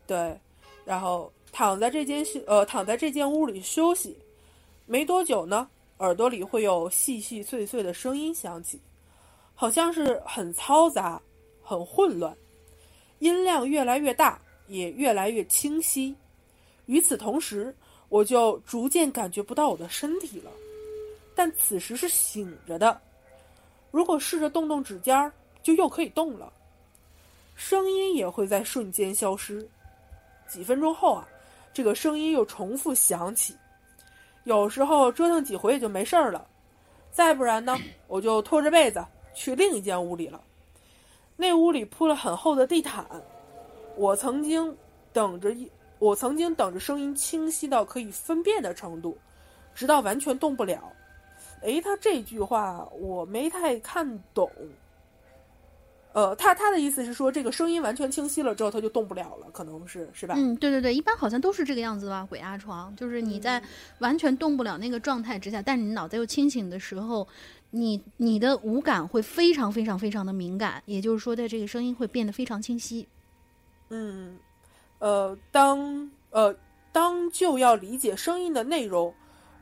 [0.07, 0.41] 对，
[0.87, 4.17] 然后躺在这间休呃躺在这间屋里休息，
[4.87, 5.69] 没多久呢，
[6.05, 8.79] 耳朵里会有细细碎碎的声音响起，
[9.55, 11.21] 好像是很嘈杂、
[11.63, 12.37] 很混乱，
[13.21, 16.15] 音量越来越大，也越来越清晰。
[16.85, 17.75] 与此同时，
[18.11, 20.51] 我就逐渐感觉不到我的身体了，
[21.35, 23.01] 但此时是醒着的。
[23.91, 25.33] 如果试着动动指尖儿，
[25.63, 26.53] 就又可以动了。
[27.55, 29.67] 声音也会在瞬间消失。
[30.47, 31.27] 几分钟后啊，
[31.73, 33.55] 这个声音又重复响起。
[34.45, 36.47] 有时候折腾几回也就没事儿了。
[37.11, 37.77] 再不然呢，
[38.07, 39.05] 我就拖着被子
[39.35, 40.41] 去另一间屋里了。
[41.37, 43.05] 那屋里铺了很厚的地毯。
[43.97, 44.77] 我曾经
[45.13, 49.17] 等着一，我曾经等着声音清晰到可以分辨的程度，
[49.75, 50.83] 直到完全动不了。
[51.63, 54.51] 哎，他这句话我没太看懂。
[56.15, 60.35] 呃，他他的意思是说，这个声音完全清晰了之后，他就动不了了，可能是是吧？
[60.39, 62.25] 嗯，对对对，一般好像都是这个样子吧。
[62.31, 63.61] 鬼压床就是你在
[63.99, 67.27] 完全动不了那个状态之下，但你脑袋又清醒的时候，
[67.73, 73.09] 你你的五感会非常非常非常的敏感，也就是说，在这个声音会变得非常清晰。
[73.89, 74.39] 嗯，
[75.01, 76.55] 呃，当呃
[76.93, 79.13] 当就要理解声音的内容。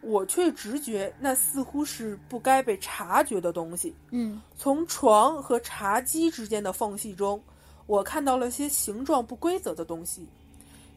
[0.03, 3.95] 我却直觉那似乎是不该被察觉的东西。
[4.11, 7.41] 嗯，从床和茶几之间的缝隙中，
[7.87, 10.29] 我看到了些形状不规则的东西，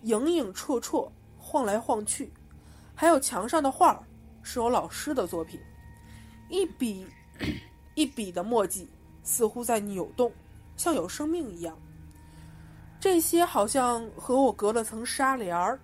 [0.02, 1.07] 影影绰绰，
[1.38, 2.32] 晃来晃去。
[2.95, 4.03] 还有墙上的画儿，
[4.41, 5.60] 是我老师的作品，
[6.49, 7.06] 一笔
[7.94, 8.90] 一笔的墨迹
[9.23, 10.32] 似乎在扭动，
[10.77, 11.77] 像有生命一样。
[12.99, 15.80] 这些好像和我隔了层纱帘儿，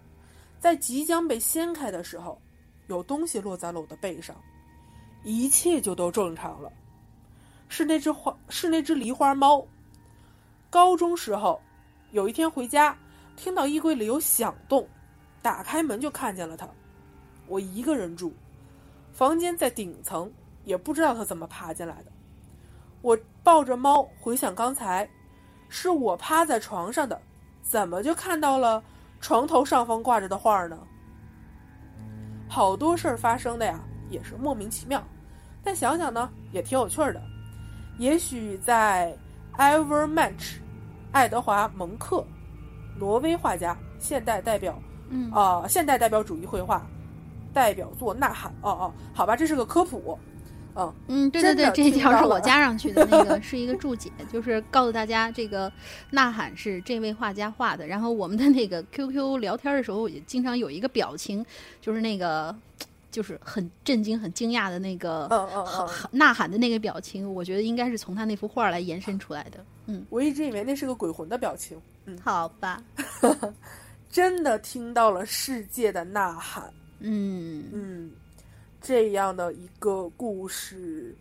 [0.60, 2.42] 在即将被掀开的时候。
[2.92, 4.36] 有东西落在了我的背上，
[5.24, 6.70] 一切就都正常了。
[7.70, 9.66] 是那只花，是那只狸花猫。
[10.70, 11.62] 高中时候，
[12.12, 12.98] 有一天回家，
[13.38, 14.86] 听到衣柜里有响动，
[15.42, 16.68] 打开门就看见了它。
[17.48, 18.34] 我一个人住，
[19.14, 20.30] 房间在顶层，
[20.66, 22.12] 也不知道它怎么爬进来的。
[23.02, 25.10] 我抱着猫回想刚才，
[25.70, 27.22] 是我趴在床上的，
[27.62, 28.84] 怎么就看到了
[29.22, 30.78] 床头上方挂着的画呢？
[32.52, 33.80] 好多事儿发生的呀，
[34.10, 35.02] 也是莫名其妙，
[35.64, 37.22] 但想想呢，也挺有趣的。
[37.98, 39.16] 也许在
[39.58, 40.56] Evermatch，
[41.14, 42.26] 爱德华·蒙克，
[43.00, 46.86] 挪威画家，现代代表，嗯啊，现代代表主义绘画，
[47.54, 48.52] 代表作《呐喊》。
[48.62, 50.20] 哦哦，好吧，这是个科普。
[50.76, 55.70] 嗯嗯，对对对，这一条是我 加上去的那个，是一个注解，就是告诉大家这个
[56.12, 57.86] 《呐喊》是这位画家画的。
[57.86, 61.46] 然后我们的那个 QQ 聊天的时候，也经常有一个表情，
[61.82, 62.56] 就是那个
[63.12, 65.28] 就是很震惊、很惊讶的那个
[66.12, 67.32] 呐喊的那个表情。
[67.34, 69.64] 我觉得应该是从他那幅画来延伸出来的。
[69.88, 71.78] 嗯，我一直以为那是个鬼魂的表情。
[72.06, 72.82] 嗯，好吧，
[74.10, 76.64] 真的听到了世界的呐喊。
[77.00, 78.12] 嗯嗯。
[78.82, 81.16] 这样的一个故事，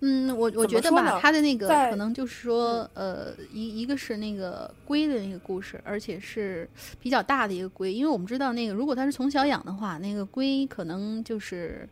[0.00, 6.68] 嗯，我我觉得吧，他的那个可能就是说，呃，一一个是那个龟的那个故事，而且是
[7.00, 11.88] 比较大的一个龟，因为我们知道那个如果他是从小养的话，那个龟可能就是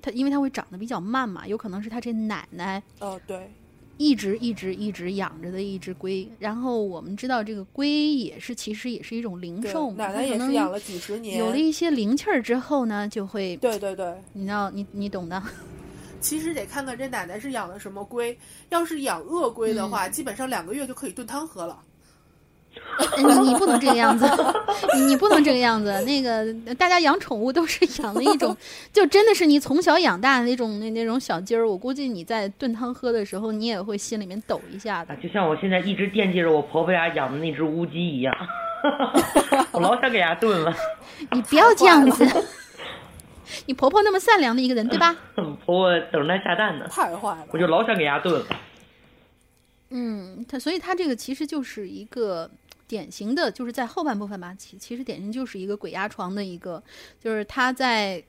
[0.00, 3.48] 它，因为它会长得比较慢嘛，有可能是他这奶奶，哦，对。
[3.98, 15.42] 一直一直一直养着的一只龟，然后我们知道这个龟也是其实也是一种灵兽，奶奶也是养了几十年，有了一些灵气儿之后呢，就会对对对，你知道你你懂的。
[16.20, 18.36] 其实得看看这奶奶是养的什么龟，
[18.68, 21.82] 要是养鳄龟的话，基本上两个月就可以炖汤喝了。
[23.16, 24.28] 你你不能这个样子，
[24.96, 25.90] 你你不能这个样子。
[26.02, 28.56] 那个大家养宠物都是 养的一种，
[28.92, 31.66] 就真的是你从小养大的那种那那种小鸡儿。
[31.68, 35.16] 我估计你在炖汤喝的时候，你也会心里面抖一下的。
[35.16, 38.34] 就像我现在一直惦记着我婆婆家养的那只乌鸡一样，
[39.72, 40.74] 我老想给它炖了。
[41.30, 42.26] 你不要这样子，
[43.66, 45.16] 你婆婆那么善良的一个人，对吧？
[45.34, 48.46] 婆婆等着下蛋呢，太坏了，我就老想给它炖了。
[49.90, 52.50] 嗯，它所以它这个其实就是一个。
[52.92, 56.82] 典型的就是在后半部分吧，其其实典型就是一个鬼压床的一个，
[57.18, 58.22] 就是他在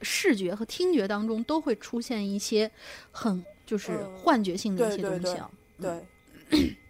[0.00, 2.70] 视觉和听觉当中都会出现一些
[3.10, 5.50] 很就是幻觉性的一些东西啊。
[5.78, 6.06] 对，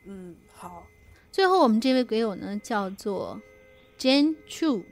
[0.05, 0.87] 嗯，好。
[1.33, 3.41] 最后我们这位鬼友呢叫做
[3.99, 4.85] Jane Chu，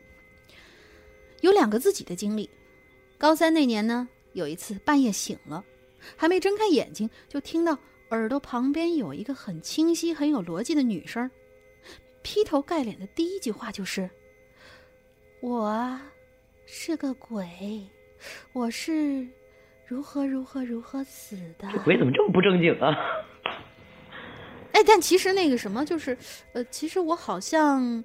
[1.40, 2.50] 有两个自己的经历。
[3.16, 5.64] 高三那年呢，有一次半夜醒了，
[6.16, 7.78] 还没睁开眼睛，就听到
[8.10, 11.30] 耳朵旁边有一个很清晰、很有逻辑的女声，
[12.22, 14.08] 劈头盖脸的第一句话就是
[15.40, 16.02] ：“我啊，
[16.66, 17.48] 是个鬼，
[18.52, 19.26] 我是
[19.84, 22.96] 如何如何如何死的。”这鬼怎么这么不正经啊？
[24.72, 26.16] 哎，但其实那个什么，就是，
[26.54, 28.02] 呃，其实我好像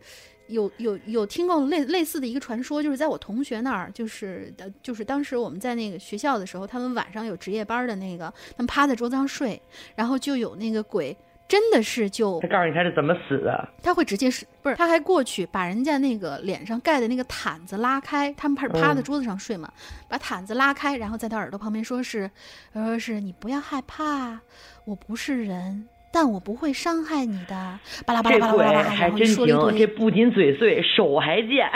[0.48, 9.62] 有有有听过类类似的一个传说，就是在我同学那儿，就是的，就是当时我们在那个学校的时候，他们晚上有值夜班的那个，他们趴在桌子上睡，
[9.96, 11.16] 然后就有那个鬼，
[11.48, 14.76] 真的是就他告诉你他是怎么死的，他会直接是不是？
[14.76, 19.72] 他还过去把人家那个脸上盖的那个毯子拉开，他们趴趴在桌子上睡嘛，
[20.10, 22.30] 把毯子拉开，然后在他耳朵旁边说是，
[22.74, 24.40] 说是你不要害怕，
[24.86, 25.88] 我不是人。
[26.10, 29.46] 但我不会伤害你的，巴拉巴拉巴拉巴拉，还真行，
[29.78, 31.70] 这不仅嘴碎，手还贱。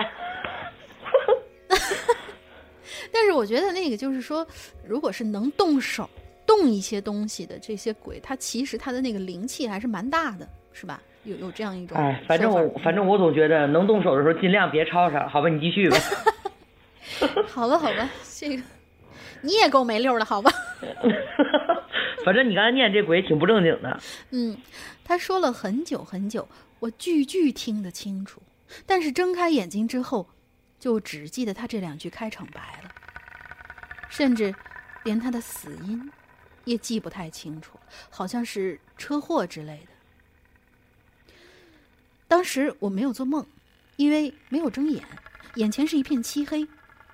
[3.13, 4.47] 但是我觉得那个就是说，
[4.87, 6.09] 如果是能动手
[6.51, 11.01] 动一些东西的这些鬼，它其实它的那个灵气还是蛮大的，是吧？
[11.23, 11.97] 有有这样一种。
[11.97, 15.47] 哎，反正我反正我总觉得能动手的时候尽量别吵吵，好吧？
[15.47, 15.97] 你继续吧。
[17.47, 18.63] 好吧，好吧，这个
[19.41, 20.51] 你也够没溜的，好吧？
[22.25, 23.99] 反正你刚才念这鬼挺不正经的。
[24.31, 24.57] 嗯，
[25.03, 26.47] 他说了很久很久，
[26.79, 28.41] 我句句听得清楚，
[28.85, 30.27] 但是睁开眼睛之后，
[30.79, 32.89] 就只记得他这两句开场白了，
[34.09, 34.53] 甚至
[35.03, 36.11] 连他的死因
[36.65, 37.79] 也记不太清楚，
[38.09, 41.33] 好像是车祸之类的。
[42.27, 43.45] 当时我没有做梦，
[43.95, 45.03] 因为没有睁眼，
[45.55, 46.67] 眼前是一片漆黑，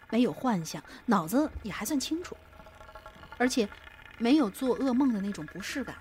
[0.10, 2.36] 没有幻想，脑子也还算清楚，
[3.38, 3.68] 而且。
[4.20, 5.96] 没有做噩梦的那种不适感，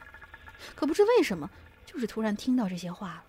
[0.74, 1.50] 可不知为什么，
[1.84, 3.24] 就是突然听到这些话了。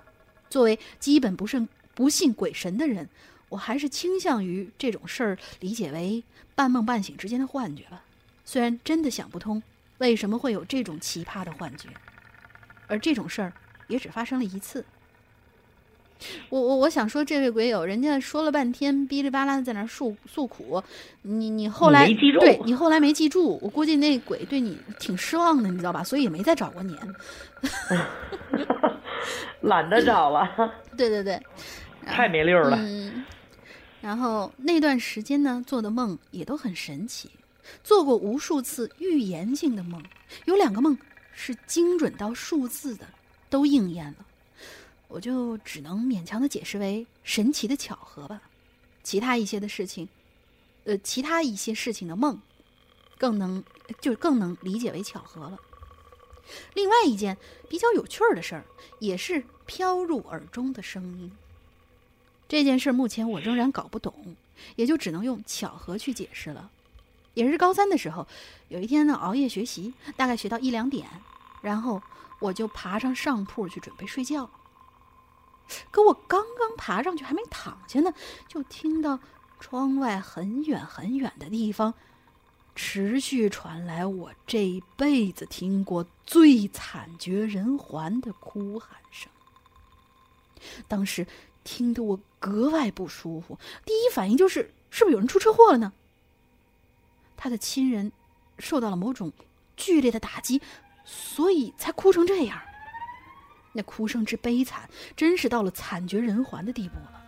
[0.50, 3.10] 作为基本不信不信鬼神的人，
[3.50, 6.24] 我还是倾向于这种事儿理解为
[6.56, 8.06] 半梦半醒之间的幻觉吧。
[8.46, 9.62] 虽然真的想不通
[10.00, 11.90] 为什么会有这种奇葩的幻觉，
[12.88, 13.54] 而这种事儿
[13.88, 14.86] 也只发生了一次。
[16.50, 20.84] 我我我想说，这位鬼友，人家说了半天，哔哩吧啦的在那诉诉苦，
[21.22, 22.08] 你你后来
[22.40, 26.04] 对你后来没记住，我估计那鬼对你挺失望的，你知道吧？
[26.04, 26.98] 所以也没再找过你，
[29.62, 30.50] 懒得找了。
[30.98, 31.40] 对对对，
[32.04, 32.76] 太没溜了。
[32.82, 33.24] 嗯，
[34.02, 37.30] 然后那段时间呢，做的梦也都很神奇，
[37.84, 40.04] 做过无数次预言性的梦，
[40.46, 40.98] 有两个梦
[41.34, 43.08] 是精准到数字的，
[43.50, 44.26] 都应验了。
[45.08, 48.42] 我就只能勉强的解释为神奇的巧合吧，
[49.04, 50.10] 其他一些的事情，
[50.84, 52.42] 呃，其他一些事情的梦，
[53.18, 53.64] 更能
[54.02, 55.58] 就更能理解为巧合了。
[56.74, 57.38] 另外一件
[57.70, 58.66] 比较有趣儿的事儿，
[59.00, 61.32] 也是飘入耳中的声音。
[62.48, 64.36] 这件事目前我仍然搞不懂，
[64.76, 66.72] 也就只能用巧合去解释了。
[67.38, 68.26] 也是高三的时候，
[68.68, 71.08] 有一天呢，熬夜学习，大概学到一两点，
[71.62, 72.02] 然后
[72.40, 74.50] 我就爬上上铺去准备睡觉。
[75.92, 78.12] 可我刚刚爬上去，还没躺下呢，
[78.48, 79.20] 就听到
[79.60, 81.94] 窗外很远很远的地方，
[82.76, 89.30] 持续传来我这一辈子听过最惨绝人寰的哭喊声。
[90.88, 91.28] 当时
[91.64, 95.94] 听得我格外不舒服，第一反应就是，是不是有人出车祸了呢？
[97.38, 98.12] 他的亲人
[98.60, 99.32] 受到了某种
[99.78, 100.62] 剧烈的打击，
[101.06, 102.60] 所以才哭成这样。
[103.74, 107.24] 那哭声之悲惨，真是到了惨绝人寰的地步了。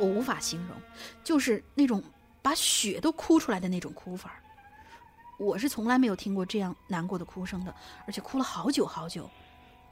[0.00, 0.76] 我无法形容，
[1.22, 2.02] 就是那种
[2.42, 4.34] 把血都哭出来的那种哭法。
[5.38, 7.74] 我是从来没有听过这样难过的哭声的，
[8.06, 9.30] 而且哭了好久好久。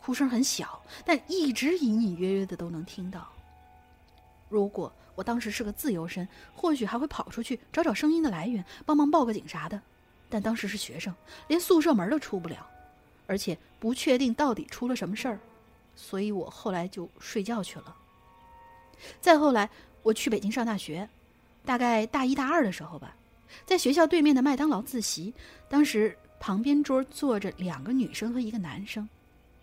[0.01, 3.33] 哭声很小，但一直隐隐约约的都能听到。
[4.53, 9.81] 如果我当时是个自由身，或许还会跑出去找找声音的来源，帮忙报个警啥的。
[10.29, 11.15] 但当时是学生，
[11.49, 12.69] 连宿舍门都出不了。
[13.27, 15.39] 而且不确定到底出了什么事儿，
[15.97, 17.97] 所以我后来就睡觉去了。
[19.21, 19.71] 再后来，
[20.03, 21.09] 我去北京上大学，
[21.65, 23.17] 大概大一大二的时候吧，
[23.65, 25.33] 在学校对面的麦当劳自习，
[25.69, 29.09] 当时旁边桌坐着两个女生和一个男生，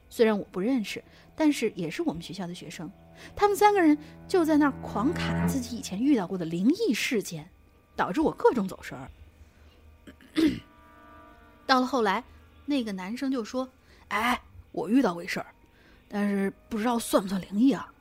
[0.10, 1.04] 虽然我不认识，
[1.36, 2.90] 但是也是我们学校的学生。
[3.36, 3.98] 他们三个人
[4.28, 7.50] 就在那儿狂侃自己以前遇到过的灵异事件，
[7.96, 9.10] 导致我各种走神儿。
[11.66, 12.24] 到了后来。
[12.66, 13.68] 那个男生就说
[14.10, 14.40] ：“哎，
[14.72, 15.48] 我遇到过一事儿，
[16.08, 17.92] 但是不知道算不算灵异啊。”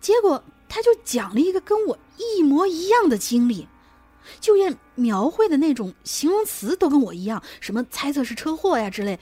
[0.00, 3.68] 结果他就讲了一个跟我一模一样的经历，
[4.40, 9.20] 就连描绘的那种形容词都跟我一样，什么猜测是车祸呀之类，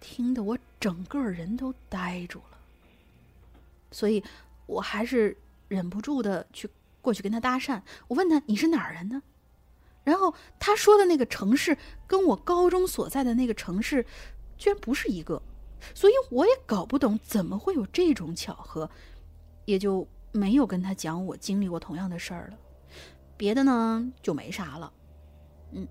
[0.00, 2.51] 听得我整个人都呆住了。
[3.92, 4.24] 所以，
[4.66, 5.36] 我还是
[5.68, 6.68] 忍不住的去
[7.00, 7.80] 过去跟他搭讪。
[8.08, 9.22] 我问他你是哪儿人呢？
[10.02, 11.78] 然后他说的那个城市
[12.08, 14.04] 跟我高中所在的那个城市，
[14.58, 15.40] 居然不是一个，
[15.94, 18.90] 所以我也搞不懂怎么会有这种巧合，
[19.64, 22.58] 也就没有跟他讲我经历过同样的事儿了。
[23.36, 24.92] 别的呢就没啥了。
[25.70, 25.86] 嗯，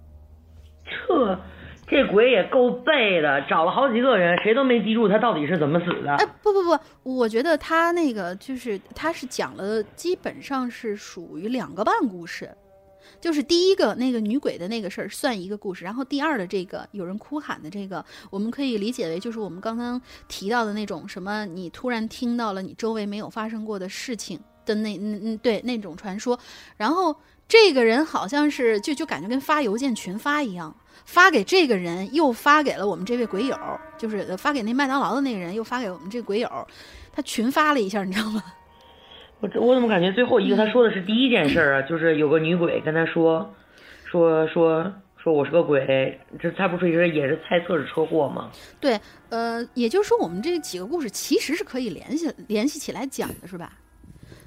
[0.84, 1.40] 这
[1.92, 6.16] 这鬼也够背的，找了好几个人，谁都没记住他到底是怎么死的。
[6.16, 12.50] 哎，不不不，我觉得他那个就是他是讲了，基本上是属于两个半故事。
[13.20, 26.40] 就是第一个那个女鬼的那个事儿算一个故事，然后第二的这个有人哭喊的这个，我们可以理解为就是我们刚刚提到的那种什么，你突然听到了你周围没有发生过的事情的那嗯嗯对那种传说，
[26.78, 27.14] 然后
[27.48, 30.74] 这个人好像是就就感觉跟发邮件群发一样，
[31.06, 33.58] 发给这个人又发给了我们这位鬼友，
[33.98, 36.50] 就是发给那麦当劳的那个人又发给我们这鬼友，
[37.12, 38.44] 他群发了一下，你知道吗？
[39.40, 41.82] 我我怎么感觉最后一个他说的是第一件事啊？
[41.82, 43.54] 就是有个女鬼跟他说，
[44.06, 48.52] 说说说我是个鬼，这他不是一直也是猜测是车祸吗？
[48.80, 49.00] 对，
[49.30, 53.74] 呃，也就是说我们这几个故事其实是可以联系联系起来讲的，是吧？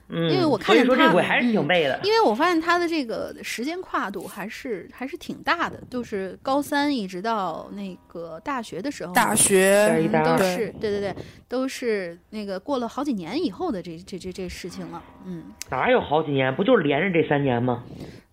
[0.09, 1.98] 嗯，因为我看见所以说他这鬼还是挺背的。
[2.05, 11.14] 因为我发现他的这个时间跨度还是还是挺大的，就是高三一直到那个大学的时候，大学都是对对对，
[11.48, 15.44] 都是那个过了好几年以后的这这这这事情了，嗯。
[15.70, 16.55] 哪有好几年？
[16.55, 17.82] 不就是连着这三年吗？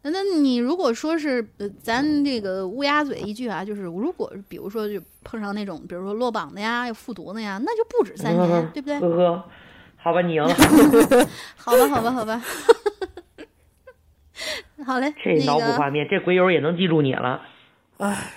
[0.03, 8.99] 那那你如果说是呃，咱这个乌鸦嘴一句啊，就是如果比如说就碰上那种，比如说落榜的呀，要复读的呀，那就不止三年，对不对？
[8.99, 9.45] 呵呵，
[10.01, 10.53] 好吧，你赢了。
[11.55, 12.41] 好吧，好吧，好吧。
[14.83, 17.39] 好嘞，这脑补那个画面，这鬼友也能记住你了。
[17.97, 18.33] 唉，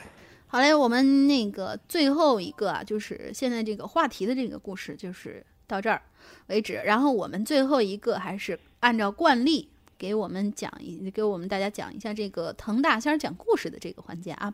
[0.46, 6.02] 好嘞，我们那个最后一个啊，就是现在这个话题的这个故事，就是到这儿
[6.48, 6.74] 为止。
[6.84, 14.52] 然后我们最后一个还是按照惯例给我们讲一，给我们大家讲一下这个滕大仙儿讲故事的这个环节啊。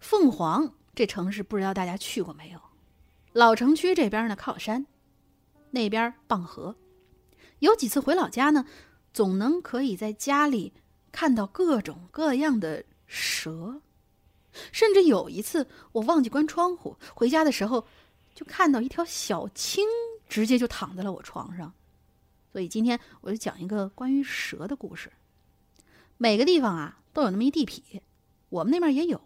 [0.00, 2.58] 凤凰这城市不知道大家去过没有？
[3.34, 4.86] 老城区这边呢靠山，
[5.74, 6.74] 那边傍河。
[7.58, 8.64] 有几次回老家呢，
[9.12, 10.72] 总能可以在家里
[11.12, 13.80] 看到各种各样的蛇，
[14.72, 17.86] 甚至有一次我忘记关窗户，回家的时候
[18.34, 19.84] 就看到一条小青
[20.28, 21.72] 直接就躺在了我床上。
[22.52, 25.12] 所以今天我就讲一个关于蛇的故事。
[26.16, 28.00] 每个地方啊都有那么一地痞，
[28.48, 29.20] 我们那边也有。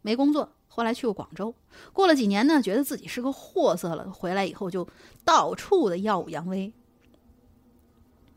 [0.00, 1.54] 没工作，后来去过广州，
[1.92, 4.88] 过了几年呢，觉得自己是个货色了，回来以后就
[5.24, 6.72] 到处的耀武扬威。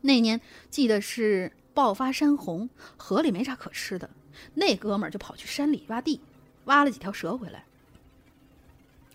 [0.02, 0.40] 那年
[0.70, 4.08] 记得是爆发山洪，河里没啥可吃的，
[4.54, 6.20] 那哥们儿就跑去山里挖地，
[6.66, 7.64] 挖了几条蛇回来。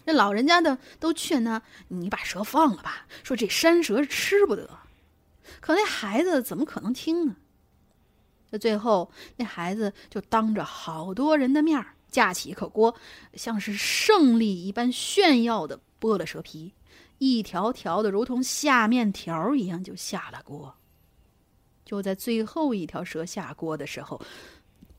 [0.03, 4.69] 那老人家的都劝他：“你把蛇放了吧，说这山蛇吃不得。”
[5.61, 7.37] 可那孩子怎么可能听呢？
[8.49, 12.95] 那最后，那孩子就当着好多人的面儿架起一口锅，
[13.33, 16.73] 像是胜利一般炫耀的剥了蛇皮，
[17.17, 20.75] 一条条的如同下面条一样就下了锅。
[21.83, 24.21] 就在最后一条蛇下锅的时候，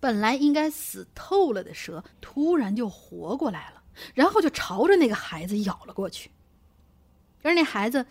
[0.01, 3.83] 本来应该死透了的蛇突然就活过来了，
[4.13, 6.31] 然后就朝着那个孩子咬了过去。
[7.43, 8.05] 而那孩子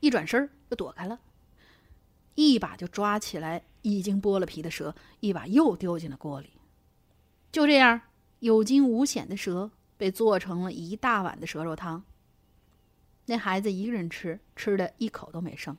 [0.00, 1.18] 一转身就躲开了，
[2.34, 6.50] 一把就抓起来已经剥了皮的蛇，一把又丢进了锅里。
[7.50, 8.00] 就这样，
[8.44, 12.04] 有惊无险的蛇被做成了一大碗的蛇肉汤。
[13.24, 15.74] 那孩子一个人吃，吃的一口都没剩。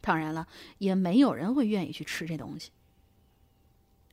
[0.00, 2.72] 当然了，也没有人会愿意去吃这东西。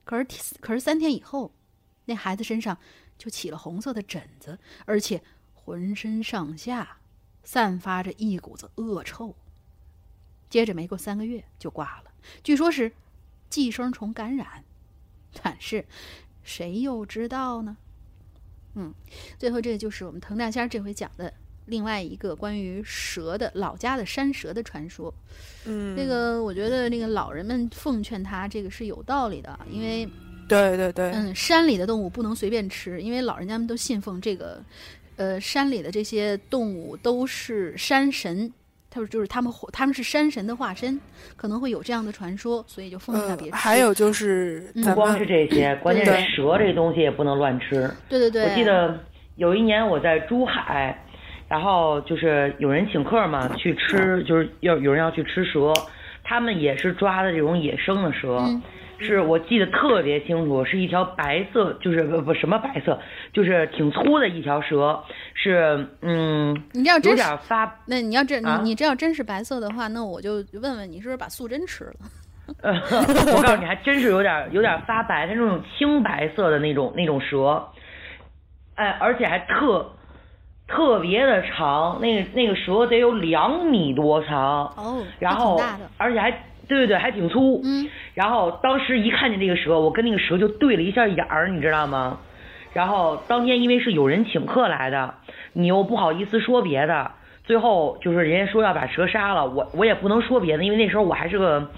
[0.03, 1.51] 可是，可是三天以后，
[2.05, 2.77] 那孩子身上
[3.17, 5.23] 就起了红色的疹子，而且
[5.55, 6.99] 浑身上下
[7.43, 9.35] 散发着一股子恶臭。
[10.47, 12.11] 接着没过三个月就挂了，
[12.43, 12.93] 据说是
[13.49, 14.63] 寄生虫感染，
[15.41, 15.87] 但是
[16.43, 17.77] 谁又知道呢？
[18.75, 18.93] 嗯，
[19.37, 21.33] 最后这个就是我们滕大仙儿这回讲的
[21.65, 25.13] 另外一个关于蛇的老家的山蛇的传说。
[25.65, 30.07] 嗯，那个我觉得那个老人们奉劝他，这个是有道理的，因为
[30.47, 34.63] 对对对，嗯，山里的动物不能随便吃，因为老人家们都信奉这个，
[35.15, 38.51] 呃，山里的这些动物都是山神，
[38.95, 40.97] 他说就是他们他们是山神的化身，
[41.35, 43.57] 可能会有这样的传说，所以就奉献给别嗯，吃。
[43.57, 47.91] 还有就是不光是这些，关键是蛇这东西也不能乱吃。
[48.07, 48.97] 对对对，我记得
[49.35, 50.97] 有一年我在珠海，
[51.49, 55.73] 然后就是有人请客嘛，去吃，就是要有人要去吃蛇，
[56.23, 58.37] 他们也是抓的这种野生的蛇。
[58.47, 58.61] 嗯
[58.99, 62.99] 是我记得特别清楚，是一条白色，就是不不什么白色，
[63.33, 65.03] 就是挺粗的一条蛇，
[65.33, 71.95] 是嗯，你这要真有点发，那你要真啊你你这要真是白色的话，那我就问问你是不是把素贞吃了？
[72.61, 72.73] 呃，
[73.35, 77.67] 我告诉你，还真是有点有点发白，它那种青白色的那种那种蛇，
[78.75, 79.91] 哎，而且还特
[80.67, 85.59] 特别的长，那个那个蛇得有两米多长，哦，然后
[85.97, 86.31] 而且还
[86.67, 87.61] 对对对，还挺粗。
[87.63, 92.19] 嗯，然后当时一看见这个蛇，我跟那个蛇就对了一下眼儿，你知道吗？
[92.73, 95.13] 然后当天因为是有人请客来的，
[95.53, 97.11] 你又不好意思说别的，
[97.45, 101.69] 最后就是人家说要把蛇杀了，我我也不能说别的，因为那时候我还是个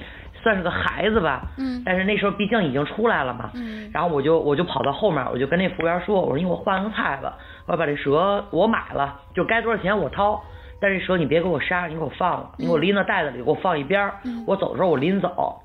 [0.42, 1.44] 算是个孩子吧。
[1.60, 3.52] 嗯但是那时候毕竟已经出来了嘛。
[3.54, 7.38] 嗯然后我就我就跑到后面，我就跟那服务员说，我说你给我换个菜吧，
[7.68, 10.44] 我要把这蛇我买了，就该多少钱我掏。
[10.80, 14.14] 但是这蛇你别给我杀，你给我放了，你给我拎到袋子里，给我放一边儿。
[14.46, 15.62] 我走的时候我拎走。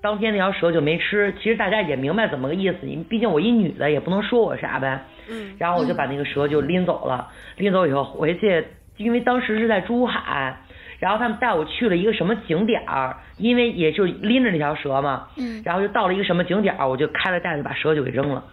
[0.00, 5.04] 当天那条蛇就没吃，其实大家也明白怎么个意思，因为毕竟我一女的也不能说我啥呗。
[5.28, 8.66] 嗯然后我就把那个蛇就拎走了，拎走以后回去，
[8.96, 10.58] 因为当时是在珠海，
[10.98, 18.44] 然后他们带我去了一个什么景点儿，因为也就拎着那条蛇嘛，嗯，然后就到了一个什么景点儿，我就开了袋子把蛇就给扔了。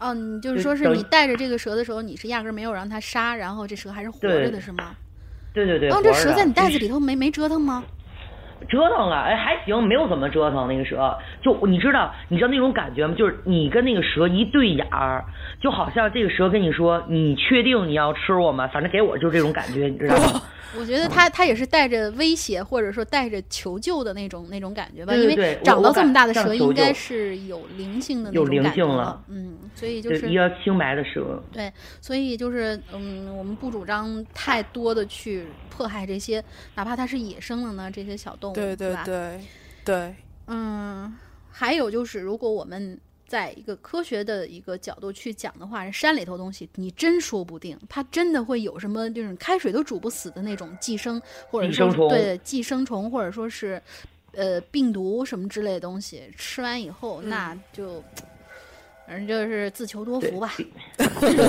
[0.00, 4.96] 哦，你就是说是你带着这个蛇的时候，你是压根儿没有让它杀，然后这蛇还是活着的是吗？
[5.64, 7.84] 对对对，然后这蛇在你袋子里头没没折腾吗？
[8.68, 11.16] 折腾了，哎还行，没有怎么折腾那个蛇。
[11.40, 13.14] 就你知道，你知道那种感觉吗？
[13.16, 15.24] 就是你跟那个蛇一对眼儿，
[15.60, 20.42] 就好像这个蛇跟你说：“你确定你要吃我吗？”反正给我就是这种感觉，你知道吗？
[20.76, 31.42] 我觉得它它也是带着威胁或者说带着求救的那种那种感觉吧，对对因为长到这么大的蛇应该是有灵性的那有灵种感觉性了嗯，所以就就是一个青白的蛇。
[31.50, 39.02] 对，所以就是嗯，我们不主张太多的去迫害这些，哪怕它是野生的呢，这些小动物，对对吧？
[39.04, 39.40] 对
[39.84, 40.14] 对，
[40.48, 41.16] 嗯，
[41.50, 42.98] 还有就是，如果我们
[43.28, 53.80] 在一个科学的一个角度去讲的话，山里头东西你真说不定，它真的会有什么就是开水都煮不死的那种寄生，或者说对寄生虫，或者说是
[54.32, 58.02] 呃病毒什么之类的东西，吃完以后那就。
[59.08, 60.52] 反正就是自求多福吧。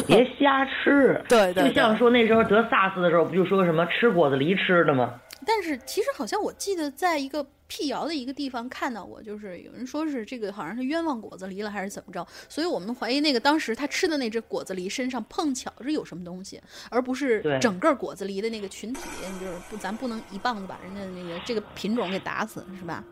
[0.07, 1.21] 别瞎吃。
[1.27, 5.19] 对对就像说那时候得 SARS 的时候，不就说什么吃果子狸吃的吗？
[5.45, 19.01] 但是其实好像我记得在一个辟谣的一个地方看到过，就是有人说是这个好像是冤枉果子狸了还是怎么着，所以我们怀疑那个当时他吃的那只果子狸身上碰巧是有什么东西，而不是整个果子狸的那个群体，
[19.39, 23.03] 就是不咱不能一棒子把人家那个这个品种给打死，是吧？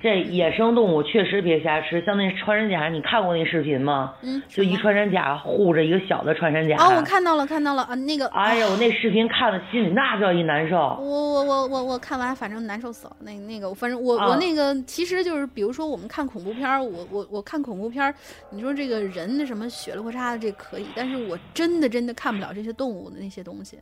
[0.00, 4.14] 这野生动物确实别瞎吃，像那穿山甲，你看过那视频吗？
[4.22, 6.76] 嗯，就一穿山甲护着一个小的穿山甲。
[6.76, 10.76] 哦，我看到了看到了啊，那个哎呦，那视频看了心里那叫一难受。
[10.76, 13.16] 我我我我我看完，反正难受死了。
[13.20, 18.14] 那那个，反正我、啊我那个，其实就是，比如说我们看恐怖片儿，我我我看恐怖片儿，
[18.50, 23.78] 你说这个人那什么血了或叉的这可以，但是我真的真的看不了这些动物的那些东西。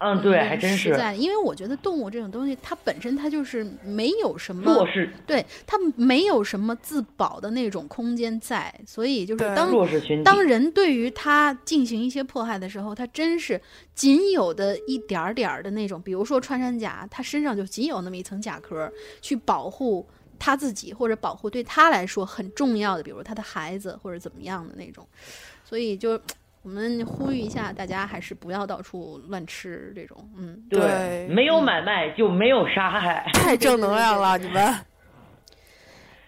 [0.00, 10.24] 嗯，对，嗯还真是实在，因为我觉得动物这种东西，它本身它就是没有什么弱势对它没有什么自保的那种空间在，所以就是当弱势群体。
[10.24, 13.60] 当人对于它进行一些迫害的时候，它真是
[13.94, 20.06] 仅有的一点儿点儿的那种，比如说穿山甲，它身上就仅有那么一层甲壳，去保护
[20.38, 25.06] 他自己或者保护对他来说很重要的，比如他的孩子或者怎么样的那种。
[25.64, 26.18] 所以就
[26.62, 30.62] 我们呼吁一下，大家还是不要到处乱吃这种，嗯。
[30.68, 33.30] 对没有买卖就没有杀害。
[33.32, 34.62] 太正能量了，你们。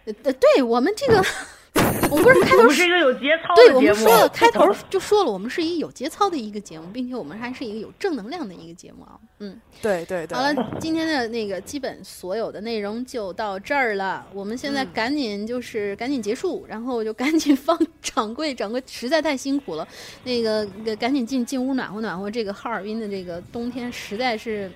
[0.07, 1.23] 呃，呃对我们这个，
[2.11, 3.95] 我们不是开头是一个有节操对的节目。
[3.95, 9.19] 对我们说了，开头 就说了，我们是一个有节操的一个节目，并且我们还是一个有正能量的一个节目啊。
[9.39, 14.27] 嗯，对对对，好了，今天的那个基本所有的内容就到这儿了。
[14.35, 19.87] 我们现在赶紧就是赶紧结束，然后就赶紧放掌柜，掌柜实在太辛苦了。
[20.25, 22.31] 那个呃赶紧进进屋暖和暖和。
[22.31, 24.71] 这个哈尔滨的这个冬天实在是，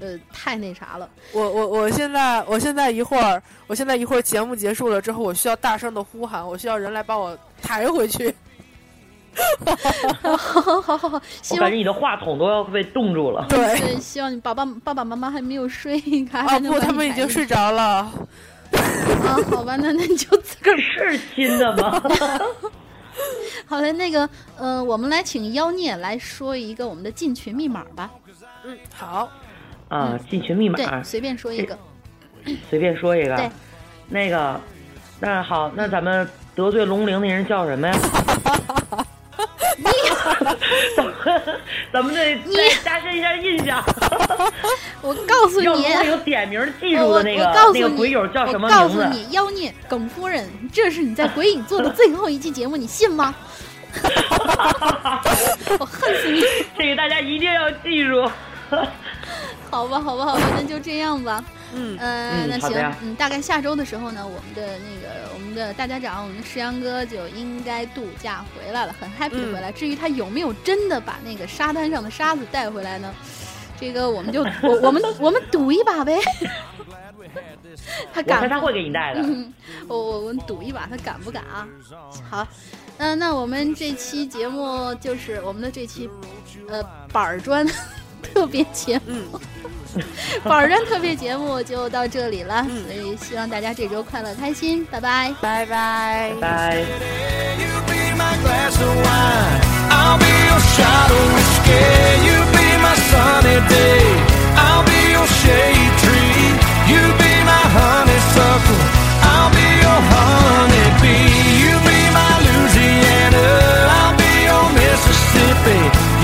[0.00, 1.08] 呃，太那啥了。
[1.32, 8.34] 我我我现在我现在一会儿我现在一会儿节目结束了之后，我需要大声的呼喊，我需要人来把我抬回去。
[10.22, 13.46] 好好好好，我希望感觉你的话筒都要被冻住了。
[13.48, 16.00] 对， 对，希望你爸爸爸爸妈妈还没有睡，
[16.30, 17.82] 还啊还能不，他们已经睡着了。
[17.82, 22.02] 啊，好吧，那那你就自个儿是新的吗？
[23.66, 23.92] 好嘞。
[23.92, 28.10] 那个，呃，我们来请妖孽来说一个我们的进群密码吧。
[28.64, 29.28] 嗯，好，
[29.88, 31.78] 啊，进群密码对，随便说一个。
[32.68, 33.50] 随便说一个对。
[34.08, 34.60] 那个，
[35.20, 37.94] 那好，那咱们得罪龙陵那人叫什么呀？
[40.96, 41.14] 咱们
[41.92, 43.82] 咱们得再加深一下印象。
[45.02, 48.88] 我告诉你，会有点名记住的那个那个鬼友叫什么我告？
[48.88, 53.34] 诉你，妖孽耿夫人，这是你在鬼影做的最后一期节目，你信吗？
[55.78, 56.42] 我恨死你！
[56.76, 58.30] 这个大大家一定要记住。
[59.74, 61.44] 好吧，好吧，好吧，那就这样吧。
[61.74, 62.70] 嗯，呃，嗯那行
[63.02, 69.72] 嗯，大概下周的时候呢，我们的那个我们的大家长，我们的石阳哥就应该度假回来了，很 happy 回来。
[69.72, 73.12] 至于他有没有真的把那个沙滩上的沙子带回来呢？
[73.80, 76.20] 这个我们就我我们 我们赌一把呗。
[78.14, 79.20] 他敢他会给你带的。
[79.20, 79.52] 嗯，
[79.88, 81.66] 我我我们赌一把，他敢不敢啊？
[82.30, 82.46] 好，
[82.98, 86.08] 嗯、那我们这期节目就是我们的这期
[86.68, 86.80] 呃
[87.12, 87.66] 板儿砖
[88.32, 89.40] 特别节目。
[90.42, 95.32] 宝儿砖特别节目就到这里了所以希望大家这周快乐开心拜拜。
[95.40, 96.32] 拜拜。
[96.40, 96.84] 拜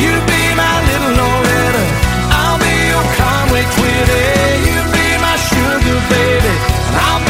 [0.00, 0.49] you be
[3.76, 4.24] Quitty,
[4.66, 6.54] you be my sugar baby,
[6.88, 7.29] and I'll be